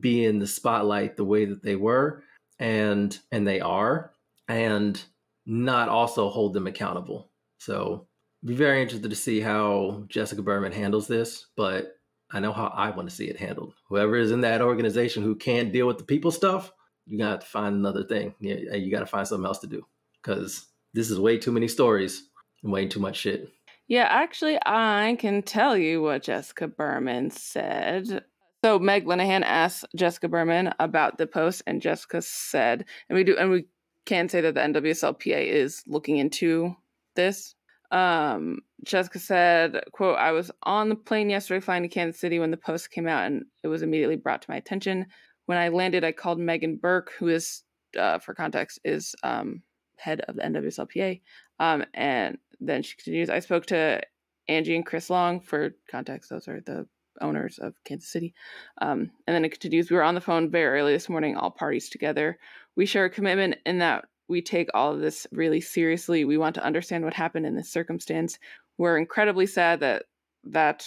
[0.00, 2.22] be in the spotlight the way that they were
[2.58, 4.12] and and they are
[4.48, 5.04] and
[5.46, 7.30] not also hold them accountable.
[7.58, 8.06] So
[8.46, 11.98] be very interested to see how jessica berman handles this but
[12.30, 13.74] i know how i want to see it handled.
[13.88, 16.72] Whoever is in that organization who can't deal with the people stuff
[17.06, 18.34] you got to find another thing.
[18.40, 19.86] You, you got to find something else to do
[20.22, 22.28] because this is way too many stories
[22.62, 23.48] and way too much shit.
[23.88, 28.24] Yeah, actually, I can tell you what Jessica Berman said.
[28.64, 33.36] So Meg Linehan asked Jessica Berman about the post, and Jessica said, and we do,
[33.36, 33.66] and we
[34.04, 36.74] can say that the NWSLPA is looking into
[37.14, 37.54] this.
[37.90, 42.50] Um, Jessica said, "quote I was on the plane yesterday flying to Kansas City when
[42.50, 45.06] the post came out, and it was immediately brought to my attention.
[45.46, 47.62] When I landed, I called Meghann Burke, who is,
[47.98, 49.62] uh, for context, is um,
[49.96, 51.20] head of the NWSLPA,
[51.60, 53.30] um, and then she continues.
[53.30, 54.00] I spoke to
[54.48, 56.30] Angie and Chris Long for context.
[56.30, 56.86] Those are the
[57.20, 58.34] owners of Kansas City.
[58.80, 61.50] Um, and then it continues We were on the phone very early this morning, all
[61.50, 62.38] parties together.
[62.76, 66.24] We share a commitment in that we take all of this really seriously.
[66.24, 68.38] We want to understand what happened in this circumstance.
[68.78, 70.04] We're incredibly sad that
[70.44, 70.86] that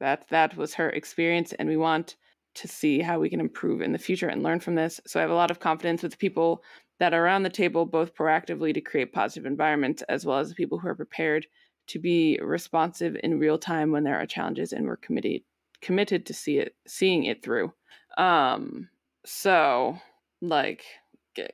[0.00, 2.16] that that was her experience, and we want
[2.54, 5.00] to see how we can improve in the future and learn from this.
[5.06, 6.62] So I have a lot of confidence with the people
[6.98, 10.54] that are around the table, both proactively to create positive environments, as well as the
[10.54, 11.46] people who are prepared
[11.88, 15.42] to be responsive in real time when there are challenges, and we're committed
[15.82, 17.72] committed to see it seeing it through.
[18.16, 18.88] Um,
[19.24, 19.98] so
[20.40, 20.84] like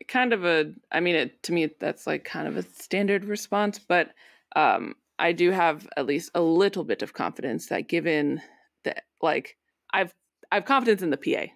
[0.09, 3.79] kind of a i mean it to me that's like kind of a standard response
[3.79, 4.11] but
[4.57, 8.41] um i do have at least a little bit of confidence that given
[8.85, 9.57] that like
[9.93, 10.13] i've
[10.51, 11.47] i've confidence in the pa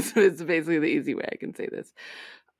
[0.00, 1.92] so it's basically the easy way i can say this.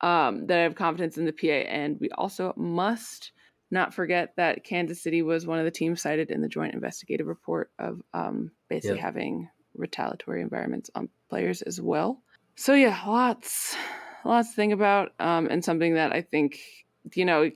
[0.00, 3.32] Um that i have confidence in the pa and we also must
[3.70, 7.26] not forget that kansas city was one of the teams cited in the joint investigative
[7.26, 9.02] report of um basically Yeah.
[9.02, 12.20] having retaliatory environments on players as well.
[12.56, 13.76] So yeah lots
[14.24, 16.58] lots to think about um, and something that i think
[17.14, 17.50] you know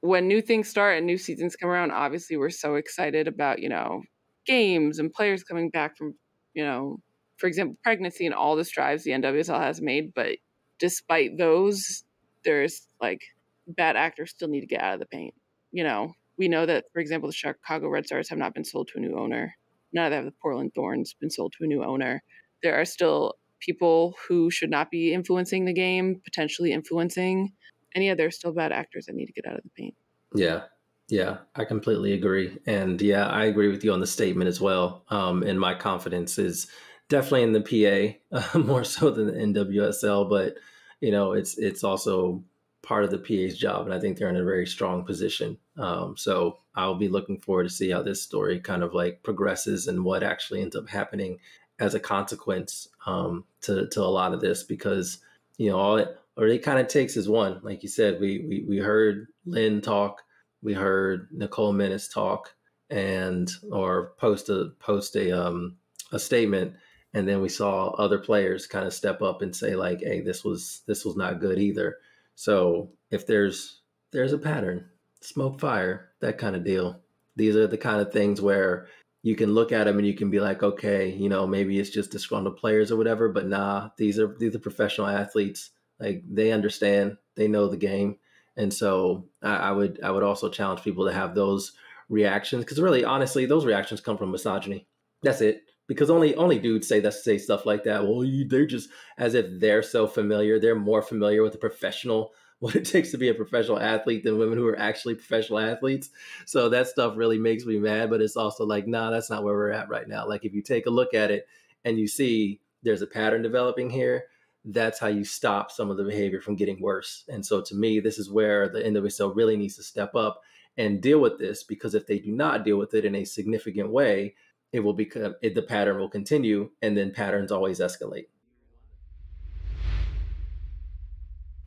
[0.00, 3.68] when new things start and new seasons come around obviously we're so excited about you
[3.68, 4.02] know
[4.46, 6.14] games and players coming back from
[6.54, 6.98] you know
[7.36, 10.36] for example pregnancy and all the strides the nwsl has made but
[10.78, 12.04] despite those
[12.44, 13.20] there's like
[13.68, 15.34] bad actors still need to get out of the paint
[15.74, 16.12] you know?
[16.38, 19.00] We know that for example the chicago red stars have not been sold to a
[19.00, 19.54] new owner.
[19.92, 22.22] Neither have the portland thorns been sold to a new owner
[22.62, 27.52] there are still people who should not be influencing the game, potentially influencing.
[27.94, 29.94] And yeah, there's still bad actors that need to get out of the paint.
[30.34, 30.62] Yeah.
[31.08, 32.56] Yeah, I completely agree.
[32.66, 35.04] And yeah, I agree with you on the statement as well.
[35.08, 36.68] Um, and my confidence is
[37.08, 40.56] definitely in the PA, uh, more so than the NWSL, but
[41.00, 42.42] you know, it's it's also
[42.82, 45.58] part of the PA's job, and I think they're in a very strong position.
[45.76, 49.88] Um, so I'll be looking forward to see how this story kind of like progresses
[49.88, 51.38] and what actually ends up happening
[51.80, 55.18] as a consequence um, to to a lot of this, because
[55.58, 58.44] you know all it or it kind of takes is one, like you said, we
[58.48, 60.22] we we heard Lynn talk,
[60.62, 62.54] we heard Nicole Minniss talk,
[62.90, 65.76] and or post a post a um
[66.12, 66.74] a statement
[67.14, 70.44] and then we saw other players kind of step up and say like hey this
[70.44, 71.96] was this was not good either.
[72.34, 73.80] So if there's
[74.12, 74.86] there's a pattern
[75.20, 77.00] smoke fire that kind of deal.
[77.36, 78.88] These are the kind of things where
[79.22, 81.90] you can look at them and you can be like okay you know maybe it's
[81.90, 85.70] just disgruntled players or whatever but nah these are these are professional athletes.
[85.98, 88.18] Like they understand they know the game.
[88.56, 91.72] And so i, I would i would also challenge people to have those
[92.08, 94.86] reactions because really honestly those reactions come from misogyny.
[95.22, 95.62] That's it.
[95.86, 98.02] Because only only dudes say that say stuff like that.
[98.04, 102.32] Well you, they're just as if they're so familiar they're more familiar with the professional
[102.62, 106.10] what it takes to be a professional athlete than women who are actually professional athletes.
[106.46, 109.54] So that stuff really makes me mad but it's also like nah that's not where
[109.54, 110.28] we're at right now.
[110.28, 111.48] Like if you take a look at it
[111.84, 114.26] and you see there's a pattern developing here
[114.66, 117.24] that's how you stop some of the behavior from getting worse.
[117.28, 120.42] And so to me this is where the nwsl really needs to step up
[120.76, 123.90] and deal with this because if they do not deal with it in a significant
[123.90, 124.36] way
[124.72, 128.26] it will become it, the pattern will continue and then patterns always escalate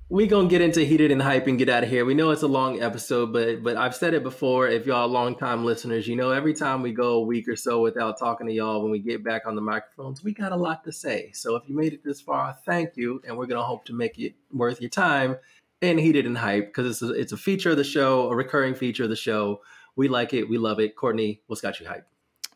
[0.10, 2.06] we gonna get into heated and hype and get out of here.
[2.06, 5.36] We know it's a long episode but but i've said it before if y'all long
[5.36, 8.54] time listeners you know every time we go a week or so without talking to
[8.54, 11.32] y'all when we get back on the microphones we got a lot to say.
[11.34, 14.20] So if you made it this far thank you and we're gonna hope to make
[14.20, 15.38] it worth your time
[15.82, 18.76] and heated and hype because it's a, it's a feature of the show a recurring
[18.76, 19.62] feature of the show.
[19.96, 20.96] We like it we love it.
[20.96, 22.08] Courtney what's got you hype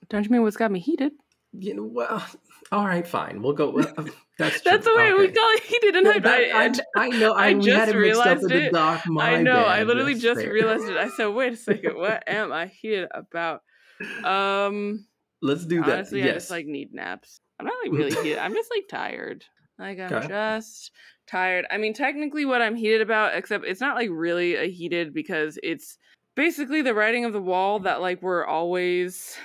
[0.09, 1.13] Don't you mean what's got me heated?
[1.53, 2.25] You know, well,
[2.71, 3.41] all right, fine.
[3.41, 3.71] We'll go.
[3.71, 3.93] well,
[4.37, 4.71] That's true.
[4.71, 5.33] That's the way we Okay.
[5.33, 6.23] call it heated and Yeah, hype.
[6.23, 7.33] that- I, I, I know.
[7.33, 8.71] I, I just had it mixed up realized with the it.
[8.73, 9.01] doc.
[9.19, 9.65] I know.
[9.65, 10.53] I literally just fair.
[10.53, 10.95] realized it.
[10.97, 13.61] I said, wait a second, what am I heated about?
[14.23, 15.05] Um,
[15.41, 15.89] Let's do that.
[15.93, 17.37] honestly, I just like need naps.
[17.59, 18.37] I'm not like really heated.
[18.37, 19.43] I'm just like tired.
[19.77, 20.91] Like I'm just
[21.27, 21.65] tired.
[21.71, 25.57] I mean, technically, what I'm heated about, except it's not like really a heated because
[25.63, 25.97] it's
[26.35, 29.37] basically the writing of the wall that like we're always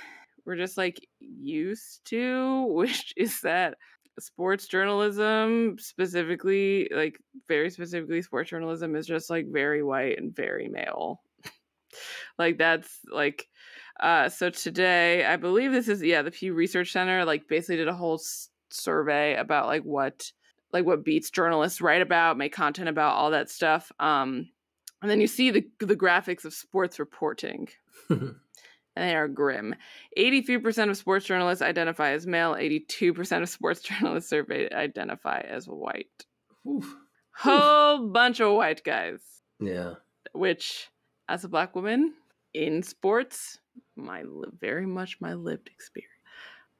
[0.45, 3.75] we're just like used to, which is that
[4.17, 7.19] sports journalism specifically like
[7.49, 11.21] very specifically sports journalism is just like very white and very male.
[12.37, 13.47] Like that's like
[14.01, 17.87] uh so today i believe this is yeah the pew research center like basically did
[17.87, 20.29] a whole s- survey about like what
[20.73, 24.49] like what beats journalists write about make content about all that stuff um
[25.01, 27.69] and then you see the the graphics of sports reporting
[28.95, 29.75] and they are grim.
[30.17, 36.25] 83% of sports journalists identify as male 82% of sports journalists surveyed identify as white.
[36.67, 36.95] Oof.
[37.35, 39.19] whole bunch of white guys.
[39.59, 39.95] Yeah.
[40.33, 40.89] which
[41.29, 42.13] as a black woman
[42.53, 43.59] in sports
[43.95, 44.23] my
[44.59, 46.11] very much my lived experience.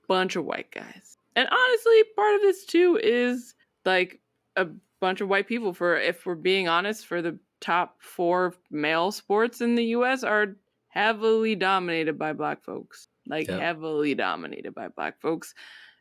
[0.07, 1.17] Bunch of white guys.
[1.35, 3.55] And honestly part of this too is
[3.85, 4.19] like
[4.55, 4.67] a
[4.99, 9.61] bunch of white people for if we're being honest for the top four male sports
[9.61, 10.55] in the us are
[10.95, 13.59] heavily dominated by black folks like Yep.
[13.59, 15.53] heavily dominated by black folks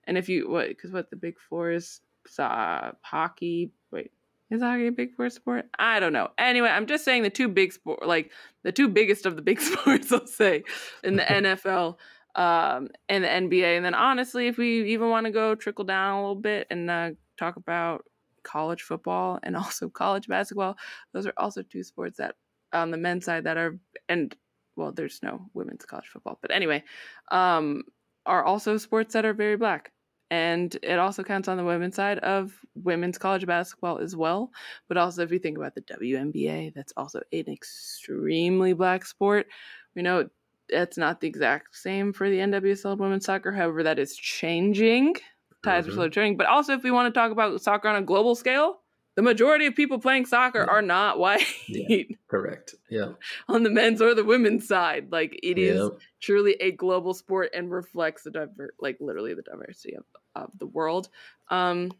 [0.06, 2.00] And if you what because what the big four is
[2.38, 3.70] uh, hockey.
[3.90, 4.10] Wait,
[4.50, 5.66] is hockey a big four sport?
[5.78, 6.28] I don't know.
[6.38, 8.30] Anyway, I'm just saying the two big sport, like
[8.62, 10.62] the two biggest of the big sports, I'll say,
[11.02, 11.96] in the NFL
[12.34, 13.76] um, and the NBA.
[13.76, 16.90] And then honestly, if we even want to go trickle down a little bit and
[16.90, 18.04] uh, talk about
[18.42, 20.76] college football and also college basketball,
[21.12, 22.36] those are also two sports that
[22.72, 24.34] on the men's side that are and
[24.76, 26.82] well, there's no women's college football, but anyway,
[27.30, 27.84] um,
[28.26, 29.92] are also sports that are very black.
[30.30, 34.51] And it also counts on the women's side of women's college basketball as well.
[34.88, 39.46] But also, if you think about the WNBA, that's also an extremely black sport.
[39.94, 40.28] We know
[40.68, 43.52] it's not the exact same for the NWSL women's soccer.
[43.52, 45.14] However, that is changing.
[45.62, 45.90] Ties mm-hmm.
[45.90, 46.36] are slowly turning.
[46.36, 48.80] But also, if we want to talk about soccer on a global scale,
[49.16, 51.46] the majority of people playing soccer are not white.
[51.68, 52.74] Yeah, correct.
[52.90, 53.12] Yeah.
[53.48, 55.88] On the men's or the women's side, like it is yeah.
[56.20, 60.04] truly a global sport and reflects the diver, like literally the diversity of,
[60.34, 61.08] of the world.
[61.48, 61.92] Um,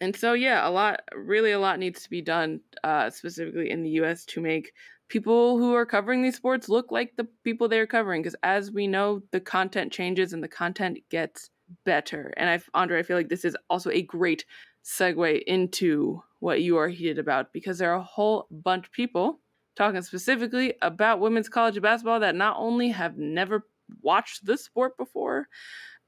[0.00, 3.82] and so yeah, a lot, really, a lot needs to be done, uh, specifically in
[3.82, 4.24] the U.S.
[4.26, 4.72] to make
[5.08, 8.22] people who are covering these sports look like the people they're covering.
[8.22, 11.50] Because as we know, the content changes and the content gets
[11.84, 12.32] better.
[12.36, 14.44] And I, Andre, I feel like this is also a great
[14.84, 19.40] segue into what you are heated about because there are a whole bunch of people
[19.76, 23.66] talking specifically about women's college basketball that not only have never
[24.02, 25.48] watched the sport before,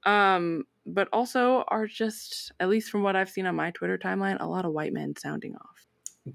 [0.04, 4.40] um, but also are just, at least from what I've seen on my Twitter timeline,
[4.40, 5.86] a lot of white men sounding off.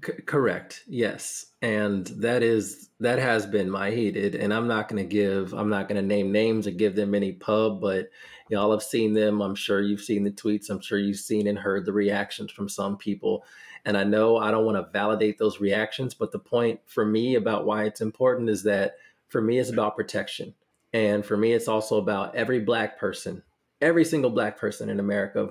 [0.04, 0.84] C- correct.
[0.86, 5.54] Yes, and that is that has been my heated, and I'm not going to give,
[5.54, 8.08] I'm not going to name names or give them any pub, but
[8.50, 9.40] y'all have seen them.
[9.40, 10.68] I'm sure you've seen the tweets.
[10.68, 13.44] I'm sure you've seen and heard the reactions from some people.
[13.84, 17.34] And I know I don't want to validate those reactions, but the point for me
[17.34, 18.96] about why it's important is that
[19.28, 20.54] for me, it's about protection.
[20.92, 23.42] And for me, it's also about every black person,
[23.80, 25.50] every single black person in America,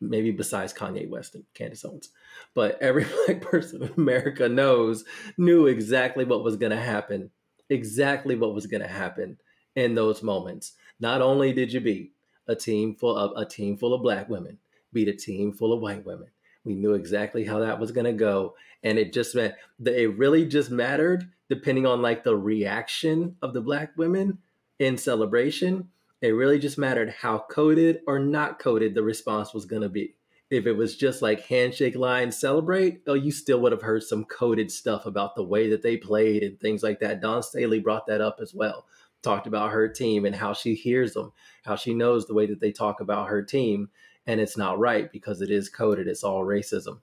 [0.00, 2.10] maybe besides Kanye West and Candace Owens,
[2.54, 5.04] but every black person in America knows,
[5.36, 7.30] knew exactly what was going to happen,
[7.68, 9.38] exactly what was going to happen
[9.76, 10.72] in those moments.
[11.00, 12.12] Not only did you beat
[12.46, 14.58] a team full of a team full of black women,
[14.92, 16.28] beat a team full of white women,
[16.68, 18.54] we knew exactly how that was going to go.
[18.82, 23.54] And it just meant that it really just mattered depending on like the reaction of
[23.54, 24.38] the black women
[24.78, 25.88] in celebration.
[26.20, 30.14] It really just mattered how coded or not coded the response was going to be.
[30.50, 34.26] If it was just like handshake line celebrate, oh, you still would have heard some
[34.26, 37.22] coded stuff about the way that they played and things like that.
[37.22, 38.84] Dawn Staley brought that up as well.
[39.22, 41.32] Talked about her team and how she hears them,
[41.64, 43.88] how she knows the way that they talk about her team
[44.28, 46.06] and it's not right because it is coded.
[46.06, 47.00] It's all racism.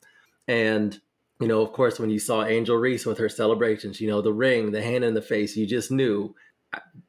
[0.48, 0.98] And,
[1.42, 4.32] you know, of course, when you saw Angel Reese with her celebrations, you know, the
[4.32, 6.36] ring, the hand in the face, you just knew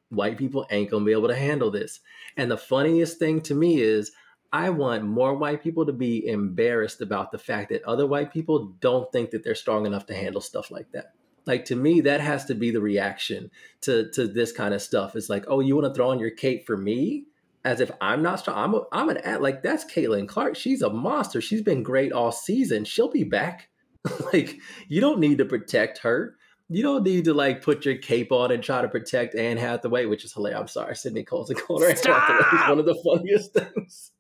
[0.09, 2.01] white people ain't gonna be able to handle this.
[2.37, 4.13] And the funniest thing to me is
[4.53, 8.75] I want more white people to be embarrassed about the fact that other white people
[8.81, 11.13] don't think that they're strong enough to handle stuff like that.
[11.45, 13.51] Like to me, that has to be the reaction
[13.83, 15.15] to to this kind of stuff.
[15.15, 17.27] It's like, oh, you want to throw on your cape for me?
[17.67, 18.57] As if I'm not strong.
[18.57, 20.55] I'm a, I'm an at like that's Caitlin Clark.
[20.55, 21.41] She's a monster.
[21.41, 22.85] She's been great all season.
[22.85, 23.69] She'll be back.
[24.33, 26.37] like you don't need to protect her.
[26.69, 30.07] You don't need to like put your cape on and try to protect Anne Hathaway,
[30.07, 30.61] which is hilarious.
[30.61, 31.87] I'm sorry, Sydney Cole's a corner.
[31.87, 34.13] Anne Hathaway is one of the funniest things.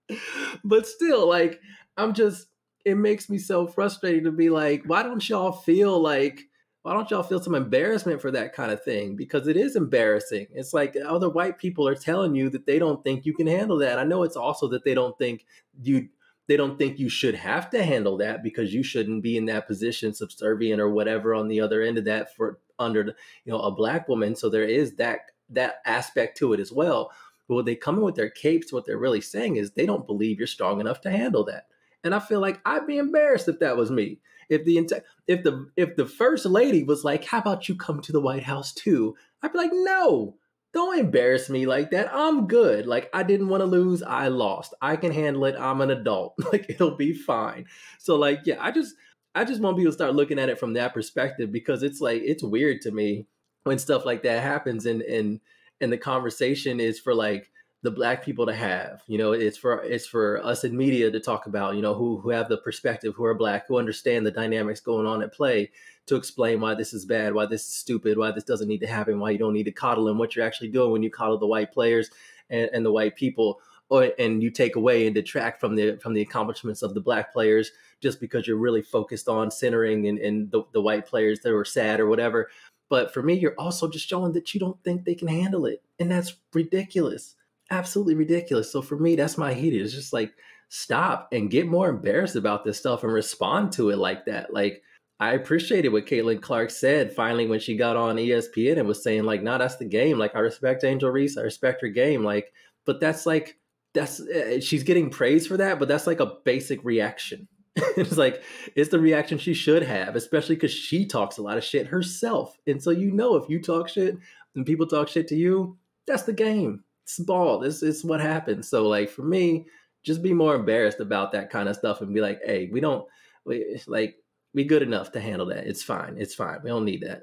[0.64, 1.60] but still, like
[1.98, 2.46] I'm just,
[2.86, 6.40] it makes me so frustrated to be like, why don't y'all feel like
[6.82, 9.16] why don't y'all feel some embarrassment for that kind of thing?
[9.16, 10.46] Because it is embarrassing.
[10.52, 13.78] It's like other white people are telling you that they don't think you can handle
[13.78, 13.98] that.
[13.98, 15.44] I know it's also that they don't think
[15.82, 16.08] you
[16.48, 19.66] they don't think you should have to handle that because you shouldn't be in that
[19.66, 23.04] position subservient or whatever on the other end of that for under
[23.44, 27.12] you know a black woman so there is that that aspect to it as well
[27.48, 30.06] but when they come in with their capes what they're really saying is they don't
[30.06, 31.66] believe you're strong enough to handle that
[32.02, 34.18] and i feel like i'd be embarrassed if that was me
[34.48, 38.12] if the if the if the first lady was like, "How about you come to
[38.12, 40.36] the White House too?" I'd be like, "No,
[40.72, 42.10] don't embarrass me like that.
[42.12, 42.86] I'm good.
[42.86, 44.02] Like I didn't want to lose.
[44.02, 44.74] I lost.
[44.80, 45.56] I can handle it.
[45.58, 46.34] I'm an adult.
[46.52, 47.66] Like it'll be fine."
[47.98, 48.94] So like, yeah, I just
[49.34, 52.22] I just want people to start looking at it from that perspective because it's like
[52.24, 53.26] it's weird to me
[53.64, 55.40] when stuff like that happens and and
[55.80, 57.50] and the conversation is for like
[57.82, 59.02] the black people to have.
[59.06, 62.18] You know it's for it's for us in media to talk about you know who
[62.18, 65.70] who have the perspective who are black who understand the dynamics going on at play
[66.06, 68.86] to explain why this is bad why this is stupid why this doesn't need to
[68.86, 71.38] happen why you don't need to coddle and what you're actually doing when you coddle
[71.38, 72.10] the white players
[72.50, 73.60] and, and the white people
[73.90, 77.32] or and you take away and detract from the from the accomplishments of the black
[77.32, 81.52] players just because you're really focused on centering and, and the, the white players that
[81.52, 82.48] were sad or whatever.
[82.88, 85.82] But for me you're also just showing that you don't think they can handle it
[86.00, 87.36] and that's ridiculous
[87.70, 88.72] absolutely ridiculous.
[88.72, 89.74] So for me, that's my heat.
[89.74, 90.32] It's just like
[90.68, 94.52] stop and get more embarrassed about this stuff and respond to it like that.
[94.52, 94.82] Like
[95.20, 99.24] I appreciated what Caitlin Clark said finally when she got on ESPN and was saying
[99.24, 100.18] like, "No, nah, that's the game.
[100.18, 101.36] Like I respect Angel Reese.
[101.36, 102.24] I respect her game.
[102.24, 102.52] Like,
[102.84, 103.58] but that's like
[103.94, 107.48] that's uh, she's getting praise for that, but that's like a basic reaction.
[107.96, 108.42] it's like
[108.76, 112.56] it's the reaction she should have, especially because she talks a lot of shit herself.
[112.66, 114.16] And so you know if you talk shit
[114.54, 116.84] and people talk shit to you, that's the game.
[117.08, 117.58] It's ball.
[117.58, 118.68] This is what happens.
[118.68, 119.66] So like for me,
[120.04, 123.06] just be more embarrassed about that kind of stuff and be like, hey, we don't
[123.46, 124.16] we, like
[124.54, 125.66] be good enough to handle that.
[125.66, 126.16] It's fine.
[126.18, 126.58] It's fine.
[126.62, 127.22] We don't need that.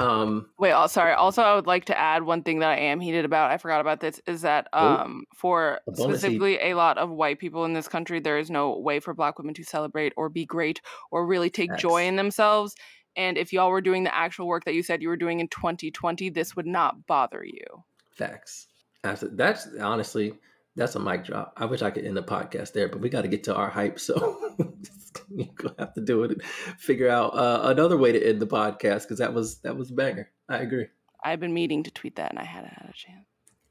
[0.00, 1.12] Um, Wait, oh, sorry.
[1.12, 3.52] Also, I would like to add one thing that I am heated about.
[3.52, 4.20] I forgot about this.
[4.26, 8.18] Is that oh, um, for a specifically a lot of white people in this country,
[8.18, 10.80] there is no way for Black women to celebrate or be great
[11.12, 12.74] or really take joy in themselves.
[13.16, 15.46] And if y'all were doing the actual work that you said you were doing in
[15.48, 17.84] 2020, this would not bother you.
[18.10, 18.66] Facts.
[19.04, 19.36] Absolutely.
[19.36, 20.34] That's honestly
[20.76, 21.52] that's a mic drop.
[21.56, 23.70] I wish I could end the podcast there, but we got to get to our
[23.70, 24.00] hype.
[24.00, 24.54] So
[25.30, 26.42] you're gonna have to do it.
[26.78, 30.30] Figure out uh, another way to end the podcast because that was that was banger.
[30.48, 30.86] I agree.
[31.22, 33.26] I've been meaning to tweet that, and I hadn't had a chance.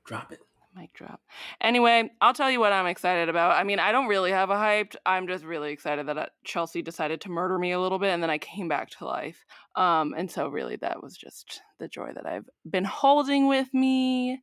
[0.05, 0.39] Drop it.
[0.75, 1.21] Mic drop.
[1.61, 3.51] Anyway, I'll tell you what I'm excited about.
[3.51, 4.95] I mean, I don't really have a hyped.
[5.05, 8.23] I'm just really excited that uh, Chelsea decided to murder me a little bit, and
[8.23, 9.45] then I came back to life.
[9.75, 14.41] Um, and so really, that was just the joy that I've been holding with me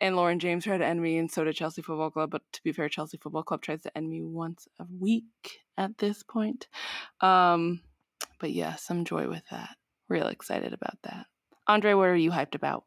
[0.00, 2.30] and Lauren James tried to end me, and so did Chelsea Football Club.
[2.30, 5.98] But to be fair, Chelsea Football Club tries to end me once a week at
[5.98, 6.68] this point.
[7.20, 7.80] Um,
[8.38, 9.76] but yeah, some joy with that.
[10.08, 11.26] Real excited about that.
[11.66, 12.84] Andre, what are you hyped about?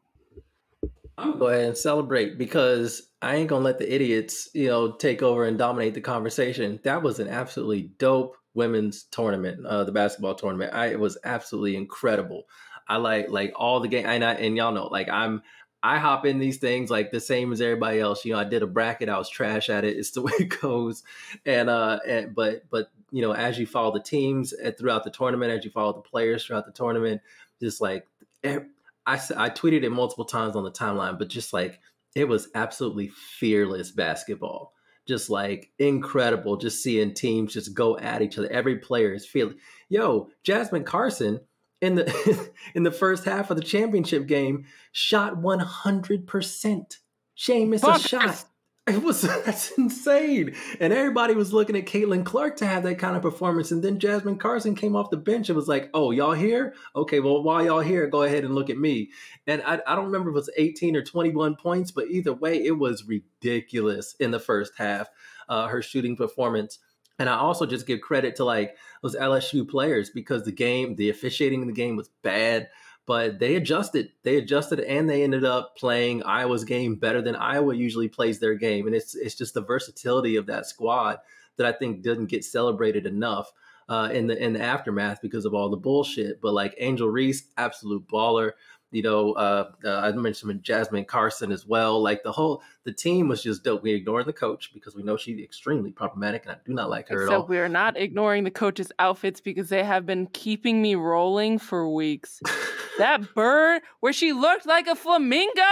[1.16, 4.92] I'm gonna go ahead and celebrate because I ain't gonna let the idiots, you know,
[4.92, 6.80] take over and dominate the conversation.
[6.82, 10.74] That was an absolutely dope women's tournament, uh, the basketball tournament.
[10.74, 12.44] I, it was absolutely incredible.
[12.88, 15.42] I like like all the game, and I, and y'all know, like I'm
[15.84, 18.24] I hop in these things like the same as everybody else.
[18.24, 19.98] You know, I did a bracket, I was trash at it.
[19.98, 21.02] It's the way it goes.
[21.44, 25.52] And uh and but but you know, as you follow the teams throughout the tournament,
[25.52, 27.20] as you follow the players throughout the tournament,
[27.60, 28.06] just like
[28.42, 28.60] I
[29.06, 31.78] I tweeted it multiple times on the timeline, but just like
[32.14, 34.72] it was absolutely fearless basketball.
[35.06, 38.50] Just like incredible, just seeing teams just go at each other.
[38.50, 39.56] Every player is feeling.
[39.90, 41.40] Yo, Jasmine Carson
[41.80, 46.96] in the in the first half of the championship game shot 100%.
[47.34, 48.44] She missed a shot.
[48.86, 50.54] It was that's insane.
[50.78, 53.70] And everybody was looking at Caitlin Clark to have that kind of performance.
[53.70, 56.74] And then Jasmine Carson came off the bench and was like, Oh, y'all here?
[56.94, 59.10] Okay, well, while y'all here, go ahead and look at me.
[59.46, 62.62] And I, I don't remember if it was 18 or 21 points, but either way,
[62.62, 65.08] it was ridiculous in the first half,
[65.48, 66.78] uh, her shooting performance.
[67.18, 71.10] And I also just give credit to like those LSU players because the game, the
[71.10, 72.68] officiating in the game was bad,
[73.06, 74.10] but they adjusted.
[74.22, 78.54] They adjusted and they ended up playing Iowa's game better than Iowa usually plays their
[78.54, 78.86] game.
[78.86, 81.18] And it's it's just the versatility of that squad
[81.56, 83.52] that I think doesn't get celebrated enough
[83.88, 86.40] uh, in the in the aftermath because of all the bullshit.
[86.40, 88.52] But like Angel Reese, absolute baller
[88.90, 92.00] you know, uh, uh, I mentioned Jasmine Carson as well.
[92.00, 93.82] Like the whole the team was just dope.
[93.82, 97.08] We ignored the coach because we know she's extremely problematic, and I do not like
[97.08, 97.46] her Except at all.
[97.46, 101.88] we are not ignoring the coach's outfits because they have been keeping me rolling for
[101.88, 102.40] weeks.
[102.98, 105.62] that bird where she looked like a flamingo.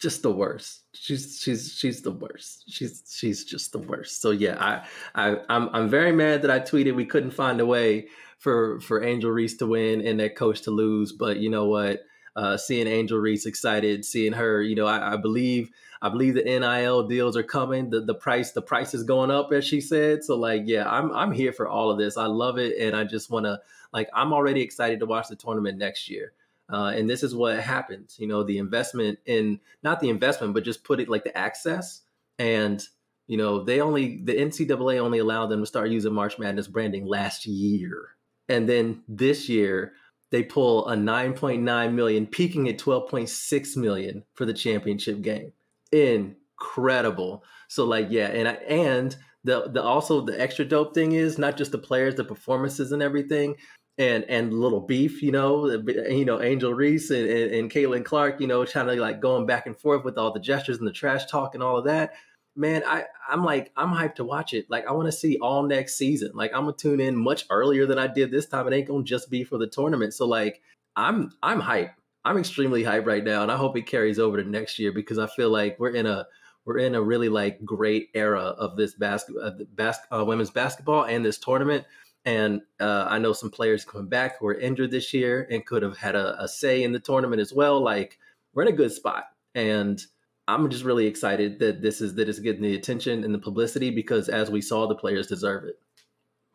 [0.00, 0.84] Just the worst.
[0.92, 2.64] She's she's she's the worst.
[2.68, 4.22] She's she's just the worst.
[4.22, 7.66] So yeah, I I I'm I'm very mad that I tweeted we couldn't find a
[7.66, 8.06] way
[8.38, 11.12] for for Angel Reese to win and that coach to lose.
[11.12, 12.02] But you know what?
[12.38, 16.44] Uh, seeing Angel Reese excited, seeing her, you know, I, I, believe I believe the
[16.44, 17.90] NIL deals are coming.
[17.90, 20.22] The the price the price is going up, as she said.
[20.22, 22.16] So like, yeah, I'm I'm here for all of this.
[22.16, 23.60] I love it, and I just want to
[23.92, 26.32] like I'm already excited to watch the tournament next year.
[26.72, 30.62] Uh, and this is what happens, you know, the investment in not the investment, but
[30.62, 32.02] just put it like the access
[32.38, 32.86] and
[33.26, 37.06] you know they only the ncaa only allowed them to start using march madness branding
[37.06, 38.16] last year
[38.48, 39.92] and then this year
[40.30, 45.52] they pull a 9.9 million, peaking at 12.6 million for the championship game.
[45.92, 47.44] Incredible.
[47.68, 51.56] So like yeah, and I, and the the also the extra dope thing is not
[51.56, 53.56] just the players, the performances and everything,
[53.96, 58.40] and and little beef, you know, you know Angel Reese and, and, and Caitlin Clark,
[58.40, 60.92] you know, trying to like going back and forth with all the gestures and the
[60.92, 62.12] trash talk and all of that
[62.58, 64.66] man, I I'm like I'm hyped to watch it.
[64.68, 66.32] Like I want to see all next season.
[66.34, 68.66] Like I'm gonna tune in much earlier than I did this time.
[68.66, 70.12] It ain't gonna just be for the tournament.
[70.12, 70.60] So like
[70.96, 71.94] I'm I'm hyped.
[72.24, 75.18] I'm extremely hyped right now, and I hope it carries over to next year because
[75.18, 76.26] I feel like we're in a
[76.66, 81.04] we're in a really like great era of this basketball, uh, bas- uh, women's basketball
[81.04, 81.86] and this tournament.
[82.24, 85.82] And uh, I know some players coming back who are injured this year and could
[85.82, 87.80] have had a, a say in the tournament as well.
[87.80, 88.18] Like
[88.52, 89.24] we're in a good spot,
[89.54, 90.04] and
[90.48, 93.90] I'm just really excited that this is that it's getting the attention and the publicity
[93.90, 95.78] because as we saw, the players deserve it.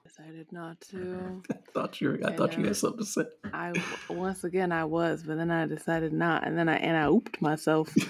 [0.04, 1.44] Decided not to.
[1.52, 3.22] I thought you were, I thought you had something to say.
[3.54, 3.72] I
[4.10, 7.40] once again I was, but then I decided not, and then I and I ooped
[7.42, 7.94] myself.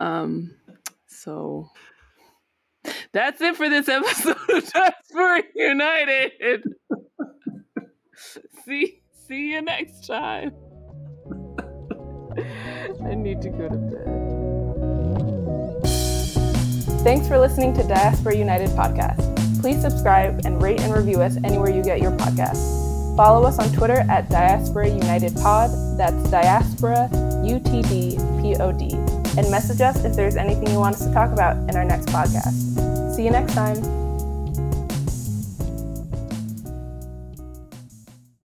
[0.00, 0.56] Um,
[1.06, 1.70] so
[3.12, 6.62] that's it for this episode of Diaspora United.
[8.64, 10.52] see see you next time.
[13.04, 14.21] I need to go to bed.
[17.02, 19.60] Thanks for listening to Diaspora United podcast.
[19.60, 23.16] Please subscribe and rate and review us anywhere you get your podcasts.
[23.16, 25.70] Follow us on Twitter at Diaspora United Pod.
[25.98, 27.10] That's Diaspora
[27.44, 28.92] U T D P O D.
[29.36, 32.06] And message us if there's anything you want us to talk about in our next
[32.06, 33.14] podcast.
[33.16, 34.01] See you next time.